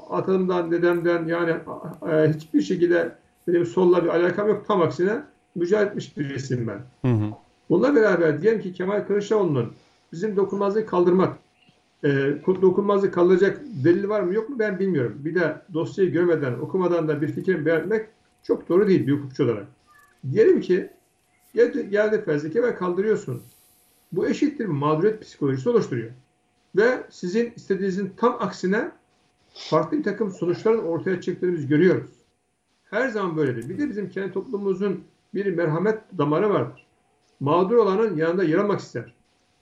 [0.10, 1.54] atamdan, dedemden yani
[2.34, 3.12] hiçbir şekilde
[3.48, 4.68] benim solla bir alakam yok.
[4.68, 5.22] Tam aksine
[5.56, 7.10] mücadele birisiyim ben.
[7.10, 7.30] Hı hı.
[7.70, 9.74] Bununla beraber diyelim ki Kemal Kılıçdaroğlu'nun
[10.12, 11.38] bizim dokunmazlığı kaldırmak,
[12.04, 12.10] e,
[12.48, 15.16] dokunmazlığı kaldıracak delil var mı yok mu ben bilmiyorum.
[15.20, 18.08] Bir de dosyayı görmeden, okumadan da bir fikir beyan etmek
[18.44, 19.68] çok doğru değil bir hukukçu olarak.
[20.32, 20.90] Diyelim ki
[21.54, 23.42] geldi, geldi fezleke ve kaldırıyorsun.
[24.12, 26.12] Bu eşittir bir mağduriyet psikolojisi oluşturuyor.
[26.76, 28.92] Ve sizin istediğinizin tam aksine
[29.54, 32.12] farklı bir takım sonuçların ortaya çıktığını biz görüyoruz.
[32.90, 33.70] Her zaman böyledir.
[33.70, 36.86] Bir de bizim kendi toplumumuzun bir merhamet damarı vardır.
[37.40, 39.14] Mağdur olanın yanında yer almak ister.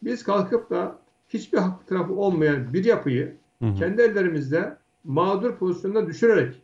[0.03, 0.95] Biz kalkıp da
[1.29, 3.75] hiçbir haklı tarafı olmayan bir yapıyı Hı hı.
[3.75, 6.55] kendi ellerimizde mağdur pozisyonuna düşürerek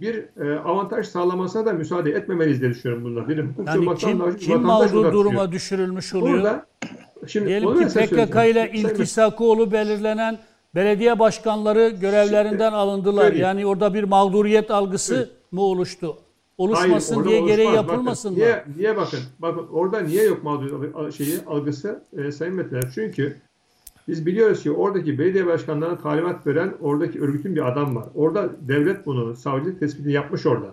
[0.00, 3.28] bir e, avantaj sağlamasına da müsaade etmemeliyiz diye düşünüyorum bunda.
[3.28, 6.34] Bir hukukçu Yani olmaktan kim, vatandaş mağdur duruma düşürülmüş oluyor?
[6.38, 6.66] Burada
[7.26, 10.38] şimdi Diyelim ki PKK ile iltisakı belirlenen
[10.74, 13.22] Belediye başkanları görevlerinden alındılar.
[13.22, 13.44] söyleyeyim.
[13.44, 15.28] Yani orada bir mağduriyet algısı Evet.
[15.52, 16.16] mı oluştu?
[16.60, 17.88] Oluşmasın orada diye gereği oluşmaz.
[17.88, 18.52] yapılmasın bakın, mı?
[18.52, 19.18] Niye, niye bakın?
[19.38, 22.90] Bakın orada niye yok mağduriyet al- şeyi algısı e, Sayın Metinler?
[22.94, 23.36] Çünkü
[24.08, 28.04] biz biliyoruz ki oradaki belediye başkanlarına talimat veren oradaki örgütün bir adam var.
[28.14, 30.66] Orada devlet bunu savcı tespitini yapmış orada.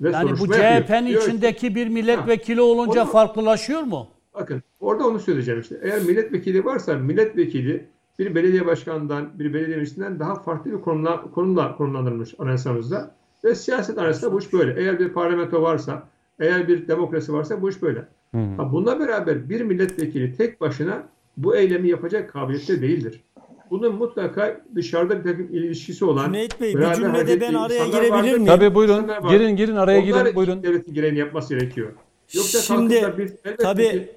[0.00, 0.46] Ve Yani bu.
[0.52, 4.08] CHP'nin ki- içindeki bir milletvekili olunca Onu- farklılaşıyor mu?
[4.34, 5.78] Bakın orada onu söyleyeceğim işte.
[5.82, 7.88] Eğer milletvekili varsa milletvekili
[8.18, 13.14] bir belediye başkanından, bir belediye meclisinden daha farklı bir konumla, konumla konumlandırılmış anayasamızda.
[13.44, 14.80] Ve siyaset arasında bu iş böyle.
[14.80, 16.08] Eğer bir parlamento varsa,
[16.40, 17.98] eğer bir demokrasi varsa bu iş böyle.
[18.32, 21.02] Ha, bununla beraber bir milletvekili tek başına
[21.36, 23.24] bu eylemi yapacak kabiliyette değildir.
[23.70, 28.24] Bunun mutlaka dışarıda bir takım ilişkisi olan Cüneyt Bey, bir cümlede ben araya girebilir vardır.
[28.30, 28.46] miyim?
[28.46, 29.10] Tabii buyurun.
[29.30, 30.62] Girin girin araya Onlar girin buyurun.
[30.62, 31.92] devletin gereğini yapması gerekiyor.
[32.34, 34.08] Yoksa Şimdi bir tabii ki-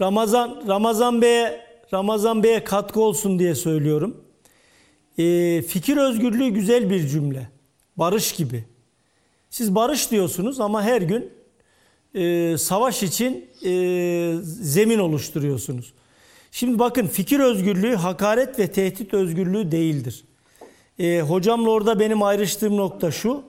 [0.00, 1.60] Ramazan Ramazan Bey'e
[1.94, 4.16] Ramazan Bey'e katkı olsun diye söylüyorum.
[5.18, 7.48] Ee, fikir özgürlüğü güzel bir cümle.
[7.96, 8.64] Barış gibi.
[9.50, 11.30] Siz barış diyorsunuz ama her gün
[12.14, 13.70] e, savaş için e,
[14.42, 15.92] zemin oluşturuyorsunuz.
[16.50, 20.24] Şimdi bakın fikir özgürlüğü hakaret ve tehdit özgürlüğü değildir.
[20.98, 23.42] E, hocamla orada benim ayrıştığım nokta şu.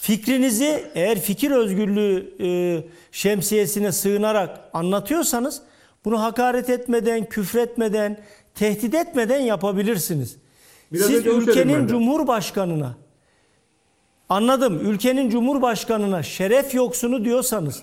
[0.00, 2.48] Fikrinizi eğer fikir özgürlüğü e,
[3.12, 5.62] şemsiyesine sığınarak anlatıyorsanız
[6.04, 8.20] bunu hakaret etmeden, küfretmeden,
[8.54, 10.36] tehdit etmeden yapabilirsiniz.
[10.92, 12.96] Biraz Siz ülkenin cumhurbaşkanına
[14.30, 14.90] anladım.
[14.90, 17.82] Ülkenin cumhurbaşkanına şeref yoksunu diyorsanız,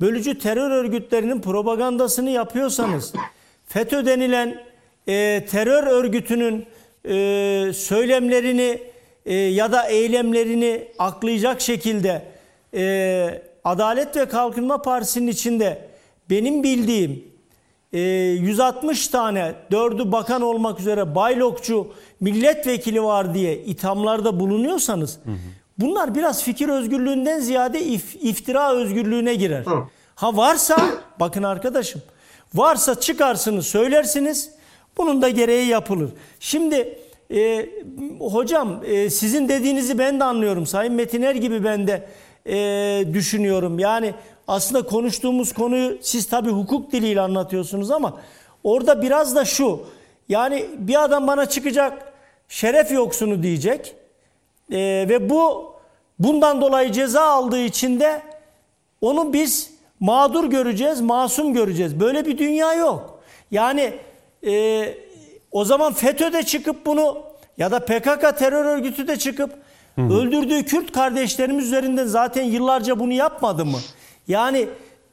[0.00, 3.12] bölücü terör örgütlerinin propagandasını yapıyorsanız,
[3.66, 4.62] FETÖ denilen
[5.08, 6.66] e, terör örgütünün
[7.04, 8.82] e, söylemlerini
[9.26, 12.22] e, ya da eylemlerini aklayacak şekilde
[12.74, 15.88] e, Adalet ve Kalkınma Partisi'nin içinde
[16.30, 17.24] benim bildiğim
[17.92, 25.18] e, 160 tane dördü bakan olmak üzere baylokçu milletvekili var diye ithamlarda bulunuyorsanız
[25.80, 29.64] bunlar biraz fikir özgürlüğünden ziyade if- iftira özgürlüğüne girer.
[30.14, 30.76] Ha varsa
[31.20, 32.02] bakın arkadaşım
[32.54, 34.50] varsa çıkarsınız söylersiniz
[34.96, 36.10] bunun da gereği yapılır.
[36.40, 36.98] Şimdi
[37.34, 37.66] e,
[38.20, 40.66] hocam e, sizin dediğinizi ben de anlıyorum.
[40.66, 42.08] Sayın Metiner gibi ben de
[42.46, 43.78] e, düşünüyorum.
[43.78, 44.14] Yani
[44.48, 48.18] aslında konuştuğumuz konuyu siz tabii hukuk diliyle anlatıyorsunuz ama
[48.64, 49.80] orada biraz da şu.
[50.28, 52.12] Yani bir adam bana çıkacak
[52.48, 53.94] şeref yoksunu diyecek.
[54.72, 54.78] E,
[55.08, 55.69] ve bu
[56.20, 58.22] bundan dolayı ceza aldığı için de
[59.00, 59.70] onu biz
[60.00, 62.00] mağdur göreceğiz, masum göreceğiz.
[62.00, 63.22] Böyle bir dünya yok.
[63.50, 63.94] Yani
[64.46, 64.84] e,
[65.52, 67.22] o zaman FETÖ de çıkıp bunu
[67.58, 69.54] ya da PKK terör örgütü de çıkıp
[69.98, 73.78] öldürdüğü Kürt kardeşlerimiz üzerinden zaten yıllarca bunu yapmadı mı?
[74.28, 74.68] Yani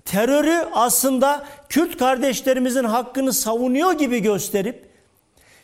[0.05, 4.85] terörü aslında Kürt kardeşlerimizin hakkını savunuyor gibi gösterip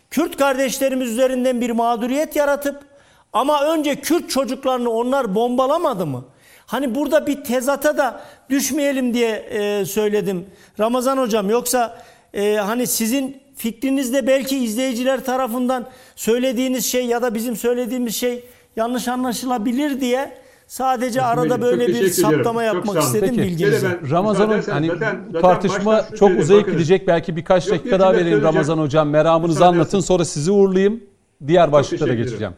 [0.09, 2.92] Kürt kardeşlerimiz üzerinden bir mağduriyet yaratıp
[3.33, 6.25] ama önce Kürt çocuklarını onlar bombalamadı mı?
[6.65, 10.45] Hani burada bir tezata da düşmeyelim diye e, söyledim
[10.79, 11.49] Ramazan hocam.
[11.49, 12.03] Yoksa
[12.33, 18.45] e, hani sizin fikrinizde belki izleyiciler tarafından söylediğiniz şey ya da bizim söylediğimiz şey
[18.75, 20.37] yanlış anlaşılabilir diye
[20.67, 23.99] sadece arada Çok böyle bir saptama Çok yapmak istedim bilginize.
[24.11, 26.73] Ramazan'ın hani zaten- zaten tartışma çok uzaya bakın.
[26.73, 27.07] gidecek.
[27.07, 28.41] Belki birkaç Yok, dakika daha vereyim.
[28.41, 29.09] Ramazan hocam.
[29.09, 31.03] Meramınızı anlatın sonra sizi uğurlayayım.
[31.47, 32.53] Diğer başlıklara geçeceğim.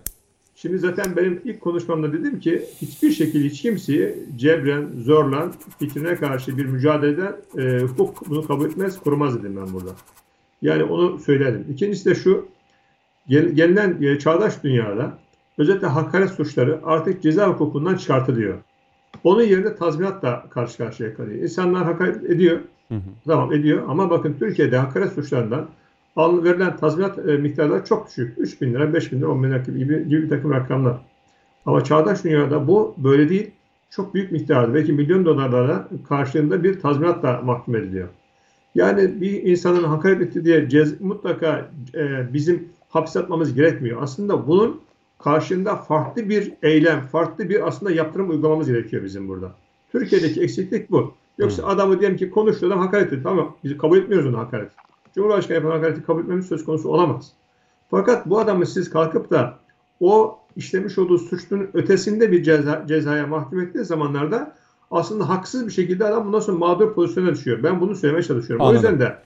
[0.65, 6.57] Şimdi zaten benim ilk konuşmamda dedim ki hiçbir şekilde hiç kimseyi cebren, zorla fikrine karşı
[6.57, 9.91] bir mücadeleden e, hukuk bunu kabul etmez, korumaz dedim ben burada.
[10.61, 11.65] Yani onu söyledim.
[11.73, 12.47] İkincisi de şu,
[13.27, 15.17] gel, gelinen e, çağdaş dünyada
[15.57, 18.57] özellikle hakaret suçları artık ceza hukukundan çıkartılıyor.
[19.23, 21.43] Onun yerine tazminatla karşı karşıya kalıyor.
[21.43, 22.59] İnsanlar hakaret ediyor.
[23.25, 25.67] Tamam ediyor ama bakın Türkiye'de hakaret suçlarından
[26.15, 28.33] al, verilen tazminat e, miktarları çok düşük.
[28.37, 30.97] 3 bin lira, 5 bin lira, 10 bin lira gibi, gibi bir takım rakamlar.
[31.65, 33.51] Ama çağdaş dünyada bu böyle değil.
[33.89, 38.07] Çok büyük miktarda, belki milyon dolarlara karşılığında bir tazminatla mahkum ediliyor.
[38.75, 44.01] Yani bir insanın hakaret etti diye cez, mutlaka e, bizim hapse atmamız gerekmiyor.
[44.01, 44.81] Aslında bunun
[45.19, 49.51] karşında farklı bir eylem, farklı bir aslında yaptırım uygulamamız gerekiyor bizim burada.
[49.91, 51.13] Türkiye'deki eksiklik bu.
[51.37, 53.23] Yoksa adamı diyelim ki konuştu adam hakaret etti.
[53.23, 54.71] Tamam biz kabul etmiyoruz onu hakaret.
[55.15, 57.31] Cumhurbaşkanı yapan hakareti kabul etmemiz söz konusu olamaz.
[57.91, 59.53] Fakat bu adamı siz kalkıp da
[59.99, 64.55] o işlemiş olduğu suçlunun ötesinde bir ceza, cezaya mahkum ettiği zamanlarda
[64.91, 67.63] aslında haksız bir şekilde adam bundan sonra mağdur pozisyona düşüyor.
[67.63, 68.65] Ben bunu söylemeye çalışıyorum.
[68.65, 68.85] Anladım.
[68.87, 69.17] O yüzden de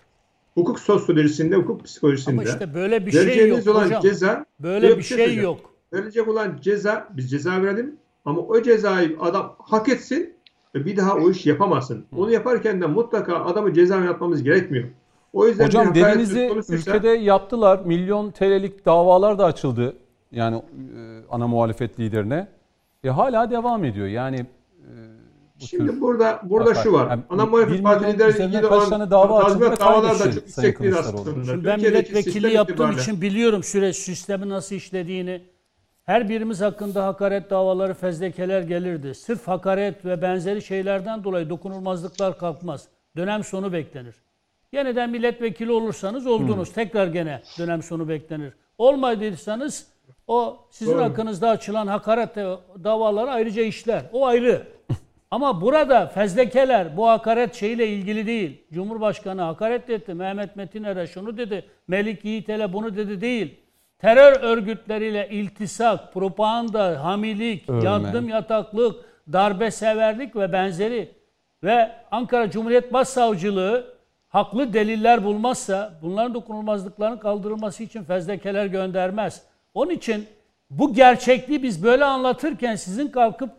[0.54, 4.02] hukuk sosyolojisinde, hukuk psikolojisinde Ama işte böyle bir şey yok olan hocam.
[4.02, 5.44] ceza Böyle bir şey şey söyleyeceğim.
[5.44, 5.74] yok.
[5.94, 7.96] verilecek olan ceza biz ceza verelim
[8.26, 10.34] ama o cezayı adam hak etsin
[10.76, 12.06] ve bir daha o iş yapamasın.
[12.18, 14.86] Onu yaparken de mutlaka adamı ceza yapmamız gerekmiyor.
[15.34, 17.80] O yüzden Hocam bir söz konusuysa- ülkede yaptılar.
[17.86, 19.96] Milyon TL'lik davalar da açıldı.
[20.32, 20.62] Yani e,
[21.30, 22.48] ana muhalefet liderine.
[23.04, 24.08] E hala devam ediyor.
[24.08, 24.92] Yani e,
[25.62, 27.10] bu Şimdi burada burada hakaret- şu var.
[27.10, 30.24] Yani Ana bir muhalefet parti lideri üzerine ilgili kaç olan tane dava tazminat davalar da
[30.24, 31.22] çok yüksek Kılıçdaroğlu.
[31.22, 31.66] aslında.
[31.66, 35.42] Ben milletvekili yaptığım itibariyle- için biliyorum süreç sistemi nasıl işlediğini.
[36.04, 39.16] Her birimiz hakkında hakaret davaları, fezlekeler gelirdi.
[39.16, 42.88] Sırf hakaret ve benzeri şeylerden dolayı dokunulmazlıklar kalkmaz.
[43.18, 44.16] Dönem sonu beklenir.
[44.74, 46.74] Yeniden milletvekili olursanız oldunuz.
[46.74, 48.54] Tekrar gene dönem sonu beklenir.
[48.78, 49.88] Olmadıysanız
[50.28, 51.04] o sizin Doğru.
[51.04, 52.36] hakkınızda açılan hakaret
[52.84, 54.02] davaları ayrıca işler.
[54.14, 54.68] O ayrı.
[55.32, 58.62] Ama burada fezlekeler bu hakaret şeyle ilgili değil.
[58.74, 60.14] Cumhurbaşkanı hakaret etti.
[60.14, 61.66] Mehmet Metiner'e şunu dedi.
[61.88, 63.56] Melik Yiğitel'e bunu dedi değil.
[64.00, 67.84] Terör örgütleriyle iltisak, propaganda, hamilik, Övme.
[67.86, 68.96] yardım yataklık,
[69.34, 71.12] darbe severlik ve benzeri
[71.64, 73.99] ve Ankara Cumhuriyet Başsavcılığı
[74.30, 79.42] haklı deliller bulmazsa bunların dokunulmazlıklarının kaldırılması için fezlekeler göndermez.
[79.74, 80.26] Onun için
[80.70, 83.50] bu gerçekliği biz böyle anlatırken sizin kalkıp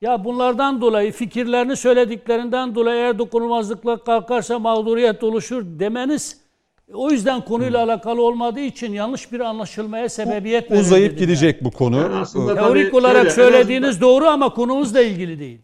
[0.00, 6.44] ya bunlardan dolayı fikirlerini söylediklerinden dolayı eğer dokunulmazlıklar kalkarsa mağduriyet oluşur demeniz
[6.92, 11.96] o yüzden konuyla alakalı olmadığı için yanlış bir anlaşılmaya sebebiyet verir uzayıp gidecek bu konu.
[11.96, 15.60] Yani Teorik olarak şöyle, söylediğiniz doğru ama konumuzla ilgili değil.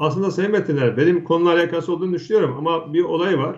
[0.00, 0.52] Aslında Sayın
[0.96, 3.56] benim konuyla alakası olduğunu düşünüyorum ama bir olay var.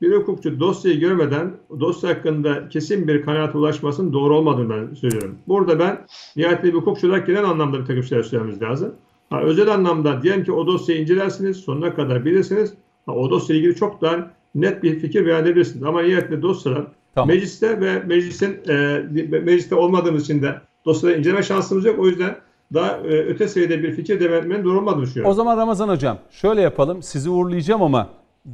[0.00, 1.50] Bir hukukçu dosyayı görmeden
[1.80, 5.34] dosya hakkında kesin bir kanaate ulaşmasının doğru olmadığını ben söylüyorum.
[5.48, 6.06] Burada ben
[6.36, 8.94] nihayetinde bir hukukçu olarak genel anlamda bir takım şeyler söylememiz lazım.
[9.30, 12.74] Ha, özel anlamda diyelim ki o dosyayı incelersiniz, sonuna kadar bilirsiniz.
[13.06, 15.82] Ha, o dosyayla ilgili çok daha net bir fikir beyan edebilirsiniz.
[15.82, 17.28] Ama nihayetinde dosyalar Tamam.
[17.28, 19.02] mecliste ve meclisin e,
[19.40, 21.98] mecliste olmadığımız için de dosyaları inceleme şansımız yok.
[21.98, 22.36] O yüzden
[22.74, 25.30] daha e, öte seviyede bir fikir devam etmenin doğru olmadığını düşünüyorum.
[25.30, 27.02] O zaman Ramazan hocam şöyle yapalım.
[27.02, 28.08] Sizi uğurlayacağım ama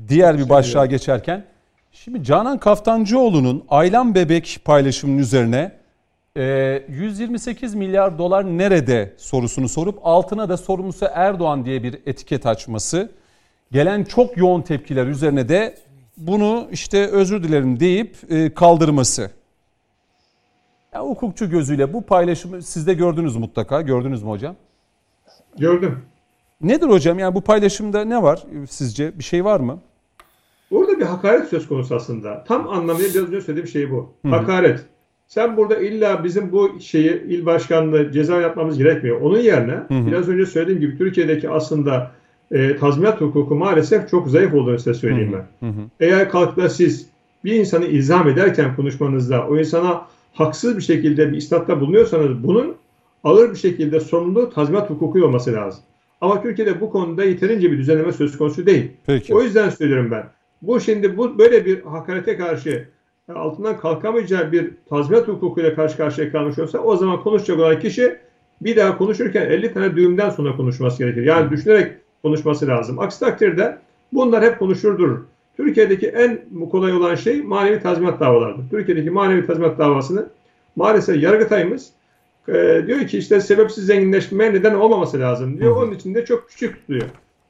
[0.09, 1.45] diğer bir başlığa geçerken.
[1.93, 5.73] Şimdi Canan Kaftancıoğlu'nun Aylan Bebek paylaşımının üzerine
[6.37, 13.11] e, 128 milyar dolar nerede sorusunu sorup altına da sorumlusu Erdoğan diye bir etiket açması.
[13.73, 15.75] Gelen çok yoğun tepkiler üzerine de
[16.17, 19.31] bunu işte özür dilerim deyip e, kaldırması.
[20.95, 23.81] Ya, hukukçu gözüyle bu paylaşımı siz de gördünüz mutlaka.
[23.81, 24.57] Gördünüz mü hocam?
[25.59, 25.99] Gördüm.
[26.61, 27.19] Nedir hocam?
[27.19, 29.19] Yani bu paylaşımda ne var sizce?
[29.19, 29.79] Bir şey var mı?
[30.71, 32.45] Orada bir hakaret söz konusu aslında.
[32.45, 34.13] Tam anlamıyla biraz önce söylediğim şey bu.
[34.31, 34.81] Hakaret.
[35.27, 39.21] Sen burada illa bizim bu şeyi il başkanlığı ceza yapmamız gerekmiyor.
[39.21, 42.11] Onun yerine biraz önce söylediğim gibi Türkiye'deki aslında
[42.51, 45.73] e, tazminat hukuku maalesef çok zayıf olduğunu size söyleyeyim ben.
[46.01, 47.07] Eğer kalkıp siz
[47.45, 52.77] bir insanı ilzam ederken konuşmanızda o insana haksız bir şekilde bir istatta bulunuyorsanız bunun
[53.25, 55.85] ağır bir şekilde sorumluluğu tazminat hukuku olması lazım.
[56.21, 58.91] Ama Türkiye'de bu konuda yeterince bir düzenleme söz konusu değil.
[59.07, 59.35] Peki.
[59.35, 60.25] O yüzden söylüyorum ben.
[60.63, 62.89] Bu şimdi bu böyle bir hakarete karşı
[63.35, 68.19] altından kalkamayacağı bir tazminat hukukuyla karşı karşıya kalmış olsa o zaman konuşacak olan kişi
[68.61, 71.23] bir daha konuşurken 50 tane düğümden sonra konuşması gerekir.
[71.23, 71.93] Yani düşünerek
[72.23, 72.99] konuşması lazım.
[72.99, 73.79] Aksi takdirde
[74.13, 75.19] bunlar hep konuşurdur.
[75.63, 76.41] Türkiye'deki en
[76.71, 78.71] kolay olan şey manevi tazminat davalarıdır.
[78.71, 80.29] Türkiye'deki manevi tazminat davasını
[80.77, 81.91] maalesef Yargıtay'ımız
[82.49, 85.77] e, diyor ki işte sebepsiz zenginleşmeye neden olmaması lazım diyor.
[85.77, 87.03] Onun için de çok küçük tutuyor.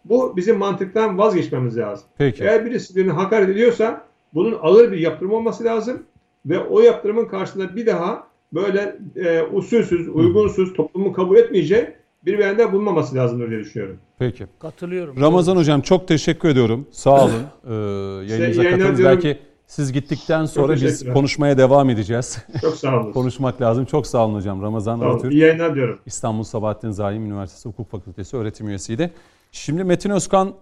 [0.05, 2.07] Bu bizim mantıktan vazgeçmemiz lazım.
[2.19, 2.43] Peki.
[2.45, 6.03] Eğer birisi birini hakaret ediyorsa bunun ağır bir yaptırım olması lazım
[6.47, 11.89] ve o yaptırımın karşısında bir daha böyle e, usulsüz, uygunsuz, toplumun kabul etmeyeceği
[12.25, 13.99] bir beyanda bulunmaması lazımdır diye düşünüyorum.
[14.19, 14.47] Peki.
[14.59, 15.21] Katılıyorum.
[15.21, 16.87] Ramazan hocam çok teşekkür ediyorum.
[16.91, 17.33] Sağ olun.
[17.69, 19.05] Ee, yayınımıza katıldınız.
[19.05, 22.39] Belki siz gittikten sonra biz konuşmaya devam edeceğiz.
[22.61, 23.13] Çok sağ olun.
[23.13, 23.85] Konuşmak lazım.
[23.85, 24.63] Çok sağ olun hocam.
[24.63, 25.15] Ramazan Sağ olun.
[25.15, 25.33] Atatürk.
[25.33, 25.99] İyi yayınlar diyorum.
[26.07, 29.11] İstanbul Sabahattin Zaim Üniversitesi Hukuk Fakültesi öğretim üyesiydi.
[29.53, 30.53] Şimdi Metin Özkan e,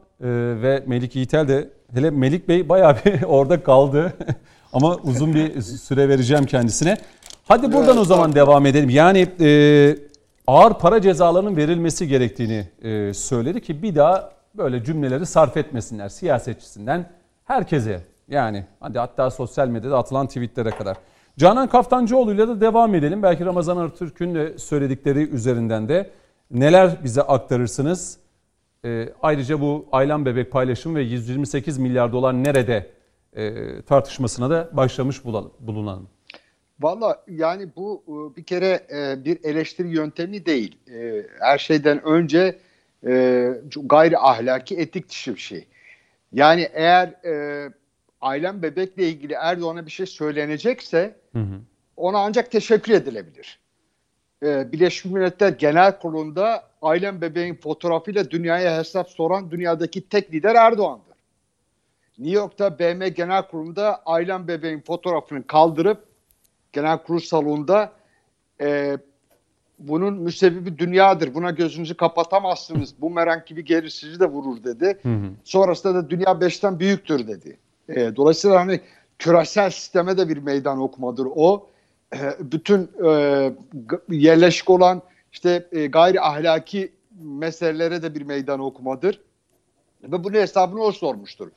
[0.62, 4.12] ve Melik Yiğitel de hele Melik Bey bayağı bir orada kaldı.
[4.72, 6.96] Ama uzun bir süre vereceğim kendisine.
[7.48, 8.90] Hadi buradan o zaman devam edelim.
[8.90, 9.96] Yani e,
[10.46, 17.10] ağır para cezalarının verilmesi gerektiğini e, söyledi ki bir daha böyle cümleleri sarf etmesinler siyasetçisinden
[17.44, 18.00] herkese.
[18.28, 20.96] Yani hadi hatta sosyal medyada atılan tweetlere kadar.
[21.38, 23.22] Canan Kaftancıoğlu'yla da devam edelim.
[23.22, 26.10] Belki Ramazan Artürk'ün de söyledikleri üzerinden de
[26.50, 28.18] neler bize aktarırsınız?
[28.84, 32.90] E, ayrıca bu Aylan Bebek paylaşım ve 128 milyar dolar nerede
[33.32, 36.08] e, tartışmasına da başlamış bulalım, bulunalım.
[36.80, 40.78] Valla yani bu e, bir kere e, bir eleştiri yöntemi değil.
[40.90, 42.58] E, Her şeyden önce
[43.82, 45.66] gayri ahlaki etik dışı bir şey.
[46.32, 47.14] Yani eğer
[48.20, 51.16] Aylan Bebek'le ilgili Erdoğan'a bir şey söylenecekse
[51.96, 53.58] ona ancak teşekkür edilebilir.
[54.42, 61.16] Birleşmiş Milletler Genel Kurulu'nda Aylan Bebek'in fotoğrafıyla dünyaya hesap soran dünyadaki tek lider Erdoğan'dır.
[62.18, 66.09] New York'ta BM Genel Kurulu'nda Aylan bebeğin fotoğrafını kaldırıp
[66.72, 67.92] genel kurul salonunda
[68.60, 68.98] e,
[69.78, 71.34] bunun müsebbibi dünyadır.
[71.34, 72.94] Buna gözünüzü kapatamazsınız.
[73.00, 74.98] Bu merak gibi geri sizi de vurur dedi.
[75.02, 75.30] Hı hı.
[75.44, 77.56] Sonrasında da dünya beşten büyüktür dedi.
[77.88, 78.80] E, dolayısıyla hani
[79.18, 81.66] küresel sisteme de bir meydan okumadır o.
[82.14, 83.52] E, bütün e,
[84.08, 85.02] yerleşik olan
[85.32, 89.20] işte e, gayri ahlaki meselelere de bir meydan okumadır.
[90.02, 91.48] Ve bunun hesabını o sormuştur.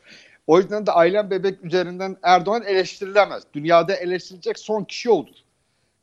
[0.48, 3.44] O yüzden de Aylan Bebek üzerinden Erdoğan eleştirilemez.
[3.54, 5.36] Dünyada eleştirilecek son kişi odur.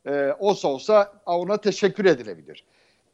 [0.07, 2.65] Ee, olsa olsa ona teşekkür edilebilir.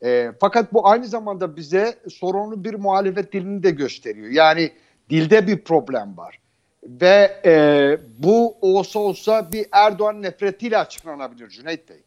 [0.02, 4.30] Ee, fakat bu aynı zamanda bize sorunlu bir muhalefet dilini de gösteriyor.
[4.30, 4.72] Yani
[5.10, 6.38] dilde bir problem var.
[6.82, 12.02] Ve e, bu olsa olsa bir Erdoğan nefretiyle açıklanabilir Cüneyt Bey.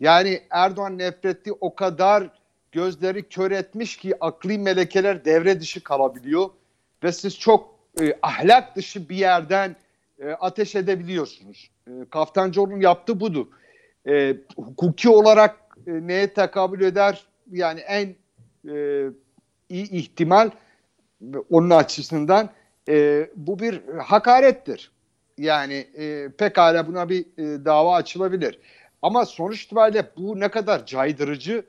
[0.00, 2.30] Yani Erdoğan nefreti o kadar
[2.72, 6.50] gözleri kör etmiş ki akli melekeler devre dışı kalabiliyor.
[7.02, 9.76] Ve siz çok e, ahlak dışı bir yerden
[10.18, 11.70] e, ateş edebiliyorsunuz.
[11.88, 13.46] E, Kaftancıoğlu'nun yaptığı budur.
[14.08, 15.56] E, hukuki olarak
[15.86, 17.26] e, neye tekabül eder?
[17.50, 18.14] Yani en
[18.68, 19.06] e,
[19.68, 20.50] iyi ihtimal
[21.50, 22.50] onun açısından
[22.88, 24.90] e, bu bir hakarettir.
[25.38, 28.58] Yani e, pekala buna bir e, dava açılabilir.
[29.02, 31.64] Ama sonuç itibariyle bu ne kadar caydırıcı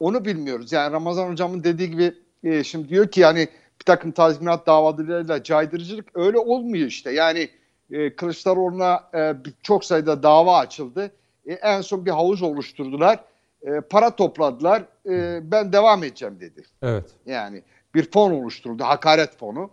[0.00, 0.72] onu bilmiyoruz.
[0.72, 2.14] Yani Ramazan hocamın dediği gibi
[2.44, 3.48] e, şimdi diyor ki yani
[3.80, 7.10] bir takım tazminat davalarıyla caydırıcılık öyle olmuyor işte.
[7.10, 7.48] Yani
[7.90, 11.10] e, Kılıçdaroğlu'na e, çok sayıda dava açıldı.
[11.46, 13.20] E, en son bir havuz oluşturdular.
[13.62, 14.82] E, para topladılar.
[15.06, 16.62] E, ben devam edeceğim dedi.
[16.82, 17.04] Evet.
[17.26, 17.62] Yani
[17.94, 18.84] bir fon oluşturuldu.
[18.84, 19.70] Hakaret fonu.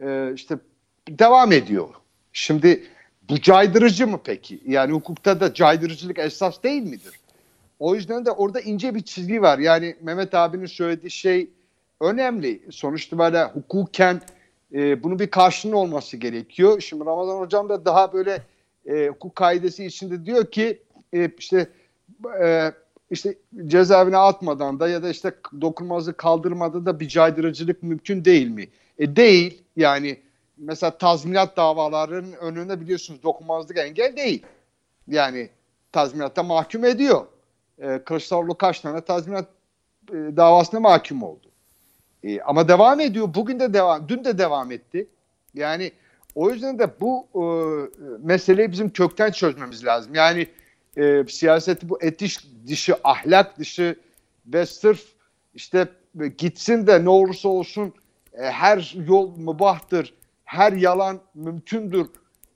[0.00, 0.58] E, işte
[1.08, 1.88] devam ediyor.
[2.32, 2.84] Şimdi
[3.28, 4.60] bu caydırıcı mı peki?
[4.66, 7.20] Yani hukukta da caydırıcılık esas değil midir?
[7.78, 9.58] O yüzden de orada ince bir çizgi var.
[9.58, 11.50] Yani Mehmet abinin söylediği şey
[12.02, 12.62] önemli.
[12.70, 14.20] Sonuçta böyle hukuken
[14.74, 16.80] e, bunun bir karşılığı olması gerekiyor.
[16.80, 18.42] Şimdi Ramazan hocam da daha böyle
[18.86, 20.82] e, hukuk kaidesi içinde diyor ki
[21.14, 21.66] e, işte
[22.42, 22.72] e,
[23.10, 23.34] işte
[23.66, 28.68] cezaevine atmadan da ya da işte dokunmazı kaldırmadan da bir caydırıcılık mümkün değil mi?
[28.98, 29.62] E değil.
[29.76, 30.20] Yani
[30.56, 34.42] mesela tazminat davalarının önünde biliyorsunuz dokunmazlık engel değil.
[35.08, 35.50] Yani
[35.92, 37.26] tazminatta mahkum ediyor.
[37.78, 39.48] E, Kılıçdaroğlu kaç tane tazminat
[40.10, 41.51] e, davasına mahkum oldu.
[42.24, 43.34] E, ama devam ediyor.
[43.34, 45.08] Bugün de devam, dün de devam etti.
[45.54, 45.92] Yani
[46.34, 47.44] o yüzden de bu e,
[48.22, 50.14] meseleyi bizim kökten çözmemiz lazım.
[50.14, 50.46] Yani
[50.96, 53.96] e, siyaseti bu etiş dışı, ahlak dışı
[54.46, 55.04] ve sırf
[55.54, 55.88] işte
[56.38, 57.94] gitsin de ne olursa olsun
[58.32, 62.06] e, her yol mübahtır, her yalan mümkündür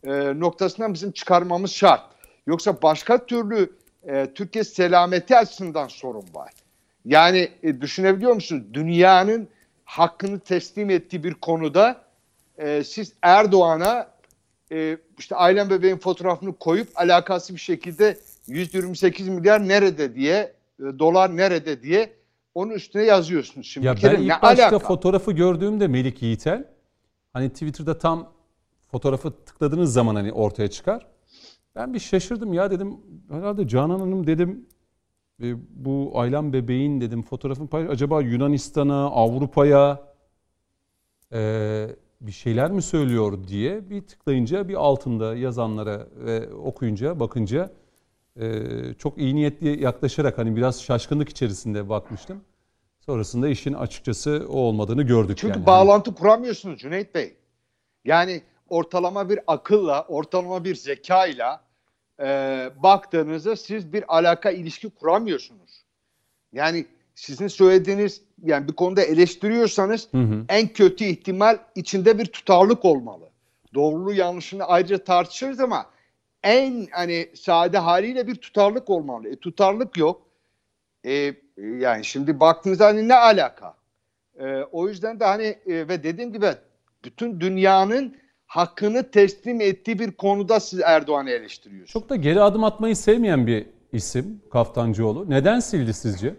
[0.05, 2.03] e, noktasından bizim çıkarmamız şart.
[2.47, 3.73] Yoksa başka türlü
[4.09, 6.53] e, Türkiye selameti açısından sorun var.
[7.05, 8.63] Yani e, düşünebiliyor musunuz?
[8.73, 9.49] Dünyanın
[9.87, 12.03] hakkını teslim ettiği bir konuda
[12.59, 14.09] e, siz Erdoğan'a
[14.73, 21.37] e, işte ailen bebeğin fotoğrafını koyup alakası bir şekilde 128 milyar nerede diye e, dolar
[21.37, 22.13] nerede diye
[22.55, 23.67] onun üstüne yazıyorsunuz.
[23.67, 24.79] Şimdi Ya kere ben ilk ne başta alaka?
[24.79, 26.65] fotoğrafı gördüğümde Melik Yiğitel
[27.33, 28.33] hani Twitter'da tam
[28.91, 31.07] fotoğrafı tıkladığınız zaman hani ortaya çıkar.
[31.75, 32.97] Ben bir şaşırdım ya dedim
[33.31, 34.67] herhalde Canan Hanım dedim
[35.43, 35.55] e,
[35.85, 40.01] bu Aylan bebeğin dedim fotoğrafını paylaş acaba Yunanistan'a Avrupa'ya
[41.33, 41.89] e,
[42.21, 47.71] bir şeyler mi söylüyor diye bir tıklayınca bir altında yazanlara ve okuyunca bakınca
[48.41, 48.63] e,
[48.99, 52.41] çok iyi niyetli yaklaşarak hani biraz şaşkınlık içerisinde bakmıştım.
[53.01, 55.67] Sonrasında işin açıkçası o olmadığını gördük Çünkü yani.
[55.67, 57.37] bağlantı kuramıyorsunuz Cüneyt Bey.
[58.05, 61.66] Yani ortalama bir akılla, ortalama bir zekayla
[62.21, 62.27] e,
[62.83, 65.85] baktığınızda siz bir alaka ilişki kuramıyorsunuz.
[66.53, 70.45] Yani sizin söylediğiniz yani bir konuda eleştiriyorsanız Hı hı.
[70.49, 73.29] en kötü ihtimal içinde bir tutarlık olmalı.
[73.75, 75.87] Doğruluğu yanlışını ayrıca tartışırız ama
[76.43, 79.29] en hani sade haliyle bir tutarlık olmalı.
[79.29, 80.23] E, tutarlık yok.
[81.05, 83.75] E, yani şimdi baktığınızda hani ne alaka?
[84.39, 86.51] E, o yüzden de hani e, ve dediğim gibi
[87.05, 91.93] bütün dünyanın hakkını teslim ettiği bir konuda siz Erdoğan'ı eleştiriyorsunuz.
[91.93, 95.31] Çok da geri adım atmayı sevmeyen bir isim Kaftancıoğlu.
[95.31, 96.35] Neden sildi sizce?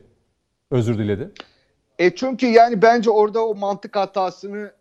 [0.72, 1.32] Özür diledi.
[2.00, 4.72] E çünkü yani bence orada o mantık hatasını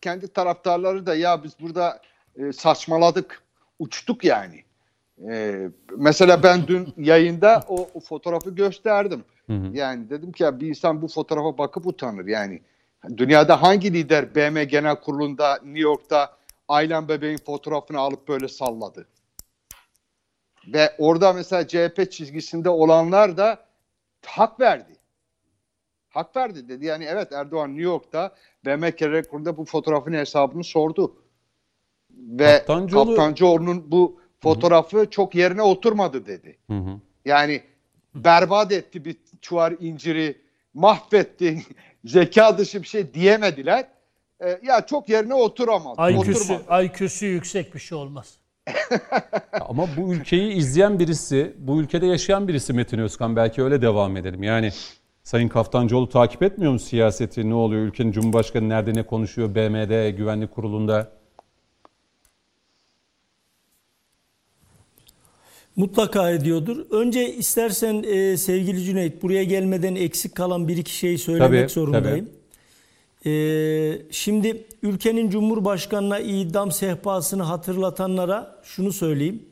[0.00, 2.00] kendi taraftarları da ya biz burada
[2.36, 3.42] e, saçmaladık,
[3.78, 4.64] uçtuk yani.
[5.30, 9.24] E, mesela ben dün yayında o, o fotoğrafı gösterdim.
[9.46, 9.70] Hı hı.
[9.72, 12.60] Yani dedim ki ya bir insan bu fotoğrafa bakıp utanır yani.
[13.16, 16.39] Dünyada hangi lider BM Genel Kurulu'nda New York'ta
[16.70, 19.06] Aylan Bebeğin fotoğrafını alıp böyle salladı?
[20.66, 23.64] Ve orada mesela CHP çizgisinde olanlar da
[24.26, 24.96] hak verdi.
[26.08, 26.86] Hak verdi dedi.
[26.86, 28.34] Yani evet Erdoğan New York'ta
[28.66, 31.16] BM Genel Kurulu'nda bu fotoğrafın hesabını sordu.
[32.10, 36.58] ve Kaptancıoğlu- Kaptancıoğlu'nun bu fotoğrafı çok yerine oturmadı dedi.
[36.66, 37.00] Hı hı.
[37.24, 37.62] Yani
[38.14, 40.40] berbat etti bir çuvar inciri,
[40.74, 41.62] mahvetti,
[42.04, 43.86] zeka dışı bir şey diyemediler.
[44.44, 46.12] Ee, ya çok yerine oturamadı.
[46.12, 46.54] IQ'su.
[46.84, 48.34] IQ'su yüksek bir şey olmaz.
[49.68, 54.42] Ama bu ülkeyi izleyen birisi, bu ülkede yaşayan birisi Metin Özkan belki öyle devam edelim.
[54.42, 54.72] Yani
[55.22, 57.50] Sayın Kaftancıoğlu takip etmiyor mu siyaseti?
[57.50, 57.82] Ne oluyor?
[57.82, 59.54] Ülkenin Cumhurbaşkanı nerede ne konuşuyor?
[59.54, 61.12] BM'de, Güvenlik Kurulu'nda.
[65.76, 66.86] Mutlaka ediyordur.
[66.90, 72.30] Önce istersen e, sevgili Cüneyt buraya gelmeden eksik kalan bir iki şeyi söylemek Tabii, zorundayım.
[73.26, 73.32] E,
[74.10, 79.48] şimdi ülkenin Cumhurbaşkanı'na idam sehpasını hatırlatanlara şunu söyleyeyim.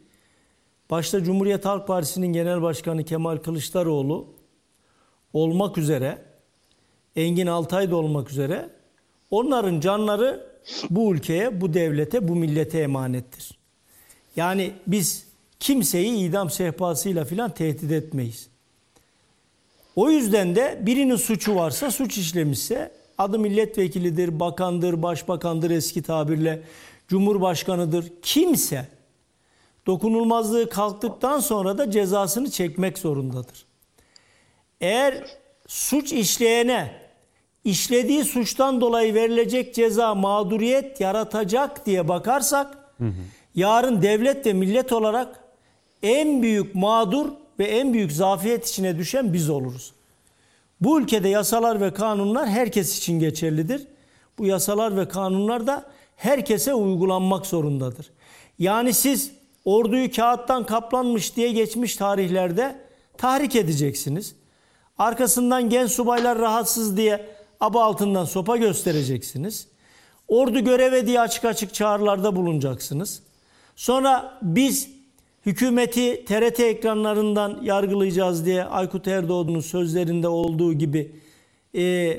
[0.90, 4.26] Başta Cumhuriyet Halk Partisi'nin Genel Başkanı Kemal Kılıçdaroğlu
[5.32, 6.18] olmak üzere
[7.16, 8.70] Engin Altay da olmak üzere
[9.30, 10.46] onların canları
[10.90, 13.58] bu ülkeye, bu devlete, bu millete emanettir.
[14.36, 15.26] Yani biz
[15.60, 18.48] kimseyi idam sehpasıyla filan tehdit etmeyiz.
[19.96, 26.62] O yüzden de birinin suçu varsa, suç işlemişse adı milletvekilidir, bakandır, başbakandır eski tabirle,
[27.08, 28.12] cumhurbaşkanıdır.
[28.22, 28.88] Kimse
[29.86, 33.66] dokunulmazlığı kalktıktan sonra da cezasını çekmek zorundadır.
[34.80, 35.24] Eğer
[35.66, 36.92] suç işleyene
[37.64, 42.78] işlediği suçtan dolayı verilecek ceza mağduriyet yaratacak diye bakarsak
[43.54, 45.44] yarın devlet ve millet olarak
[46.02, 47.28] en büyük mağdur
[47.58, 49.92] ve en büyük zafiyet içine düşen biz oluruz.
[50.80, 53.86] Bu ülkede yasalar ve kanunlar herkes için geçerlidir.
[54.38, 55.84] Bu yasalar ve kanunlar da
[56.16, 58.10] herkese uygulanmak zorundadır.
[58.58, 59.32] Yani siz
[59.64, 62.76] orduyu kağıttan kaplanmış diye geçmiş tarihlerde
[63.18, 64.34] tahrik edeceksiniz.
[64.98, 67.26] Arkasından genç subaylar rahatsız diye
[67.60, 69.68] aba altından sopa göstereceksiniz.
[70.28, 73.22] Ordu göreve diye açık açık çağrılarda bulunacaksınız.
[73.76, 74.97] Sonra biz
[75.48, 81.12] hükümeti TRT ekranlarından yargılayacağız diye Aykut Erdoğan'ın sözlerinde olduğu gibi
[81.74, 82.16] e,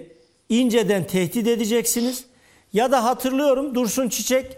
[0.50, 2.26] inceden tehdit edeceksiniz.
[2.74, 4.58] Ya da hatırlıyorum Dursun Çiçek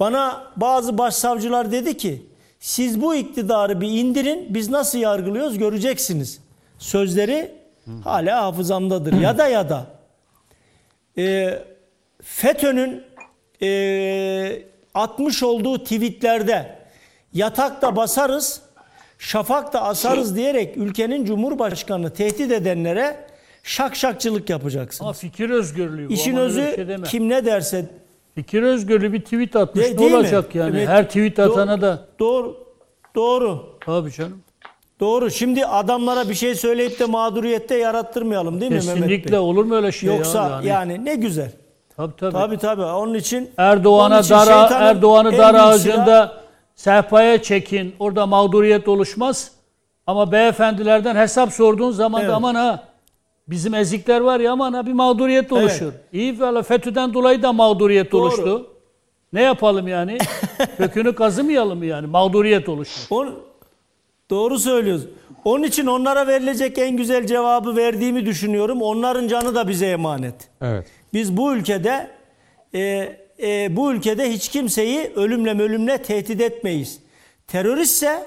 [0.00, 2.22] bana bazı başsavcılar dedi ki
[2.60, 6.40] siz bu iktidarı bir indirin biz nasıl yargılıyoruz göreceksiniz.
[6.78, 7.52] Sözleri
[8.04, 9.12] hala hafızamdadır.
[9.12, 9.86] ya da ya da
[11.18, 11.58] e,
[12.22, 13.02] FETÖ'nün
[13.62, 14.62] e,
[14.94, 16.83] atmış olduğu tweetlerde
[17.34, 18.62] yatakta basarız,
[19.18, 23.16] şafakta asarız diyerek ülkenin cumhurbaşkanını tehdit edenlere
[23.62, 25.00] şakşakçılık yapacaksınız.
[25.06, 26.12] Ama fikir özgürlüğü.
[26.12, 27.86] İşin özü şey kim ne derse
[28.34, 29.84] Fikir özgürlüğü bir tweet atmış.
[29.86, 30.16] De- ne değil mi?
[30.16, 30.76] olacak yani?
[30.76, 30.88] Evet.
[30.88, 32.06] Her tweet atana da.
[32.18, 32.56] doğru
[33.14, 34.42] doğru Tabii canım.
[35.00, 35.30] doğru.
[35.30, 39.92] Şimdi adamlara bir şey söyleyip de mağduriyette yarattırmayalım değil mi Mehmet Kesinlikle olur mu öyle
[39.92, 40.48] şey Yoksa ya?
[40.50, 41.50] yani, Yani, ne güzel.
[41.96, 42.32] tabii tabii.
[42.32, 42.82] Tabii tabii.
[42.82, 46.43] Onun için Erdoğan'a dar Erdoğan'ı dar ağacında
[46.74, 47.94] sehpaya çekin.
[47.98, 49.50] Orada mağduriyet oluşmaz.
[50.06, 52.34] Ama beyefendilerden hesap sorduğun zaman da Evet.
[52.34, 52.84] aman ha
[53.48, 55.92] bizim ezikler var ya aman ha bir mağduriyet oluşur.
[56.12, 58.22] İyi valla FETÖ'den dolayı da mağduriyet Doğru.
[58.22, 58.66] oluştu.
[59.32, 60.18] Ne yapalım yani?
[60.76, 62.06] Kökünü kazımayalım mı yani?
[62.06, 63.14] Mağduriyet oluştu.
[63.14, 63.34] On,
[64.30, 65.10] doğru söylüyorsun.
[65.44, 68.82] Onun için onlara verilecek en güzel cevabı verdiğimi düşünüyorum.
[68.82, 70.34] Onların canı da bize emanet.
[70.62, 70.86] Evet.
[71.12, 72.10] Biz bu ülkede
[72.74, 76.98] e, e, bu ülkede hiç kimseyi ölümle ölümle tehdit etmeyiz.
[77.46, 78.26] Teröristse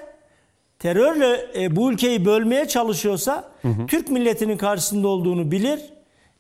[0.80, 3.52] terörle e, bu ülkeyi bölmeye çalışıyorsa
[3.88, 5.80] Türk milletinin karşısında olduğunu bilir.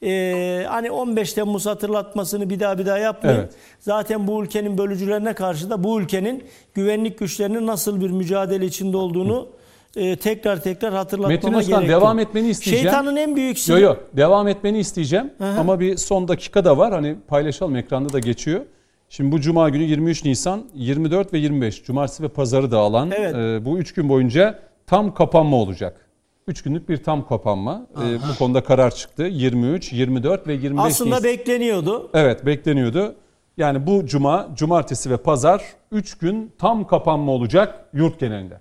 [0.03, 3.39] E, hani 15 Temmuz hatırlatmasını bir daha bir daha yapmayın.
[3.39, 3.53] Evet.
[3.79, 9.47] Zaten bu ülkenin bölücülerine karşı da bu ülkenin güvenlik güçlerinin nasıl bir mücadele içinde olduğunu
[9.95, 12.01] e, tekrar tekrar hatırlatmama Metin Özkan gerek yok.
[12.01, 12.83] devam etmeni isteyeceğim.
[12.83, 15.45] Şeytanın en büyük Yo silahı- yo devam etmeni isteyeceğim hı.
[15.59, 18.61] ama bir son dakika da var hani paylaşalım ekranda da geçiyor.
[19.09, 23.35] Şimdi bu cuma günü 23 Nisan 24 ve 25 cumartesi ve pazarı da alan Evet.
[23.35, 26.07] e, bu 3 gün boyunca tam kapanma olacak.
[26.47, 27.87] 3 günlük bir tam kapanma.
[28.03, 29.23] E, bu konuda karar çıktı.
[29.23, 31.23] 23, 24 ve 25 Aslında Nisan.
[31.23, 32.09] bekleniyordu.
[32.13, 33.15] Evet bekleniyordu.
[33.57, 38.59] Yani bu cuma, cumartesi ve pazar 3 gün tam kapanma olacak yurt genelinde.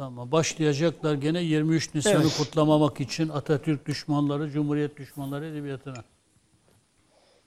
[0.00, 2.36] Tamam başlayacaklar gene 23 Nisan'ı Evet.
[2.38, 6.04] kutlamamak için Atatürk düşmanları, Cumhuriyet düşmanları edebiyatına.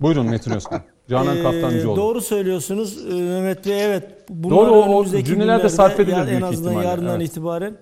[0.02, 0.82] Buyurun Metin Özkan.
[1.10, 1.96] Canan Ee, Kaftancıoğlu.
[1.98, 3.86] Doğru söylüyorsunuz Ee, Mehmet Bey.
[3.86, 4.26] Evet.
[4.30, 7.30] Bunlar Doğru, o- cümleler de sarf edilir ya- büyük En azından ihtimalle, yarından evet.
[7.30, 7.78] itibaren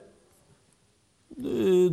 [1.39, 1.43] e,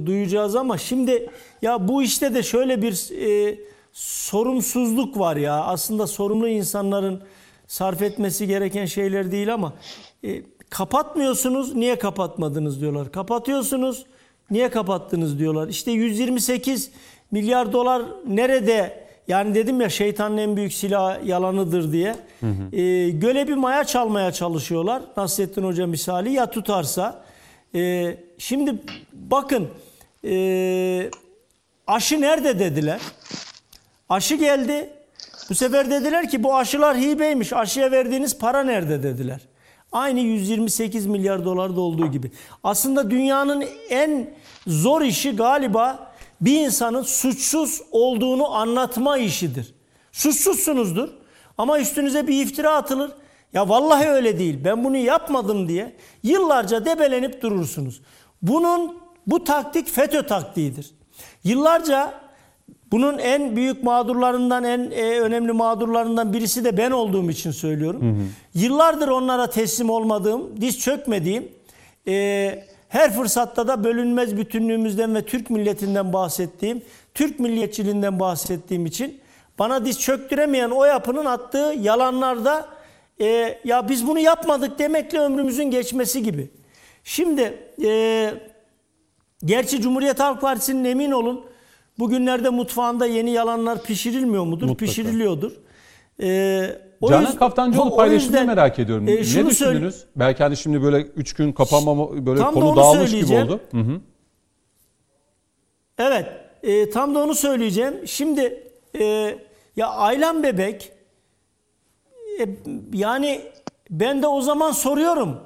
[0.06, 1.30] duyacağız ama şimdi
[1.62, 3.58] ya bu işte de şöyle bir e,
[3.92, 5.64] sorumsuzluk var ya.
[5.64, 7.22] Aslında sorumlu insanların
[7.66, 9.72] sarf etmesi gereken şeyler değil ama
[10.24, 13.12] e, kapatmıyorsunuz niye kapatmadınız diyorlar.
[13.12, 14.06] Kapatıyorsunuz
[14.50, 15.68] niye kapattınız diyorlar.
[15.68, 16.90] İşte 128
[17.30, 22.16] milyar dolar nerede Yani dedim ya şeytanın en büyük silahı yalanıdır diye.
[22.72, 25.02] E, göle bir maya çalmaya çalışıyorlar.
[25.16, 27.24] Nasrettin Hoca misali ya tutarsa.
[27.74, 28.74] E, şimdi
[29.12, 29.68] bakın
[30.24, 31.10] e,
[31.86, 33.00] aşı nerede dediler.
[34.08, 34.90] Aşı geldi.
[35.50, 37.52] Bu sefer dediler ki bu aşılar hibeymiş.
[37.52, 39.40] Aşıya verdiğiniz para nerede dediler.
[39.92, 42.30] Aynı 128 milyar dolarda olduğu gibi.
[42.64, 44.34] Aslında dünyanın en
[44.66, 49.74] zor işi galiba bir insanın suçsuz olduğunu anlatma işidir.
[50.12, 51.08] Suçsuzsunuzdur
[51.58, 53.10] ama üstünüze bir iftira atılır.
[53.52, 54.58] Ya vallahi öyle değil.
[54.64, 58.00] Ben bunu yapmadım diye yıllarca debelenip durursunuz.
[58.42, 58.96] Bunun
[59.26, 60.90] bu taktik FETÖ taktiğidir.
[61.44, 62.27] Yıllarca
[62.92, 68.32] bunun en büyük mağdurlarından, en e, önemli mağdurlarından birisi de ben olduğum için söylüyorum.
[68.54, 71.48] Yıllardır onlara teslim olmadığım, diz çökmediğim,
[72.08, 76.82] e, her fırsatta da bölünmez bütünlüğümüzden ve Türk milletinden bahsettiğim,
[77.14, 79.20] Türk milliyetçiliğinden bahsettiğim için
[79.58, 82.68] bana diz çöktüremeyen o yapının attığı yalanlarda
[83.20, 86.50] e, ya biz bunu yapmadık demekle ömrümüzün geçmesi gibi.
[87.04, 88.30] Şimdi e,
[89.44, 91.44] gerçi Cumhuriyet Halk Partisi'nin emin olun
[91.98, 94.66] bugünlerde mutfağında yeni yalanlar pişirilmiyor mudur?
[94.66, 94.84] Mutlaka.
[94.86, 95.52] Pişiriliyordur.
[96.22, 99.08] E, o Canan yüzden- Kaftancıoğlu paylaşımını merak ediyorum.
[99.08, 99.94] e, ne şunu düşündünüz?
[99.94, 103.34] söyle- Belki hani şimdi böyle 3 gün kapanmama böyle Tam da konu onu dağılmış gibi
[103.34, 103.60] oldu.
[103.70, 104.00] Hı hı.
[105.98, 106.26] Evet,
[106.62, 107.94] e, tam da onu söyleyeceğim.
[108.06, 108.70] Şimdi
[109.00, 109.34] e,
[109.76, 110.92] ya Aylan Bebek
[112.40, 112.46] e,
[112.92, 113.40] yani
[113.90, 115.36] ben de o zaman soruyorum.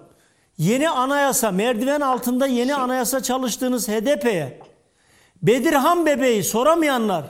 [0.59, 4.59] Yeni anayasa, merdiven altında yeni anayasa çalıştığınız HDP'ye
[5.43, 7.25] Bedirhan Bebeği soramayanlar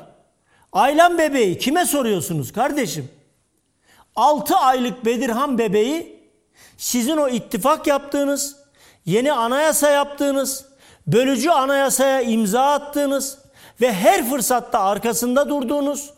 [0.73, 3.09] Aylan Bebeği kime soruyorsunuz kardeşim?
[4.17, 6.23] 6 aylık Bedirhan Bebeği
[6.77, 8.57] sizin o ittifak yaptığınız,
[9.07, 10.65] yeni anayasa yaptığınız,
[11.07, 13.39] bölücü anayasaya imza attığınız
[13.81, 16.11] ve her fırsatta arkasında durduğunuz,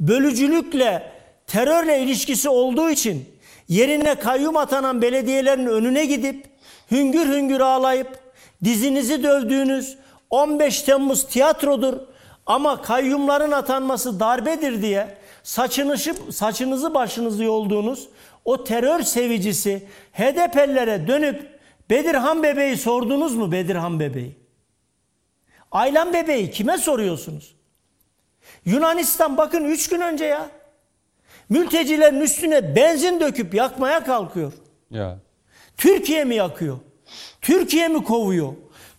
[0.00, 1.12] bölücülükle,
[1.46, 3.28] terörle ilişkisi olduğu için
[3.68, 6.46] yerine kayyum atanan belediyelerin önüne gidip
[6.90, 8.18] hüngür hüngür ağlayıp
[8.64, 9.96] dizinizi dövdüğünüz
[10.30, 11.94] 15 Temmuz tiyatrodur
[12.46, 18.08] ama kayyumların atanması darbedir diye saçınızı, saçınızı başınızı yolduğunuz
[18.44, 24.36] o terör sevicisi HDP'lilere dönüp Bedirhan Bebeği sordunuz mu Bedirhan Bebeği?
[25.70, 27.54] Aylan Bebeği kime soruyorsunuz?
[28.64, 30.50] Yunanistan bakın 3 gün önce ya.
[31.48, 34.52] Mültecilerin üstüne benzin döküp yakmaya kalkıyor.
[34.90, 35.18] Ya.
[35.76, 36.78] Türkiye mi yakıyor?
[37.40, 38.52] Türkiye mi kovuyor?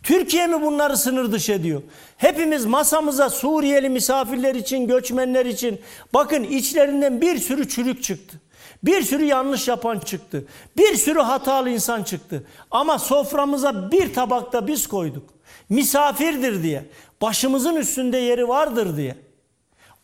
[0.04, 1.82] Türkiye mi bunları sınır dışı ediyor?
[2.18, 5.82] Hepimiz masamıza Suriyeli misafirler için, göçmenler için
[6.14, 8.42] bakın içlerinden bir sürü çürük çıktı.
[8.84, 10.46] Bir sürü yanlış yapan çıktı.
[10.78, 12.48] Bir sürü hatalı insan çıktı.
[12.72, 15.30] Ama soframıza bir tabakta biz koyduk.
[15.70, 16.86] Misafirdir diye.
[17.22, 19.16] Başımızın üstünde yeri vardır diye.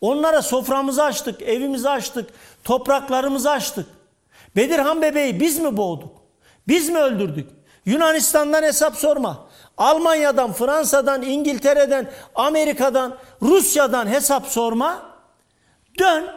[0.00, 2.30] Onlara soframızı açtık, evimizi açtık,
[2.64, 3.86] topraklarımızı açtık.
[4.56, 6.16] Bedirhan bebeği biz mi boğduk?
[6.68, 7.50] Biz mi öldürdük?
[7.86, 9.47] Yunanistan'dan hesap sorma.
[9.78, 15.02] Almanya'dan, Fransa'dan, İngiltere'den, Amerika'dan, Rusya'dan hesap sorma.
[15.98, 16.30] Dön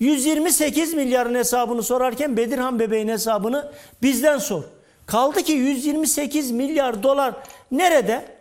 [0.00, 3.72] 128 milyarın hesabını sorarken Bedirhan bebeğin hesabını
[4.02, 4.62] bizden sor.
[5.06, 7.34] Kaldı ki 128 milyar dolar
[7.70, 8.34] nerede?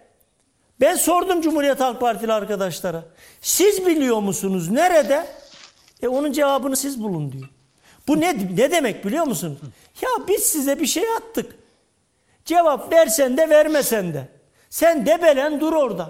[0.81, 3.03] Ben sordum Cumhuriyet Halk Partili arkadaşlara.
[3.41, 5.25] Siz biliyor musunuz nerede?
[6.01, 7.49] E onun cevabını siz bulun diyor.
[8.07, 9.57] Bu ne, ne demek biliyor musunuz?
[10.01, 11.55] Ya biz size bir şey attık.
[12.45, 14.27] Cevap versen de vermesen de.
[14.73, 16.09] Sen debelen dur orada.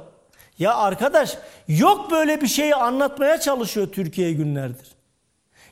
[0.59, 1.37] Ya arkadaş
[1.67, 4.87] yok böyle bir şeyi anlatmaya çalışıyor Türkiye günlerdir.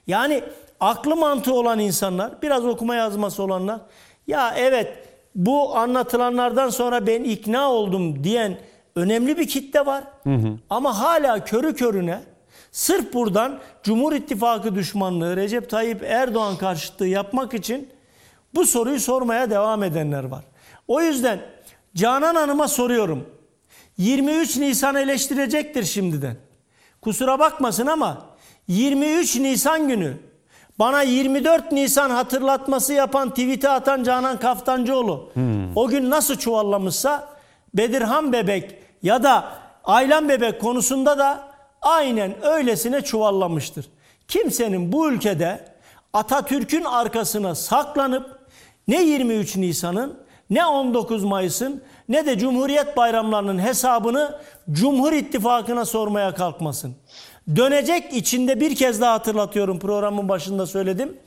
[0.08, 0.44] Yani
[0.80, 3.80] aklı mantığı olan insanlar, biraz okuma yazması olanlar,
[4.28, 8.58] ya evet bu anlatılanlardan sonra ben ikna oldum diyen
[8.96, 10.04] önemli bir kitle var.
[10.70, 12.20] Ama hala körü körüne
[12.72, 17.90] sırf buradan Cumhur İttifakı düşmanlığı, Recep Tayyip Erdoğan karşıtlığı yapmak için
[18.56, 20.44] bu soruyu sormaya devam edenler var.
[20.88, 21.40] O yüzden
[21.96, 23.30] Canan Hanım'a soruyorum.
[23.98, 26.38] 23 Nisan eleştirecektir şimdiden.
[27.02, 28.26] Kusura bakmasın ama
[28.68, 30.18] 23 Nisan günü
[30.80, 35.32] bana 24 Nisan hatırlatması yapan tweet'e atan Canan Kaftancıoğlu
[35.76, 37.30] o gün nasıl çuvallamışsa
[37.74, 39.46] Bedirhan Bebek ya da
[39.84, 41.48] Aylan Bebek konusunda da
[41.82, 43.90] aynen öylesine çuvallamıştır.
[44.28, 45.66] Kimsenin bu ülkede
[46.14, 48.40] Atatürk'ün arkasına saklanıp
[48.88, 50.21] ne 23 Nisan'ın
[50.52, 54.40] ne 19 Mayıs'ın ne de Cumhuriyet bayramlarının hesabını
[54.72, 56.96] Cumhur İttifakı'na sormaya kalkmasın.
[57.56, 61.18] Dönecek içinde bir kez daha hatırlatıyorum programın başında söyledim.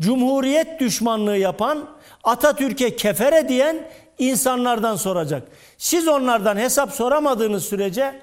[0.00, 1.88] Cumhuriyet düşmanlığı yapan
[2.24, 3.88] Atatürk'e kefere diyen
[4.18, 5.48] insanlardan soracak.
[5.78, 8.20] Siz onlardan hesap soramadığınız sürece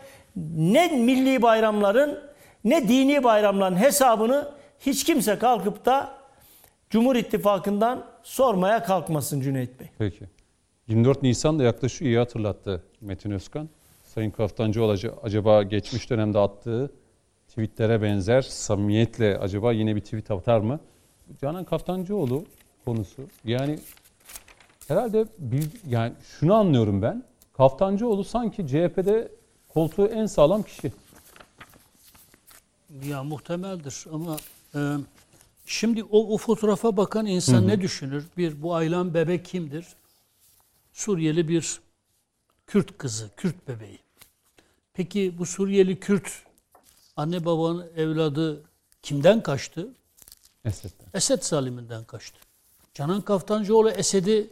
[0.56, 2.20] ne milli bayramların
[2.64, 4.48] ne dini bayramların hesabını
[4.80, 6.10] hiç kimse kalkıp da
[6.90, 9.88] Cumhur İttifakı'ndan sormaya kalkmasın Cüneyt Bey.
[9.98, 10.39] Peki.
[10.90, 13.70] 24 Nisan da yaklaşıyor iyi hatırlattı Metin Özkan.
[14.04, 16.92] Sayın Kaftancıoğlu ac- acaba geçmiş dönemde attığı
[17.48, 20.80] tweetlere benzer samimiyetle acaba yine bir tweet atar mı?
[21.42, 22.46] Canan Kaftancıoğlu
[22.86, 23.22] konusu.
[23.46, 23.80] Yani
[24.88, 27.24] herhalde bir, yani şunu anlıyorum ben.
[27.54, 29.32] Kaftancıoğlu sanki CHP'de
[29.68, 30.92] koltuğu en sağlam kişi.
[33.06, 34.38] Ya muhtemeldir ama
[34.76, 34.80] e,
[35.66, 38.26] şimdi o, o fotoğrafa bakan insan ne düşünür?
[38.38, 39.86] Bir, bu Aylan bebek kimdir?
[41.00, 41.80] Suriyeli bir
[42.68, 44.00] Kürt kızı, Kürt bebeği.
[44.94, 46.32] Peki bu Suriyeli Kürt
[47.16, 48.64] anne babanın evladı
[49.02, 49.88] kimden kaçtı?
[50.66, 51.08] Esed'den.
[51.14, 52.38] Esed zaliminden kaçtı.
[52.94, 54.50] Canan Kaftancıoğlu Esed'i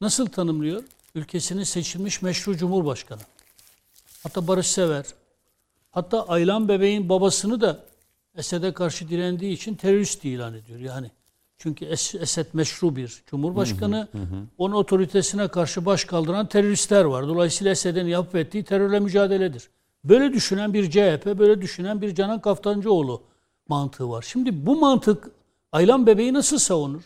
[0.00, 0.84] nasıl tanımlıyor?
[1.14, 3.22] Ülkesinin seçilmiş meşru cumhurbaşkanı.
[4.22, 5.04] Hatta barışsever.
[5.90, 7.84] Hatta Aylan bebeğin babasını da
[8.36, 10.80] Esed'e karşı direndiği için terörist ilan ediyor.
[10.80, 11.10] Yani
[11.58, 14.08] çünkü Es- Esed meşru bir cumhurbaşkanı.
[14.58, 17.28] Onun otoritesine karşı baş kaldıran teröristler var.
[17.28, 19.68] Dolayısıyla Esed'in yapıp ettiği terörle mücadeledir.
[20.04, 23.22] Böyle düşünen bir CHP, böyle düşünen bir Canan Kaftancıoğlu
[23.68, 24.22] mantığı var.
[24.28, 25.30] Şimdi bu mantık
[25.72, 27.02] Aylan bebeği nasıl savunur?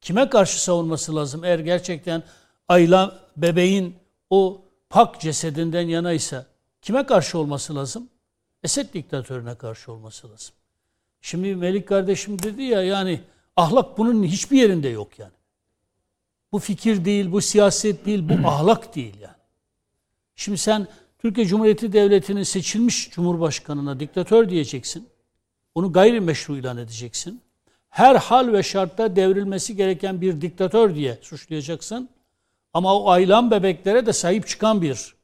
[0.00, 2.22] Kime karşı savunması lazım eğer gerçekten
[2.68, 3.94] Aylan bebeğin
[4.30, 6.46] o pak cesedinden yanaysa
[6.82, 8.08] kime karşı olması lazım?
[8.62, 10.54] Esed diktatörüne karşı olması lazım.
[11.20, 13.20] Şimdi Melik kardeşim dedi ya yani
[13.56, 15.32] ahlak bunun hiçbir yerinde yok yani.
[16.52, 19.36] Bu fikir değil, bu siyaset değil, bu ahlak değil yani.
[20.36, 20.88] Şimdi sen
[21.18, 25.08] Türkiye Cumhuriyeti Devleti'nin seçilmiş cumhurbaşkanına diktatör diyeceksin.
[25.74, 27.40] Onu gayrimeşru ilan edeceksin.
[27.88, 32.08] Her hal ve şartta devrilmesi gereken bir diktatör diye suçlayacaksın.
[32.74, 35.14] Ama o aylan bebeklere de sahip çıkan bir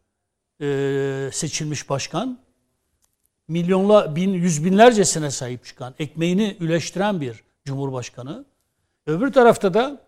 [0.60, 2.38] e, seçilmiş başkan.
[3.48, 8.44] Milyonla, bin, yüz binlercesine sahip çıkan, ekmeğini üleştiren bir cumhurbaşkanı.
[9.06, 10.00] Öbür tarafta da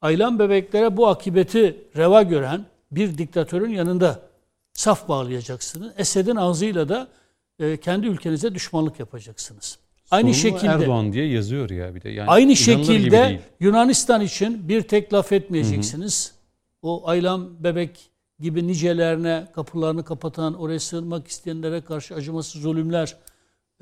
[0.00, 4.20] aylan bebeklere bu akibeti reva gören bir diktatörün yanında
[4.72, 5.92] saf bağlayacaksınız.
[5.96, 7.08] Esed'in ağzıyla da
[7.58, 9.78] e, kendi ülkenize düşmanlık yapacaksınız.
[10.10, 12.08] Aynı Sorumlu şekilde Erdoğan diye yazıyor ya bir de.
[12.08, 13.40] Yani aynı şekilde.
[13.60, 16.34] Yunanistan için bir tek laf etmeyeceksiniz.
[16.82, 18.10] O aylan bebek
[18.40, 23.16] gibi nicelerine kapılarını kapatan, oraya sığınmak isteyenlere karşı acımasız zulümler,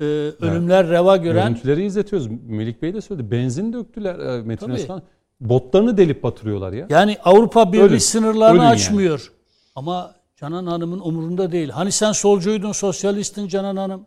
[0.01, 0.05] e,
[0.41, 2.27] ölümler reva gören Görüntüleri izletiyoruz.
[2.47, 3.31] Melik Bey de söyledi.
[3.31, 4.73] Benzin döktüler e, Metin Tabii.
[4.77, 5.01] Özkan.
[5.39, 6.87] Botlarını delip batırıyorlar ya.
[6.89, 7.97] Yani Avrupa Birliği Ölün.
[7.97, 8.73] sınırlarını Ölün yani.
[8.73, 9.31] açmıyor.
[9.75, 11.69] Ama Canan Hanım'ın umurunda değil.
[11.69, 14.05] Hani sen solcuydun, sosyalistin Canan Hanım.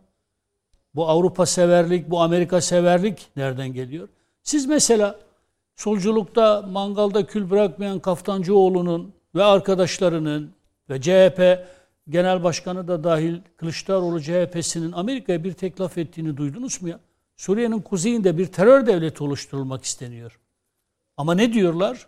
[0.95, 4.07] Bu Avrupa severlik, bu Amerika severlik nereden geliyor?
[4.43, 5.19] Siz mesela
[5.75, 10.51] solculukta mangalda kül bırakmayan Kaftancıoğlu'nun ve arkadaşlarının
[10.89, 11.65] ve CHP
[12.09, 16.99] Genel Başkanı da dahil Kılıçdaroğlu CHP'sinin Amerika'ya bir tek laf ettiğini duydunuz mu ya?
[17.35, 20.39] Suriye'nin kuzeyinde bir terör devleti oluşturulmak isteniyor.
[21.17, 22.07] Ama ne diyorlar?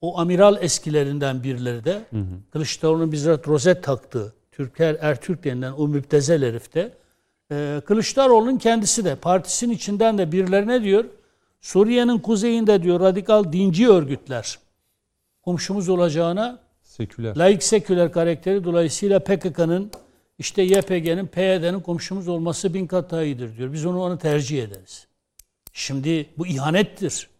[0.00, 2.02] O amiral eskilerinden birileri de
[2.50, 6.92] Kılıçdaroğlu'nun bizzat rozet taktığı Türker Ertürk denilen o müptezel herif de
[7.50, 11.04] e, Kılıçdaroğlu'nun kendisi de partisinin içinden de birileri ne diyor?
[11.60, 14.58] Suriye'nin kuzeyinde diyor radikal dinci örgütler
[15.42, 16.58] komşumuz olacağına
[16.92, 17.36] Seküler.
[17.36, 19.90] laik seküler karakteri dolayısıyla PKK'nın
[20.38, 23.72] işte YPG'nin, PYD'nin komşumuz olması bin kat daha iyidir diyor.
[23.72, 25.06] Biz onu onu tercih ederiz.
[25.72, 27.30] Şimdi bu ihanettir.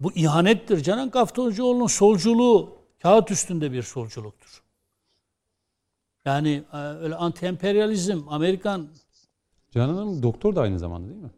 [0.00, 0.82] Bu ihanettir.
[0.82, 4.62] Canan Kaftancıoğlu'nun solculuğu kağıt üstünde bir solculuktur.
[6.24, 8.88] Yani e, öyle anti-emperyalizm, Amerikan
[9.70, 11.30] Canan Hanım doktor da aynı zamanda değil mi?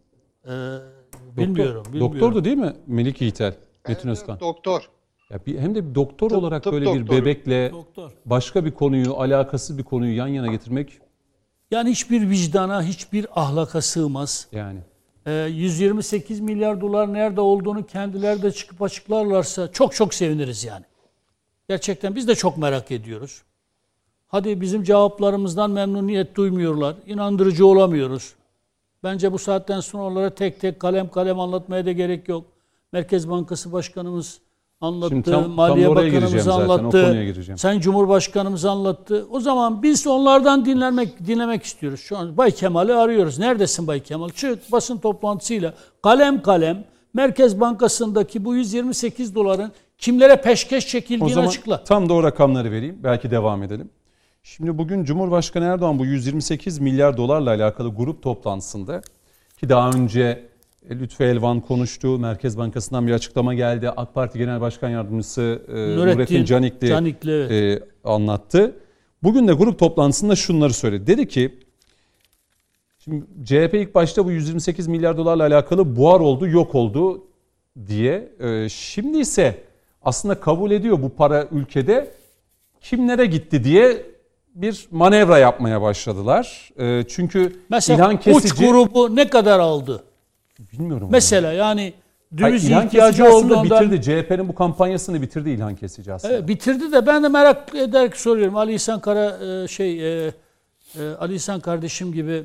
[0.45, 2.15] e, Doktor- bilmiyorum, bilmiyorum.
[2.15, 3.55] Doktordu değil mi Melik Yiğiter?
[3.89, 4.41] Metin Özkan.
[4.41, 4.91] Doktor.
[5.33, 7.17] Ya bir, hem de bir doktor Tıp- olarak tıp böyle bir doktoru.
[7.17, 8.11] bebekle Doktor.
[8.27, 10.99] başka bir konuyu, alakasız bir konuyu yan yana getirmek
[11.71, 14.49] Yani hiçbir vicdana, hiçbir ahlaka sığmaz.
[14.53, 14.79] yani.
[15.27, 20.85] Ee, 128 milyar dolar nerede olduğunu kendileri de çıkıp açıklarlarsa çok çok seviniriz yani.
[21.69, 23.43] Gerçekten biz de çok merak ediyoruz.
[24.29, 26.97] Hadi bizim cevaplarımızdan memnuniyet duymuyorlar.
[27.07, 28.35] inandırıcı olamıyoruz.
[29.05, 32.45] Bence bu saatten sonra onlara tek tek kalem kalem anlatmaya da gerek yok.
[32.93, 34.41] Merkez Bankası Başkanımız
[34.83, 37.59] anlattı, Şimdi tam- tam Maliye oraya Bakanımız zaten, o anlattı, gireceğim.
[37.59, 39.27] Sayın Cumhurbaşkanımız anlattı.
[39.31, 42.01] O zaman biz onlardan dinlemek dinlemek istiyoruz.
[42.01, 43.39] Şu an Bay Kemal'i arıyoruz.
[43.39, 44.29] Neredesin Bay Kemal?
[44.29, 46.85] Çık basın toplantısıyla kalem kalem
[47.15, 51.85] Merkez Bankası'ndaki bu 128 doların kimlere peşkeş O çekildiğini zaman açıkla.
[51.85, 52.99] tam da o rakamları vereyim.
[53.03, 53.91] Belki devam edelim.
[54.43, 59.03] Şimdi bugün Cumhurbaşkanı Erdoğan bu 128 milyar dolarla alakalı grup toplantısında
[59.61, 60.52] ki daha önce
[60.91, 62.19] Lütfü Elvan konuştu.
[62.19, 63.91] Merkez Bankası'ndan bir açıklama geldi.
[63.91, 67.83] AK Parti Genel Başkan Yardımcısı e, Nurettin, Canikli, Canikli, evet.
[67.83, 68.77] e, anlattı.
[69.23, 71.07] Bugün de grup toplantısında şunları söyledi.
[71.07, 71.59] Dedi ki
[73.05, 77.25] Şimdi CHP ilk başta bu 128 milyar dolarla alakalı buhar oldu, yok oldu
[77.87, 78.33] diye.
[78.41, 79.59] Ee, şimdi ise
[80.03, 82.11] aslında kabul ediyor bu para ülkede
[82.81, 84.07] kimlere gitti diye
[84.55, 86.71] bir manevra yapmaya başladılar.
[86.79, 90.05] Ee, çünkü Mesela İlhan uç Kesici grubu ne kadar aldı?
[90.73, 91.09] Bilmiyorum.
[91.11, 91.95] Mesela yani
[92.41, 94.03] Hayır, döviz İlhan ihtiyacı olduğundan bitirdi.
[94.03, 96.35] CHP'nin bu kampanyasını bitirdi İlhan Kesici aslında.
[96.35, 98.57] Evet, bitirdi de ben de merak ederek soruyorum.
[98.57, 100.33] Ali İhsan Kara e, şey e,
[100.99, 102.45] e, Ali İhsan kardeşim gibi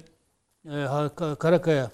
[1.39, 1.91] Karakaya.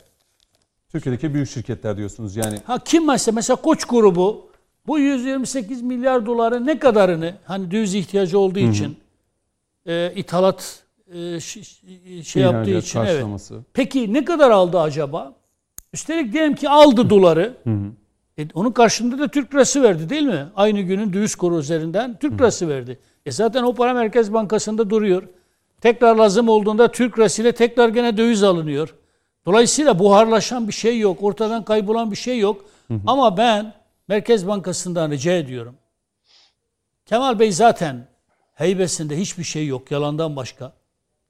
[0.91, 2.57] Türkiye'deki büyük şirketler diyorsunuz yani.
[2.65, 4.49] Ha kim mesela mesela Koç grubu
[4.88, 8.97] bu 128 milyar doların ne kadarını hani döviz ihtiyacı olduğu için
[9.85, 10.84] e, ithalat
[11.14, 13.51] e, şey yaptığı İhracat için evet.
[13.73, 15.34] Peki ne kadar aldı acaba?
[15.94, 17.57] Üstelik diyelim ki aldı doları.
[18.38, 20.45] E, onun karşılığında da Türk lirası verdi değil mi?
[20.56, 22.99] Aynı günün döviz kuru üzerinden Türk lirası verdi.
[23.26, 25.24] E zaten o para Merkez Bankası'nda duruyor.
[25.82, 28.95] Tekrar lazım olduğunda Türk lirası ile tekrar gene döviz alınıyor.
[29.45, 31.18] Dolayısıyla buharlaşan bir şey yok.
[31.24, 32.65] Ortadan kaybolan bir şey yok.
[33.07, 33.74] Ama ben
[34.07, 35.76] Merkez Bankası'ndan rica ediyorum.
[37.06, 38.07] Kemal Bey zaten
[38.53, 40.74] heybesinde hiçbir şey yok yalandan başka.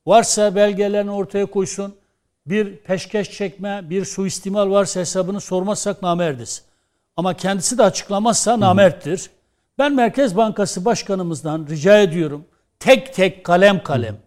[0.05, 1.95] Varsa belgelerini ortaya koysun.
[2.45, 6.63] Bir peşkeş çekme, bir suistimal varsa hesabını sormazsak namerdiz.
[7.17, 9.29] Ama kendisi de açıklamazsa namerttir.
[9.77, 12.45] Ben Merkez Bankası Başkanımızdan rica ediyorum.
[12.79, 14.17] Tek tek kalem kalem.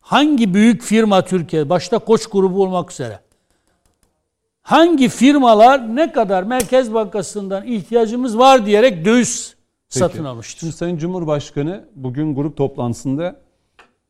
[0.00, 3.20] Hangi büyük firma Türkiye, başta Koç grubu olmak üzere.
[4.62, 9.56] Hangi firmalar ne kadar Merkez Bankası'ndan ihtiyacımız var diyerek döviz
[9.88, 10.28] satın Peki.
[10.28, 10.60] almıştır.
[10.60, 13.40] Şimdi Sayın Cumhurbaşkanı bugün grup toplantısında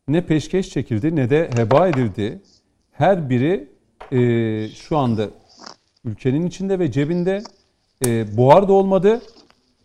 [0.09, 2.43] ne peşkeş çekildi ne de heba edildi.
[2.98, 3.68] Her biri
[4.12, 5.28] e, şu anda
[6.05, 7.43] ülkenin içinde ve cebinde
[8.06, 9.20] e, buhar da olmadı.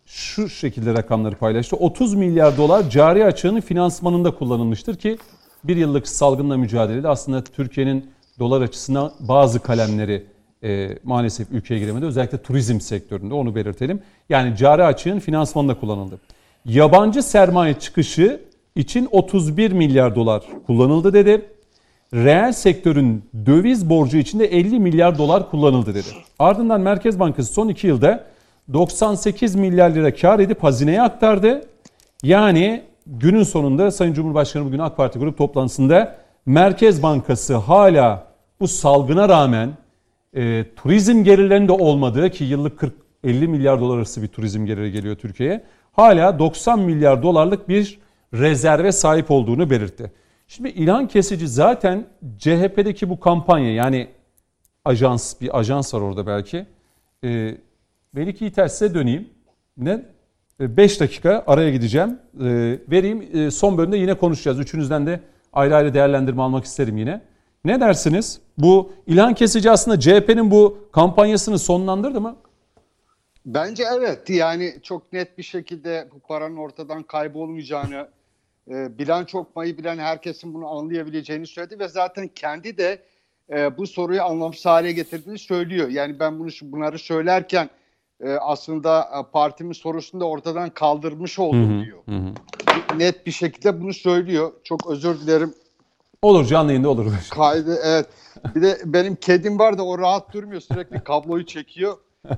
[0.06, 1.76] Şu şekilde rakamları paylaştı.
[1.76, 5.18] 30 milyar dolar cari açığının finansmanında kullanılmıştır ki
[5.64, 10.26] bir yıllık salgınla mücadelede aslında Türkiye'nin dolar açısından bazı kalemleri
[10.62, 12.06] e, maalesef ülkeye giremedi.
[12.06, 14.02] Özellikle turizm sektöründe onu belirtelim.
[14.28, 16.20] Yani cari açığın finansmanında kullanıldı.
[16.64, 18.40] Yabancı sermaye çıkışı
[18.76, 21.48] için 31 milyar dolar kullanıldı dedi.
[22.14, 26.08] Reel sektörün döviz borcu için de 50 milyar dolar kullanıldı dedi.
[26.38, 28.24] Ardından Merkez Bankası son 2 yılda
[28.72, 31.64] 98 milyar lira kar edip hazineye aktardı.
[32.22, 36.16] Yani günün sonunda Sayın Cumhurbaşkanı bugün AK Parti grup toplantısında
[36.46, 38.26] Merkez Bankası hala
[38.60, 39.70] bu salgına rağmen
[40.36, 42.82] e, turizm gelirlerinde olmadığı ki yıllık
[43.24, 45.64] 40-50 milyar dolar arası bir turizm geliri geliyor Türkiye'ye.
[45.92, 47.98] Hala 90 milyar dolarlık bir
[48.34, 50.12] rezerve sahip olduğunu belirtti.
[50.56, 52.06] Şimdi İlhan Kesici zaten
[52.38, 54.08] CHP'deki bu kampanya yani
[54.84, 56.66] ajans bir ajans var orada belki.
[57.24, 57.56] E,
[58.12, 59.28] Melike Yiğiter size döneyim.
[59.76, 60.04] Ne?
[60.60, 62.18] 5 dakika araya gideceğim.
[62.40, 63.28] E, vereyim.
[63.34, 64.58] E, son bölümde yine konuşacağız.
[64.58, 65.20] Üçünüzden de
[65.52, 67.20] ayrı ayrı değerlendirme almak isterim yine.
[67.64, 68.40] Ne dersiniz?
[68.58, 72.36] Bu İlhan Kesici aslında CHP'nin bu kampanyasını sonlandırdı mı?
[73.46, 78.08] Bence evet yani çok net bir şekilde bu paranın ortadan kaybolmayacağını
[78.70, 83.02] e, bilen çok mayı bilen herkesin bunu anlayabileceğini söyledi ve zaten kendi de
[83.50, 85.88] e, bu soruyu anlamsız hale getirdiğini söylüyor.
[85.88, 87.70] Yani ben bunu bunları söylerken
[88.20, 91.98] e, aslında e, partimin sorusunu da ortadan kaldırmış oldum diyor.
[92.96, 94.52] Net bir şekilde bunu söylüyor.
[94.64, 95.54] Çok özür dilerim.
[96.22, 97.12] Olur canlı yayında olur.
[97.30, 98.06] Kaydı evet.
[98.54, 101.96] Bir de benim kedim var da o rahat durmuyor sürekli kabloyu çekiyor.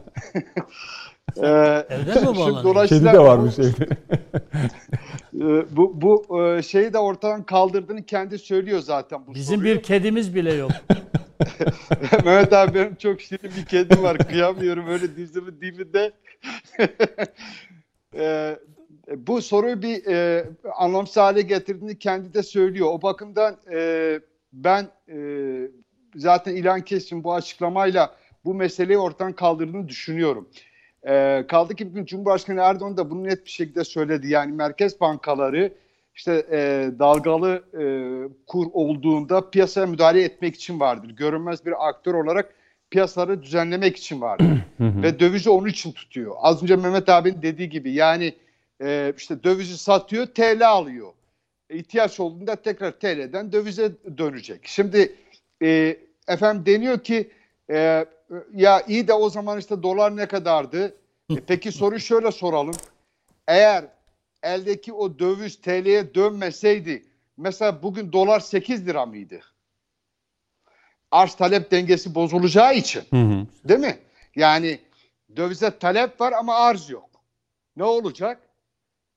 [1.37, 1.47] ee,
[1.91, 2.65] Evden mi şimdi bağlanıyor?
[2.65, 3.87] dolayısıyla Kedi de varmış evde.
[5.35, 9.75] e, bu bu e, şeyi de ortadan kaldırdığını kendi söylüyor zaten bu Bizim soruyu.
[9.75, 10.71] bir kedimiz bile yok.
[12.25, 14.19] Mehmet abi benim çok şirin bir kedim var.
[14.19, 16.13] Kıyamıyorum öyle dizimin dibinde.
[18.17, 18.59] Ee,
[19.17, 20.45] bu soruyu bir e,
[20.77, 22.89] anlamsız hale getirdiğini kendi de söylüyor.
[22.93, 24.21] O bakımdan e,
[24.53, 25.17] ben e,
[26.17, 30.49] zaten İlhan Kesin bu açıklamayla bu meseleyi ortadan kaldırdığını düşünüyorum.
[31.09, 34.29] E, kaldı ki bugün Cumhurbaşkanı Erdoğan da bunu net bir şekilde söyledi.
[34.29, 35.73] Yani merkez bankaları
[36.15, 37.85] işte e, dalgalı e,
[38.47, 41.11] kur olduğunda piyasaya müdahale etmek için vardır.
[41.11, 42.55] Görünmez bir aktör olarak
[42.91, 44.47] piyasaları düzenlemek için vardır.
[44.81, 46.35] Ve dövizi onun için tutuyor.
[46.39, 48.35] Az önce Mehmet abinin dediği gibi yani
[48.83, 51.09] e, işte dövizi satıyor TL alıyor.
[51.71, 54.61] İhtiyaç olduğunda tekrar TL'den dövize dönecek.
[54.65, 55.15] Şimdi
[55.63, 55.97] e,
[56.29, 57.31] efendim deniyor ki
[57.71, 58.07] e,
[58.55, 60.97] ya iyi de o zaman işte dolar ne kadardı?
[61.31, 62.75] E, peki soruyu şöyle soralım.
[63.49, 63.85] Eğer
[64.43, 67.07] eldeki o döviz TL'ye dönmeseydi
[67.37, 69.41] mesela bugün dolar 8 lira mıydı?
[71.11, 73.03] Arz talep dengesi bozulacağı için.
[73.65, 73.99] Değil mi?
[74.37, 74.79] Yani
[75.37, 77.11] dövize talep var ama arz yok.
[77.77, 78.41] Ne olacak?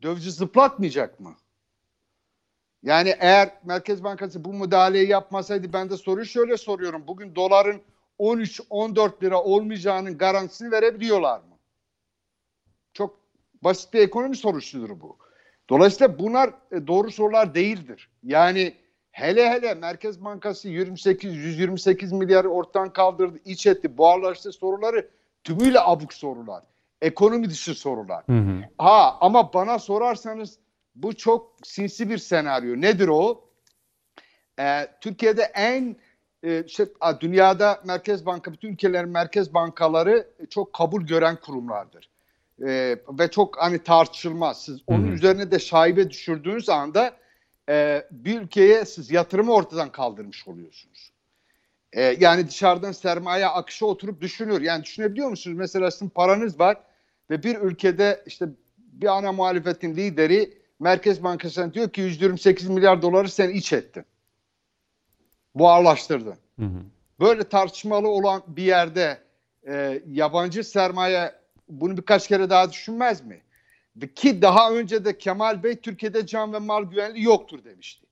[0.02, 1.36] Dövizi zıplatmayacak mı?
[2.84, 7.08] Yani eğer Merkez Bankası bu müdahaleyi yapmasaydı ben de soruyu şöyle soruyorum.
[7.08, 7.82] Bugün doların
[8.20, 11.58] 13-14 lira olmayacağının garantisini verebiliyorlar mı?
[12.94, 13.20] Çok
[13.64, 15.18] basit bir ekonomi sorusudur bu.
[15.70, 18.10] Dolayısıyla bunlar e, doğru sorular değildir.
[18.24, 18.74] Yani
[19.12, 25.10] hele hele Merkez Bankası 28 128 milyarı ortadan kaldırdı, iç etti, buharlaştı soruları
[25.44, 26.64] tümüyle abuk sorular.
[27.02, 28.24] Ekonomi dışı sorular.
[28.26, 28.62] Hı hı.
[28.78, 30.58] Ha ama bana sorarsanız
[30.96, 32.82] bu çok sinsi bir senaryo.
[32.82, 33.44] Nedir o?
[34.60, 35.96] Ee, Türkiye'de en
[36.48, 36.88] e, işte,
[37.20, 42.10] dünyada Merkez Banka, bütün ülkelerin merkez bankaları çok kabul gören kurumlardır.
[42.68, 44.64] Ee, ve çok hani tartışılmaz.
[44.64, 45.14] Siz onun Hı hı.
[45.14, 47.14] üzerine de şaibe düşürdüğünüz anda
[47.70, 51.12] e, bir ülkeye siz yatırımı ortadan kaldırmış oluyorsunuz.
[51.94, 54.62] E, yani dışarıdan sermaye akışı oturup düşünür.
[54.62, 55.58] Yani düşünebiliyor musunuz?
[55.58, 56.78] Mesela sizin paranız var
[57.30, 58.46] ve bir ülkede işte
[58.78, 64.06] bir ana muhalefetin lideri Merkez Bankası'na diyor ki 128 milyar doları sen iç ettin.
[65.60, 66.36] Buharlaştırdın.
[66.60, 66.82] Hı hı.
[67.20, 69.18] Böyle tartışmalı olan bir yerde
[69.68, 71.32] e, yabancı sermaye
[71.70, 73.42] bunu birkaç kere daha düşünmez mi?
[74.16, 78.08] Ki daha önce de Kemal Bey Türkiye'de can ve mal güvenliği yoktur demişti.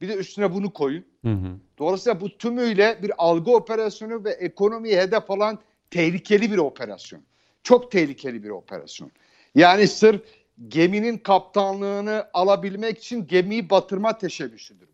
[0.00, 1.04] Bir de üstüne bunu koyun.
[1.22, 1.56] Hı hı.
[1.78, 5.58] Dolayısıyla bu tümüyle bir algı operasyonu ve ekonomiye hedef alan
[5.90, 7.22] tehlikeli bir operasyon.
[7.62, 9.10] Çok tehlikeli bir operasyon.
[9.54, 10.22] Yani sırf
[10.68, 14.88] geminin kaptanlığını alabilmek için gemiyi batırma teşebbüsüdür.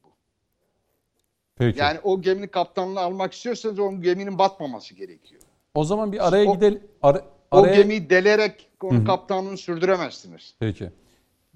[1.67, 1.79] Peki.
[1.81, 5.43] Yani o geminin kaptanlığını almak istiyorsanız o geminin batmaması gerekiyor.
[5.75, 6.81] o zaman bir araya O- gidelim.
[7.03, 7.75] Ara- O araya...
[7.77, 10.55] gemiyi delerek onun kaptanlığını sürdüremezsiniz.
[10.61, 10.91] Peki.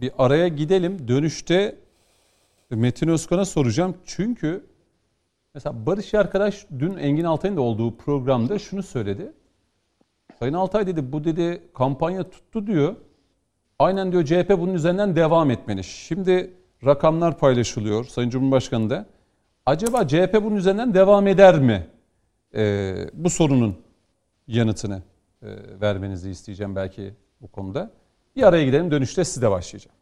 [0.01, 1.09] Bir araya gidelim.
[1.09, 1.77] Dönüşte
[2.70, 3.97] Metin Özkan'a soracağım.
[4.07, 4.66] Çünkü
[5.55, 9.33] mesela Barış arkadaş dün Engin Altay'ın da olduğu programda şunu söyledi.
[10.39, 12.97] Sayın Altay dedi bu dedi kampanya tuttu diyor.
[13.78, 15.85] Aynen diyor CHP bunun üzerinden devam etmeli.
[15.85, 16.55] Şimdi
[16.87, 19.07] rakamlar paylaşılıyor Sayın Cumhurbaşkanı da.
[19.66, 21.86] Acaba CHP bunun üzerinden devam eder mi?
[22.55, 23.76] Ee, bu sorunun
[24.48, 25.02] yanıtını
[25.43, 25.47] e,
[25.80, 27.90] vermenizi isteyeceğim belki bu konuda.
[28.36, 29.97] Bir araya gidelim dönüşte sizde başlayacağım.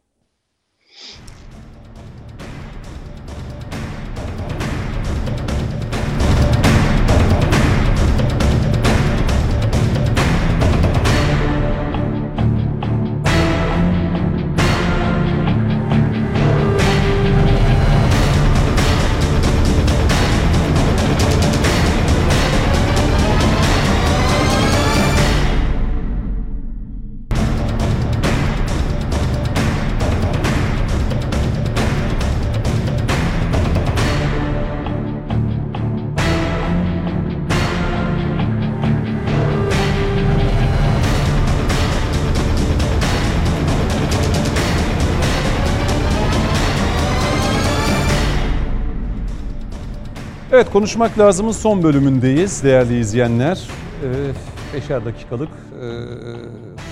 [50.54, 53.68] Evet konuşmak lazımın son bölümündeyiz değerli izleyenler.
[54.04, 54.32] Ee,
[54.74, 55.86] beşer dakikalık e,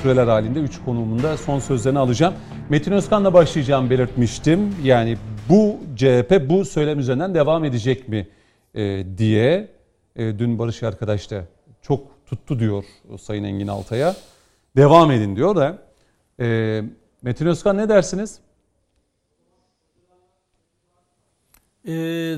[0.03, 2.35] süreler halinde 3 konuğumunda son sözlerini alacağım.
[2.69, 4.75] Metin Özkan'la başlayacağım belirtmiştim.
[4.83, 5.17] Yani
[5.49, 8.29] bu CHP bu söylem üzerinden devam edecek mi
[8.75, 9.69] e, diye
[10.17, 11.45] dün Barış arkadaş da
[11.83, 12.85] çok tuttu diyor
[13.21, 14.17] Sayın Engin Altay'a.
[14.77, 15.79] Devam edin diyor da.
[17.23, 18.39] Metin Özkan ne dersiniz?
[21.89, 22.37] Ee,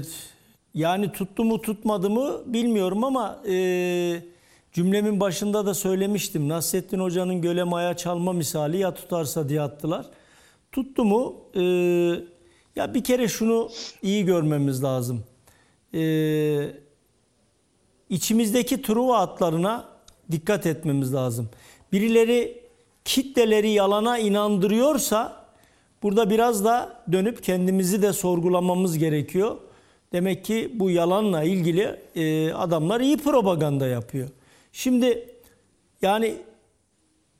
[0.74, 4.22] yani tuttu mu tutmadı mı bilmiyorum ama e,
[4.72, 6.48] cümlemin başında da söylemiştim.
[6.48, 10.06] Nasrettin Hoca'nın göle maya çalma misali ya tutarsa diye attılar.
[10.72, 11.36] Tuttu mu?
[11.54, 11.62] e,
[12.76, 13.70] ya bir kere şunu
[14.02, 15.24] iyi görmemiz lazım.
[15.94, 16.02] E,
[18.10, 19.88] içimizdeki Truva atlarına
[20.30, 21.48] dikkat etmemiz lazım.
[21.92, 22.64] Birileri
[23.04, 25.44] kitleleri yalana inandırıyorsa
[26.02, 29.56] burada biraz da dönüp kendimizi de sorgulamamız gerekiyor.
[30.14, 34.28] Demek ki bu yalanla ilgili e, adamlar iyi propaganda yapıyor.
[34.72, 35.28] Şimdi
[36.02, 36.36] yani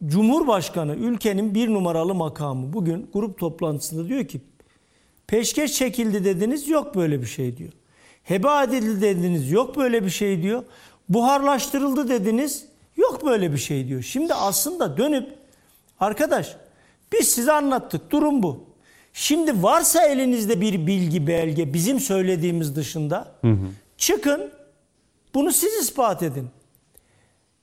[0.06, 4.40] Cumhurbaşkanı ülkenin bir numaralı makamı bugün grup toplantısında diyor ki
[5.26, 7.72] peşkeş çekildi dediniz yok böyle bir şey diyor.
[8.22, 10.64] Heba edildi dediniz yok böyle bir şey diyor.
[11.08, 14.02] Buharlaştırıldı dediniz yok böyle bir şey diyor.
[14.02, 15.28] Şimdi aslında dönüp
[16.00, 16.56] arkadaş
[17.12, 18.73] biz size anlattık durum bu.
[19.16, 23.28] Şimdi varsa elinizde bir bilgi belge bizim söylediğimiz dışında
[23.98, 24.50] çıkın
[25.34, 26.48] bunu siz ispat edin.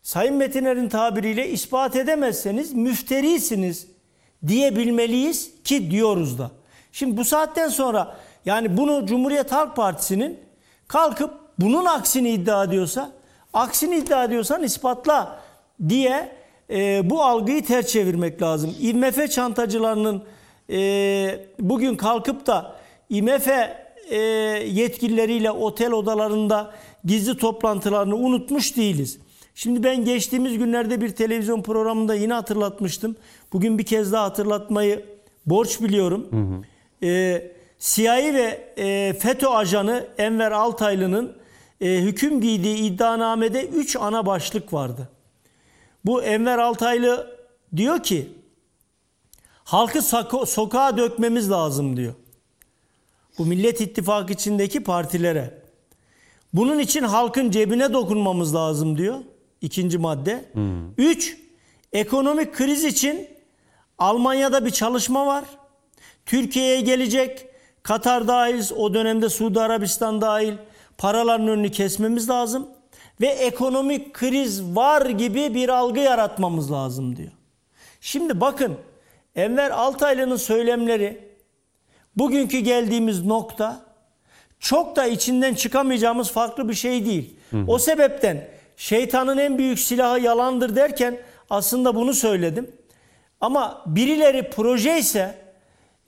[0.01, 3.87] Sayın Metiner'in tabiriyle ispat edemezseniz müfterisiniz
[4.47, 6.51] diyebilmeliyiz ki diyoruz da.
[6.91, 8.15] Şimdi bu saatten sonra
[8.45, 10.39] yani bunu Cumhuriyet Halk Partisi'nin
[10.87, 13.11] kalkıp bunun aksini iddia ediyorsa,
[13.53, 15.39] aksini iddia ediyorsan ispatla
[15.89, 16.31] diye
[16.69, 18.75] e, bu algıyı ters çevirmek lazım.
[18.79, 20.23] IMF çantacılarının
[20.71, 22.75] e, bugün kalkıp da
[23.09, 23.47] IMF
[24.09, 24.17] e,
[24.67, 26.73] yetkilileriyle otel odalarında
[27.05, 29.19] gizli toplantılarını unutmuş değiliz.
[29.55, 33.15] Şimdi ben geçtiğimiz günlerde bir televizyon programında yine hatırlatmıştım.
[33.53, 35.05] Bugün bir kez daha hatırlatmayı
[35.45, 36.27] borç biliyorum.
[37.03, 41.33] Ee, CIA ve e, FETÖ ajanı Enver Altaylı'nın
[41.81, 45.09] e, hüküm giydiği iddianamede 3 ana başlık vardı.
[46.05, 47.37] Bu Enver Altaylı
[47.75, 48.27] diyor ki
[49.71, 50.01] halkı
[50.45, 52.13] sokağa dökmemiz lazım diyor.
[53.37, 55.61] Bu Millet İttifakı içindeki partilere.
[56.53, 59.19] Bunun için halkın cebine dokunmamız lazım diyor.
[59.61, 60.45] İkinci madde.
[60.97, 61.37] Üç,
[61.93, 63.27] ekonomik kriz için
[63.97, 65.43] Almanya'da bir çalışma var.
[66.25, 67.45] Türkiye'ye gelecek.
[67.83, 70.53] Katar dahil, o dönemde Suudi Arabistan dahil
[70.97, 72.67] paraların önünü kesmemiz lazım.
[73.21, 77.31] Ve ekonomik kriz var gibi bir algı yaratmamız lazım diyor.
[78.01, 78.77] Şimdi bakın
[79.35, 81.19] Enver Altaylı'nın söylemleri
[82.15, 83.85] bugünkü geldiğimiz nokta
[84.59, 87.35] çok da içinden çıkamayacağımız farklı bir şey değil.
[87.67, 88.47] O sebepten
[88.77, 91.17] şeytanın en büyük silahı yalandır derken
[91.49, 92.71] aslında bunu söyledim.
[93.41, 95.35] Ama birileri proje ise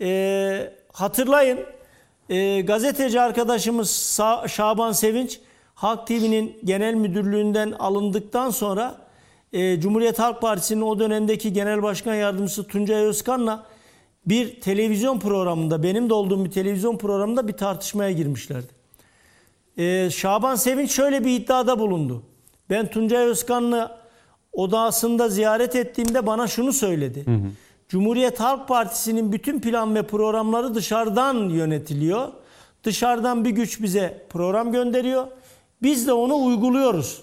[0.02, 1.60] e, hatırlayın
[2.30, 5.40] e, gazeteci arkadaşımız Sa- Şaban Sevinç
[5.76, 8.96] Halk TV'nin genel müdürlüğünden alındıktan sonra
[9.54, 13.66] e, Cumhuriyet Halk Partisi'nin o dönemdeki genel başkan yardımcısı Tuncay Özkan'la
[14.26, 18.84] bir televizyon programında benim de olduğum bir televizyon programında bir tartışmaya girmişlerdi.
[19.78, 22.24] Ee, Şaban Sevinç şöyle bir iddiada bulundu.
[22.70, 24.00] Ben Tuncay Özkan'la
[24.54, 27.26] odasında ziyaret ettiğimde bana şunu söyledi.
[27.90, 32.28] Cumhuriyet Halk Partisi'nin bütün plan ve programları dışarıdan yönetiliyor.
[32.84, 35.28] Dışarıdan bir güç bize program gönderiyor.
[35.82, 37.22] Biz de onu uyguluyoruz.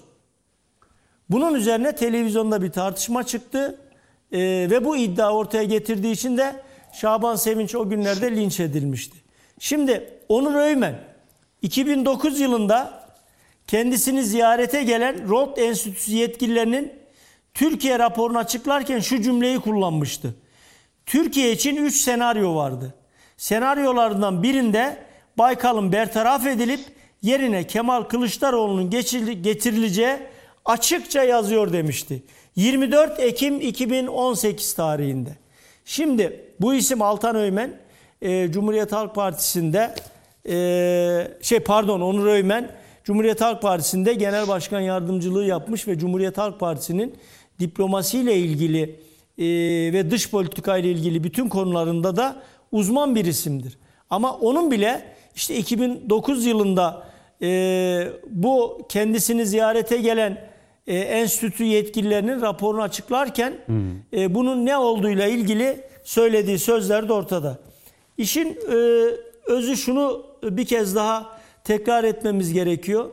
[1.31, 3.79] Bunun üzerine televizyonda bir tartışma çıktı.
[4.31, 4.39] Ee,
[4.71, 6.55] ve bu iddia ortaya getirdiği için de
[6.93, 9.17] Şaban Sevinç o günlerde linç edilmişti.
[9.59, 10.99] Şimdi Onur Öymen
[11.61, 13.03] 2009 yılında
[13.67, 16.93] kendisini ziyarete gelen Rot Enstitüsü yetkililerinin
[17.53, 20.35] Türkiye raporunu açıklarken şu cümleyi kullanmıştı.
[21.05, 22.93] Türkiye için 3 senaryo vardı.
[23.37, 24.97] Senaryolardan birinde
[25.37, 26.79] Baykal'ın bertaraf edilip
[27.21, 28.89] yerine Kemal Kılıçdaroğlu'nun
[29.41, 30.17] getirileceği
[30.65, 32.23] açıkça yazıyor demişti.
[32.55, 35.29] 24 Ekim 2018 tarihinde.
[35.85, 37.73] Şimdi bu isim Altan Öymen
[38.21, 39.95] e, Cumhuriyet Halk Partisi'nde
[40.49, 42.71] e, şey pardon Onur Öymen
[43.03, 47.15] Cumhuriyet Halk Partisi'nde genel başkan yardımcılığı yapmış ve Cumhuriyet Halk Partisi'nin
[47.59, 48.99] diplomasiyle ilgili
[49.37, 49.45] e,
[49.93, 52.35] ve dış politika ile ilgili bütün konularında da
[52.71, 53.77] uzman bir isimdir.
[54.09, 55.05] Ama onun bile
[55.35, 57.07] işte 2009 yılında
[57.41, 60.50] e, bu kendisini ziyarete gelen
[60.91, 63.53] e, enstitü yetkililerinin raporunu açıklarken
[64.13, 67.59] e, bunun ne olduğuyla ilgili söylediği sözler de ortada.
[68.17, 68.75] İşin e,
[69.45, 73.09] özü şunu bir kez daha tekrar etmemiz gerekiyor.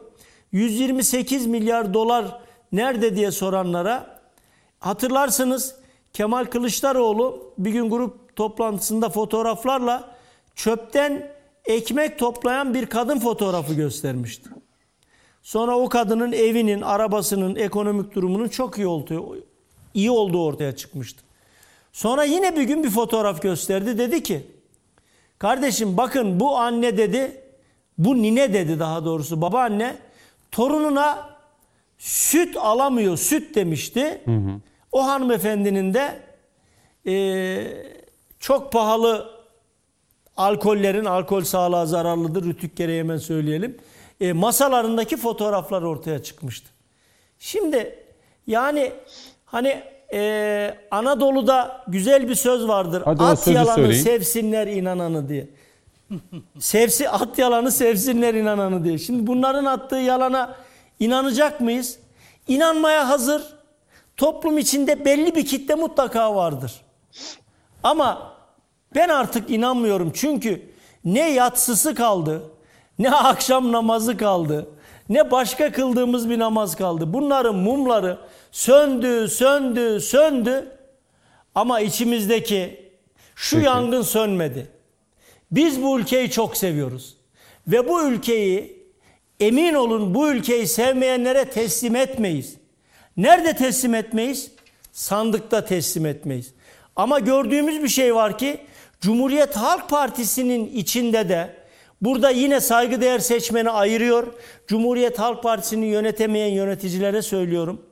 [0.53, 2.41] 128 milyar dolar
[2.73, 4.21] nerede diye soranlara
[4.79, 5.75] hatırlarsınız
[6.13, 10.15] Kemal Kılıçdaroğlu bir gün grup toplantısında fotoğraflarla
[10.55, 11.31] çöpten
[11.65, 14.51] ekmek toplayan bir kadın fotoğrafı göstermişti.
[15.49, 19.39] Sonra o kadının evinin, arabasının, ekonomik durumunun çok iyi olduğu,
[19.95, 21.23] iyi olduğu ortaya çıkmıştı.
[21.93, 23.99] Sonra yine bir gün bir fotoğraf gösterdi.
[23.99, 24.47] Dedi ki,
[25.39, 27.41] kardeşim bakın bu anne dedi,
[27.99, 29.97] bu nine dedi daha doğrusu babaanne,
[30.51, 31.31] torununa
[31.99, 34.23] süt alamıyor, süt demişti.
[34.93, 36.21] O hanımefendinin de
[37.05, 37.93] eee,
[38.41, 39.31] çok pahalı
[40.37, 43.77] alkollerin, alkol sağlığa zararlıdır, rütük gereği hemen söyleyelim.
[44.21, 46.71] E, masalarındaki fotoğraflar ortaya çıkmıştı.
[47.39, 48.05] Şimdi
[48.47, 48.93] yani
[49.45, 49.83] hani
[50.13, 53.03] e, Anadolu'da güzel bir söz vardır.
[53.05, 54.03] Hadi at yalanı söyleyin.
[54.03, 55.47] sevsinler inananı diye.
[56.59, 58.99] Sevsi at yalanı sevsinler inananı diye.
[58.99, 60.57] Şimdi bunların attığı yalana
[61.01, 61.99] inanacak mıyız?
[62.49, 63.43] İnanmaya hazır.
[64.17, 66.73] Toplum içinde belli bir kitle mutlaka vardır.
[67.83, 68.33] Ama
[68.95, 70.63] ben artık inanmıyorum çünkü
[71.05, 72.43] ne yatsısı kaldı,
[72.99, 74.69] ne akşam namazı kaldı,
[75.09, 77.13] ne başka kıldığımız bir namaz kaldı.
[77.13, 78.19] Bunların mumları
[78.53, 80.79] söndü, söndü, söndü
[81.55, 82.91] ama içimizdeki
[83.35, 83.67] şu Peki.
[83.67, 84.67] yangın sönmedi.
[85.51, 87.17] Biz bu ülkeyi çok seviyoruz.
[87.69, 88.83] Ve bu ülkeyi
[89.41, 92.55] emin olun bu ülkeyi sevmeyenlere teslim etmeyiz.
[93.17, 94.51] Nerede teslim etmeyiz?
[94.93, 96.55] Sandıkta teslim etmeyiz.
[96.97, 98.61] Ama gördüğümüz bir şey var ki
[99.01, 101.58] Cumhuriyet Halk Partisi'nin içinde de
[102.03, 104.27] burada yine saygıdeğer seçmeni ayırıyor.
[104.67, 107.83] Cumhuriyet Halk Partisi'ni yönetemeyen yöneticilere söylüyorum.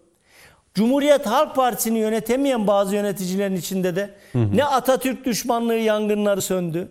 [0.75, 6.89] Cumhuriyet Halk Partisi'ni yönetemeyen bazı yöneticilerin içinde de ne Atatürk düşmanlığı yangınları söndü,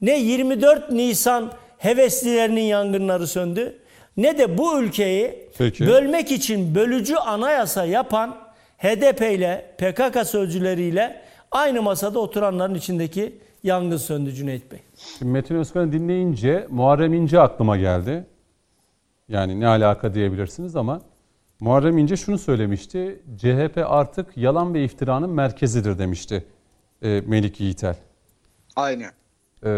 [0.00, 3.78] ne 24 Nisan heveslilerinin yangınları söndü
[4.16, 5.86] ne de bu ülkeyi Peki.
[5.86, 8.36] bölmek için bölücü anayasa yapan
[8.78, 14.78] HDP ile PKK sözcüleriyle aynı masada oturanların içindeki yangın söndü Cüneyt Bey.
[14.98, 18.26] Şimdi Metin Özkan'ı dinleyince Muharrem İnce aklıma geldi.
[19.28, 21.00] Yani ne alaka diyebilirsiniz ama
[21.60, 23.22] Muharrem İnce şunu söylemişti.
[23.36, 26.44] CHP artık yalan ve iftiranın merkezidir demişti
[27.02, 27.96] e, Melik Yiğitel.
[28.76, 29.10] Aynen.
[29.64, 29.68] E,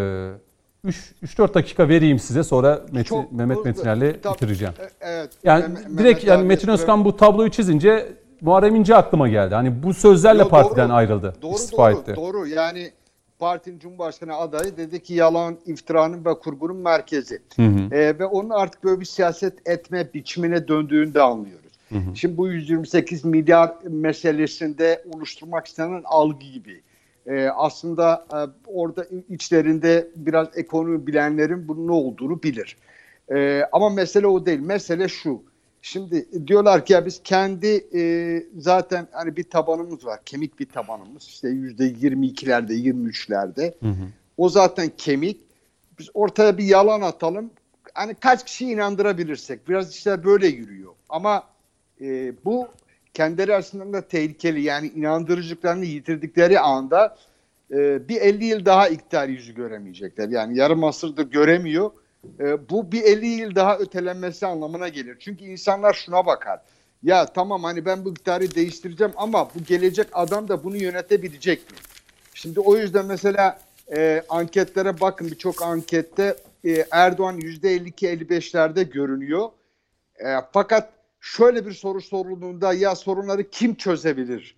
[1.23, 4.75] 3-4 dakika vereyim size sonra Metin, Çok- Mehmet Metiner'le bitireceğim.
[4.81, 5.31] E- Evet.
[5.45, 9.55] Yani Mehmet- direkt yani abi Metin Özkan bu tabloyu çizince Muharrem İnce aklıma geldi.
[9.55, 10.97] Hani bu sözlerle Yo, partiden doğru.
[10.97, 11.35] ayrıldı.
[11.43, 12.17] Doğru istifa doğru, etti.
[12.17, 12.47] doğru.
[12.47, 12.91] Yani
[13.41, 17.43] partinin Cumhurbaşkanı adayı dedi ki yalan, iftiranın ve kurgunun merkezi.
[17.93, 21.71] Ee, ve onun artık böyle bir siyaset etme biçimine döndüğünü de anlıyoruz.
[22.15, 26.83] Şimdi bu 128 milyar meselesinde oluşturmak istenen algı gibi.
[27.27, 32.77] Ee, aslında e, orada içlerinde biraz ekonomi bilenlerin bunun ne olduğunu bilir.
[33.33, 34.61] Ee, ama mesele o değil.
[34.61, 35.43] Mesele şu.
[35.83, 40.21] Şimdi diyorlar ki ya biz kendi e, zaten hani bir tabanımız var.
[40.27, 41.23] Kemik bir tabanımız.
[41.23, 43.75] İşte yüzde 22'lerde 23'lerde.
[44.37, 45.41] O zaten kemik.
[45.99, 47.51] Biz ortaya bir yalan atalım.
[47.95, 49.69] Hani kaç kişi inandırabilirsek.
[49.69, 50.93] Biraz işler böyle yürüyor.
[51.09, 51.45] Ama
[52.01, 52.69] e, bu
[53.15, 54.63] kendileri açısından da tehlikeli.
[54.63, 57.17] Yani inandırıcılıklarını yitirdikleri anda
[57.71, 60.29] e, bir 50 yıl daha iktidar yüzü göremeyecekler.
[60.29, 61.91] Yani yarım asırdır göremiyor.
[62.41, 65.17] E, bu bir 50 yıl daha ötelenmesi anlamına gelir.
[65.21, 66.61] Çünkü insanlar şuna bakar.
[67.03, 71.77] Ya tamam hani ben bu iktidarı değiştireceğim ama bu gelecek adam da bunu yönetebilecek mi?
[72.35, 73.61] Şimdi o yüzden mesela
[73.97, 79.49] e, anketlere bakın birçok ankette e, Erdoğan %52-55'lerde görünüyor.
[80.25, 84.57] E, fakat şöyle bir soru sorulduğunda ya sorunları kim çözebilir?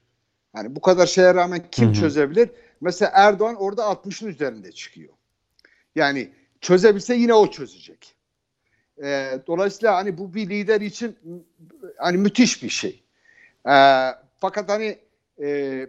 [0.56, 2.50] Yani bu kadar şeye rağmen kim çözebilir?
[2.80, 5.12] Mesela Erdoğan orada 60'ın üzerinde çıkıyor.
[5.94, 6.32] Yani
[6.62, 8.14] çözebilse yine o çözecek.
[9.02, 11.16] E, dolayısıyla hani bu bir lider için
[11.96, 13.02] hani müthiş bir şey.
[13.68, 13.74] E,
[14.40, 14.98] fakat hani
[15.42, 15.86] e,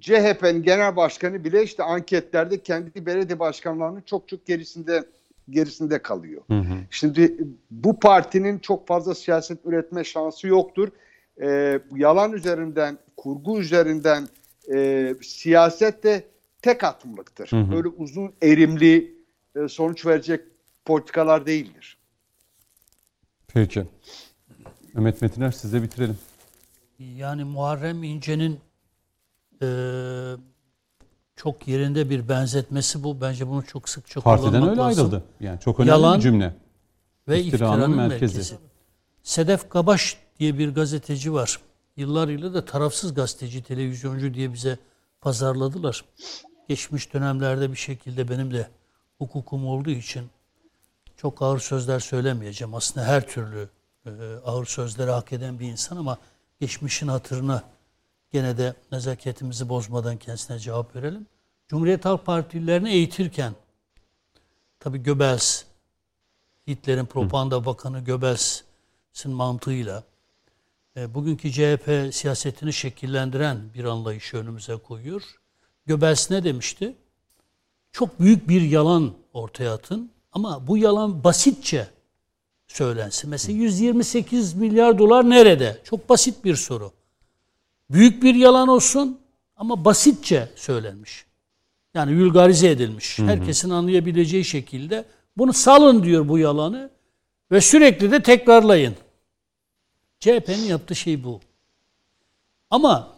[0.00, 5.04] CHP'nin genel başkanı bile işte anketlerde kendi belediye başkanlarının çok çok gerisinde
[5.50, 6.42] gerisinde kalıyor.
[6.90, 7.38] Şimdi
[7.70, 10.88] bu partinin çok fazla siyaset üretme şansı yoktur.
[11.42, 14.28] Ee, yalan üzerinden, kurgu üzerinden
[14.74, 16.24] e, siyaset de
[16.62, 17.50] tek atımlıktır.
[17.52, 19.17] Böyle uzun erimli
[19.64, 20.44] e, sonuç verecek
[20.84, 21.98] politikalar değildir.
[23.48, 23.86] Peki.
[24.94, 26.18] Mehmet Metiner sizle bitirelim.
[26.98, 28.60] Yani Muharrem İnce'nin
[29.62, 30.36] eee,
[31.36, 33.20] çok yerinde bir benzetmesi bu.
[33.20, 35.04] Bence bunu çok sıkça Partiden kullanmak öyle lazım.
[35.04, 35.24] ayrıldı.
[35.40, 36.54] Yani çok önemli Yalan bir cümle.
[37.28, 38.34] Ve İftiranın iftiranın, merkezi.
[38.36, 38.56] merkezi.
[39.22, 41.60] Sedef Kabaş diye bir gazeteci var.
[41.96, 44.78] Yıllar yılı da tarafsız gazeteci, televizyoncu diye bize
[45.20, 46.04] pazarladılar.
[46.68, 48.68] Geçmiş dönemlerde bir şekilde benim de
[49.18, 50.30] hukukum olduğu için
[51.16, 52.74] çok ağır sözler söylemeyeceğim.
[52.74, 53.68] Aslında her türlü
[54.06, 54.10] e,
[54.44, 56.18] ağır sözleri hak eden bir insan ama
[56.60, 57.62] geçmişin hatırına
[58.30, 61.26] gene de nezaketimizi bozmadan kendisine cevap verelim.
[61.68, 63.54] Cumhuriyet Halk Partililerini eğitirken
[64.80, 65.64] tabii Göbels,
[66.68, 70.02] Hitler'in propaganda bakanı Göbels'in mantığıyla
[70.96, 75.22] e, bugünkü CHP siyasetini şekillendiren bir anlayışı önümüze koyuyor.
[75.86, 76.96] Göbels ne demişti?
[77.98, 81.86] Çok büyük bir yalan ortaya atın ama bu yalan basitçe
[82.66, 83.30] söylensin.
[83.30, 85.80] Mesela 128 milyar dolar nerede?
[85.84, 86.92] Çok basit bir soru.
[87.90, 89.20] Büyük bir yalan olsun
[89.56, 91.26] ama basitçe söylenmiş.
[91.94, 93.18] Yani vulgarize edilmiş.
[93.18, 95.04] Herkesin anlayabileceği şekilde
[95.36, 96.90] bunu salın diyor bu yalanı
[97.50, 98.96] ve sürekli de tekrarlayın.
[100.20, 101.40] CHP'nin yaptığı şey bu.
[102.70, 103.16] Ama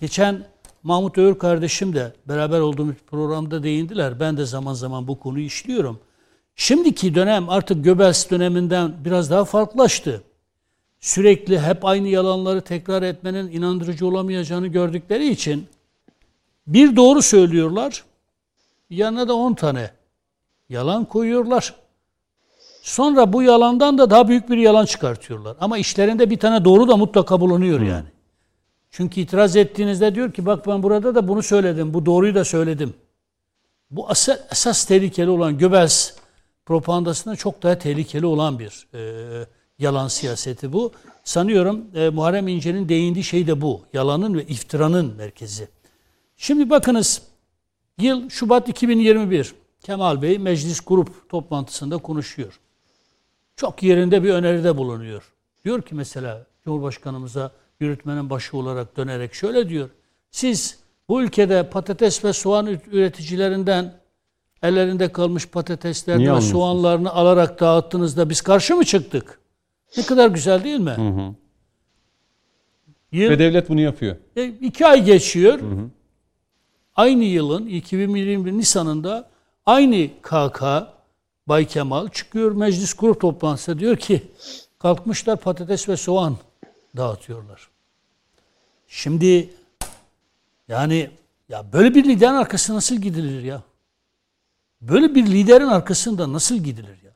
[0.00, 0.51] geçen
[0.82, 4.20] Mahmut Öğür kardeşim de beraber olduğumuz programda değindiler.
[4.20, 6.00] Ben de zaman zaman bu konuyu işliyorum.
[6.56, 10.22] Şimdiki dönem artık Göbels döneminden biraz daha farklılaştı.
[11.00, 15.66] Sürekli hep aynı yalanları tekrar etmenin inandırıcı olamayacağını gördükleri için
[16.66, 18.04] bir doğru söylüyorlar,
[18.90, 19.90] yanına da 10 tane
[20.68, 21.74] yalan koyuyorlar.
[22.82, 25.56] Sonra bu yalandan da daha büyük bir yalan çıkartıyorlar.
[25.60, 28.06] Ama işlerinde bir tane doğru da mutlaka bulunuyor yani.
[28.92, 32.94] Çünkü itiraz ettiğinizde diyor ki bak ben burada da bunu söyledim, bu doğruyu da söyledim.
[33.90, 36.12] Bu asıl, esas tehlikeli olan Göbels
[36.66, 39.00] propagandasında çok daha tehlikeli olan bir e,
[39.78, 40.92] yalan siyaseti bu.
[41.24, 43.80] Sanıyorum e, Muharrem İnce'nin değindiği şey de bu.
[43.92, 45.68] Yalanın ve iftiranın merkezi.
[46.36, 47.22] Şimdi bakınız
[47.98, 49.54] yıl Şubat 2021.
[49.80, 52.60] Kemal Bey meclis grup toplantısında konuşuyor.
[53.56, 55.32] Çok yerinde bir öneride bulunuyor.
[55.64, 57.52] Diyor ki mesela Cumhurbaşkanımıza
[57.82, 59.88] yürütmenin başı olarak dönerek şöyle diyor.
[60.30, 60.78] Siz
[61.08, 63.94] bu ülkede patates ve soğan üreticilerinden
[64.62, 69.40] ellerinde kalmış patateslerini ve soğanlarını alarak dağıttığınızda biz karşı mı çıktık?
[69.96, 70.96] Ne kadar güzel değil mi?
[73.12, 74.16] Yıl, Ve devlet bunu yapıyor.
[74.36, 75.60] e, iki ay geçiyor.
[76.96, 79.28] Aynı yılın 2021 Nisan'ında
[79.66, 80.62] aynı KK
[81.46, 84.22] Bay Kemal çıkıyor meclis grup toplantısında diyor ki
[84.78, 86.36] kalkmışlar patates ve soğan
[86.96, 87.68] dağıtıyorlar.
[88.94, 89.50] Şimdi
[90.68, 91.10] yani
[91.48, 93.62] ya böyle bir liderin arkasına nasıl gidilir ya?
[94.80, 97.12] Böyle bir liderin arkasında nasıl gidilir ya?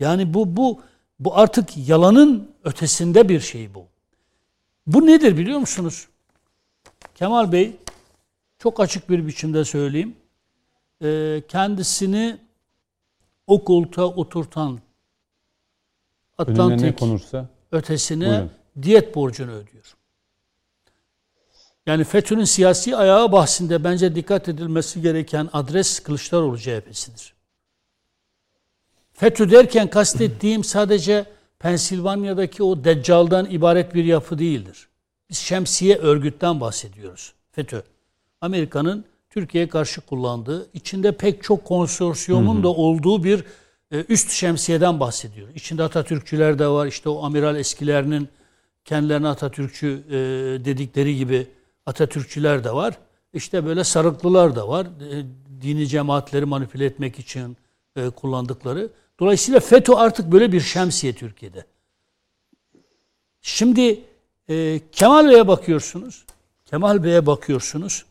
[0.00, 0.80] Yani bu bu
[1.20, 3.86] bu artık yalanın ötesinde bir şey bu.
[4.86, 6.08] Bu nedir biliyor musunuz?
[7.14, 7.76] Kemal Bey
[8.58, 10.16] çok açık bir biçimde söyleyeyim.
[11.02, 12.38] Ee, kendisini
[13.46, 14.80] o koltuğa oturtan
[16.38, 17.48] Atlantik konursa.
[17.72, 18.50] ötesine Buyurun.
[18.82, 19.95] diyet borcunu ödüyor.
[21.86, 27.34] Yani FETÖ'nün siyasi ayağı bahsinde bence dikkat edilmesi gereken adres Kılıçdaroğlu CHP'sidir.
[29.12, 31.24] FETÖ derken kastettiğim sadece
[31.58, 34.88] Pensilvanya'daki o deccaldan ibaret bir yapı değildir.
[35.30, 37.32] Biz şemsiye örgütten bahsediyoruz.
[37.52, 37.82] FETÖ.
[38.40, 43.44] Amerika'nın Türkiye'ye karşı kullandığı, içinde pek çok konsorsiyumun da olduğu bir
[43.92, 45.56] e, üst şemsiyeden bahsediyoruz.
[45.56, 46.86] İçinde Atatürkçüler de var.
[46.86, 48.28] İşte o amiral eskilerinin
[48.84, 50.14] kendilerine Atatürkçü e,
[50.64, 51.46] dedikleri gibi
[51.86, 52.98] Atatürkçüler de var.
[53.32, 54.86] İşte böyle sarıklılar da var.
[54.86, 55.24] E,
[55.62, 57.56] dini cemaatleri manipüle etmek için
[57.96, 58.90] e, kullandıkları.
[59.20, 61.64] Dolayısıyla FETÖ artık böyle bir şemsiye Türkiye'de.
[63.42, 64.00] Şimdi
[64.48, 66.24] e, Kemal Bey'e bakıyorsunuz.
[66.64, 68.06] Kemal Bey'e bakıyorsunuz.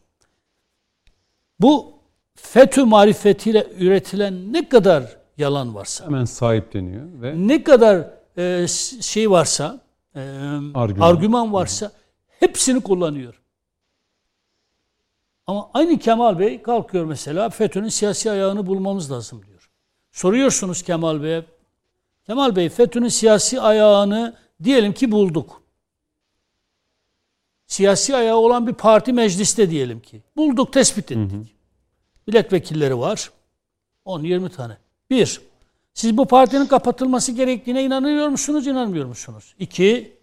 [1.60, 1.94] Bu
[2.36, 8.68] FETÖ marifetiyle üretilen ne kadar yalan varsa, Hemen sahipleniyor ve ne kadar e,
[9.02, 9.82] şey varsa,
[10.16, 10.20] e,
[10.74, 11.10] Argüman.
[11.10, 11.54] argüman.
[11.54, 11.92] varsa
[12.40, 13.42] hepsini kullanıyor.
[15.48, 19.70] Ama aynı Kemal Bey kalkıyor mesela FETÖ'nün siyasi ayağını bulmamız lazım diyor.
[20.12, 21.46] Soruyorsunuz Kemal Bey'e.
[22.26, 25.62] Kemal Bey FETÖ'nün siyasi ayağını diyelim ki bulduk.
[27.68, 30.24] Siyasi ayağı olan bir parti mecliste diyelim ki.
[30.36, 31.56] Bulduk, tespit ettik.
[32.28, 33.32] Milletvekilleri var.
[34.06, 34.78] 10-20 tane.
[35.10, 35.42] Bir,
[35.94, 39.56] siz bu partinin kapatılması gerektiğine inanıyor musunuz, inanmıyor musunuz?
[39.60, 40.18] İki,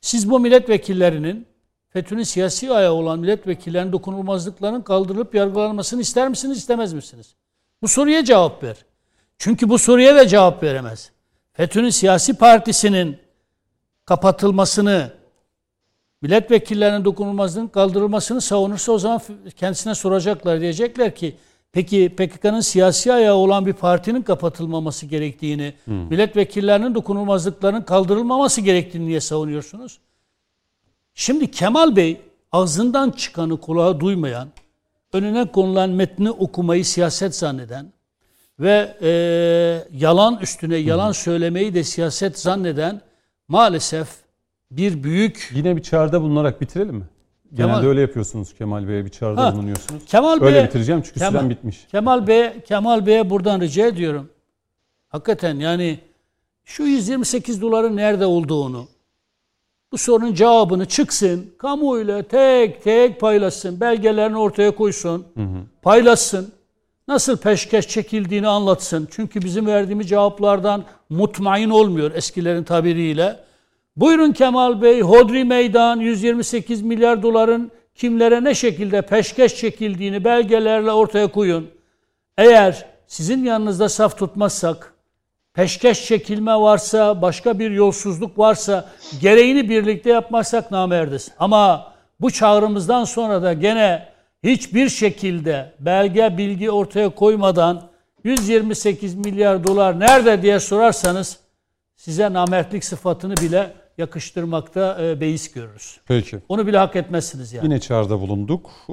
[0.00, 1.46] siz bu milletvekillerinin
[1.92, 7.34] FETÖ'nün siyasi ayağı olan milletvekillerinin dokunulmazlıklarının kaldırılıp yargılanmasını ister misiniz, istemez misiniz?
[7.82, 8.76] Bu soruya cevap ver.
[9.38, 11.10] Çünkü bu soruya da cevap veremez.
[11.52, 13.18] FETÖ'nün siyasi partisinin
[14.04, 15.12] kapatılmasını,
[16.22, 19.20] milletvekillerinin dokunulmazlığının kaldırılmasını savunursa o zaman
[19.56, 20.60] kendisine soracaklar.
[20.60, 21.36] Diyecekler ki
[21.72, 29.98] peki PKK'nın siyasi ayağı olan bir partinin kapatılmaması gerektiğini, milletvekillerinin dokunulmazlıklarının kaldırılmaması gerektiğini niye savunuyorsunuz?
[31.14, 32.20] Şimdi Kemal Bey
[32.52, 34.48] ağzından çıkanı kulağa duymayan,
[35.12, 37.92] önüne konulan metni okumayı siyaset zanneden
[38.60, 39.10] ve e,
[39.98, 43.00] yalan üstüne yalan söylemeyi de siyaset zanneden
[43.48, 44.08] maalesef
[44.70, 47.04] bir büyük yine bir çağrıda bulunarak bitirelim mi?
[47.54, 50.04] Genelde Kemal- öyle yapıyorsunuz Kemal Bey'e bir çağrıda Ha, bulunuyorsunuz.
[50.06, 51.86] Kemal Öyle Bey'e- bitireceğim çünkü Kemal- süren bitmiş.
[51.90, 54.30] Kemal Bey Kemal Bey'e buradan rica ediyorum.
[55.08, 55.98] Hakikaten yani
[56.64, 58.88] şu 128 doların nerede olduğunu
[59.92, 65.26] bu sorunun cevabını çıksın, kamuoyuyla tek tek paylaşsın, belgelerini ortaya koysun,
[65.82, 66.52] paylaşsın.
[67.08, 69.08] Nasıl peşkeş çekildiğini anlatsın.
[69.10, 73.36] Çünkü bizim verdiğimiz cevaplardan mutmain olmuyor eskilerin tabiriyle.
[73.96, 81.26] Buyurun Kemal Bey, Hodri Meydan 128 milyar doların kimlere ne şekilde peşkeş çekildiğini belgelerle ortaya
[81.26, 81.66] koyun.
[82.38, 84.91] Eğer sizin yanınızda saf tutmazsak,
[85.54, 88.88] peşkeş çekilme varsa, başka bir yolsuzluk varsa,
[89.20, 91.30] gereğini birlikte yapmazsak namerdiz.
[91.38, 94.08] Ama bu çağrımızdan sonra da gene
[94.42, 97.82] hiçbir şekilde belge, bilgi ortaya koymadan
[98.24, 101.38] 128 milyar dolar nerede diye sorarsanız
[101.96, 106.00] size namertlik sıfatını bile yakıştırmakta e, beis görürüz.
[106.06, 106.38] Peki.
[106.48, 107.64] Onu bile hak etmezsiniz yani.
[107.64, 108.70] Yine çağrıda bulunduk.
[108.88, 108.92] Ee,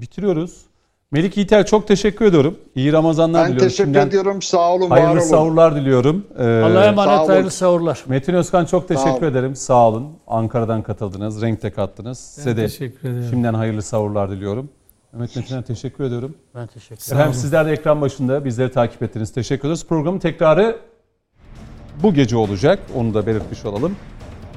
[0.00, 0.69] bitiriyoruz.
[1.12, 2.58] Melik Yiğiter çok teşekkür ediyorum.
[2.74, 3.68] İyi Ramazanlar Ben diliyorum.
[3.68, 4.42] teşekkür Şimdiden ediyorum.
[4.42, 5.28] Sağ olun, var Hayırlı olun.
[5.28, 6.26] savurlar diliyorum.
[6.38, 8.04] Ee, Allah'a Sağ emanet hayırlı savurlar.
[8.06, 9.22] Metin Özkan çok teşekkür olun.
[9.32, 9.56] ederim.
[9.56, 10.08] Sağ olun.
[10.26, 11.42] Ankara'dan katıldınız.
[11.42, 12.18] Renkte kattınız.
[12.18, 13.26] Size de teşekkür ederim.
[13.30, 14.70] şimdiden hayırlı savurlar diliyorum.
[15.12, 16.34] Mehmet Metin'e teşekkür ediyorum.
[16.54, 17.18] Ben teşekkür ederim.
[17.18, 19.32] Efendim sizler de ekran başında bizleri takip ettiniz.
[19.32, 19.86] Teşekkür ederiz.
[19.88, 20.76] Programın tekrarı
[22.02, 22.78] bu gece olacak.
[22.96, 23.96] Onu da belirtmiş olalım.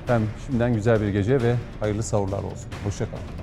[0.03, 2.69] Efendim şimdiden güzel bir gece ve hayırlı savurlar olsun.
[2.85, 3.42] Hoşçakalın.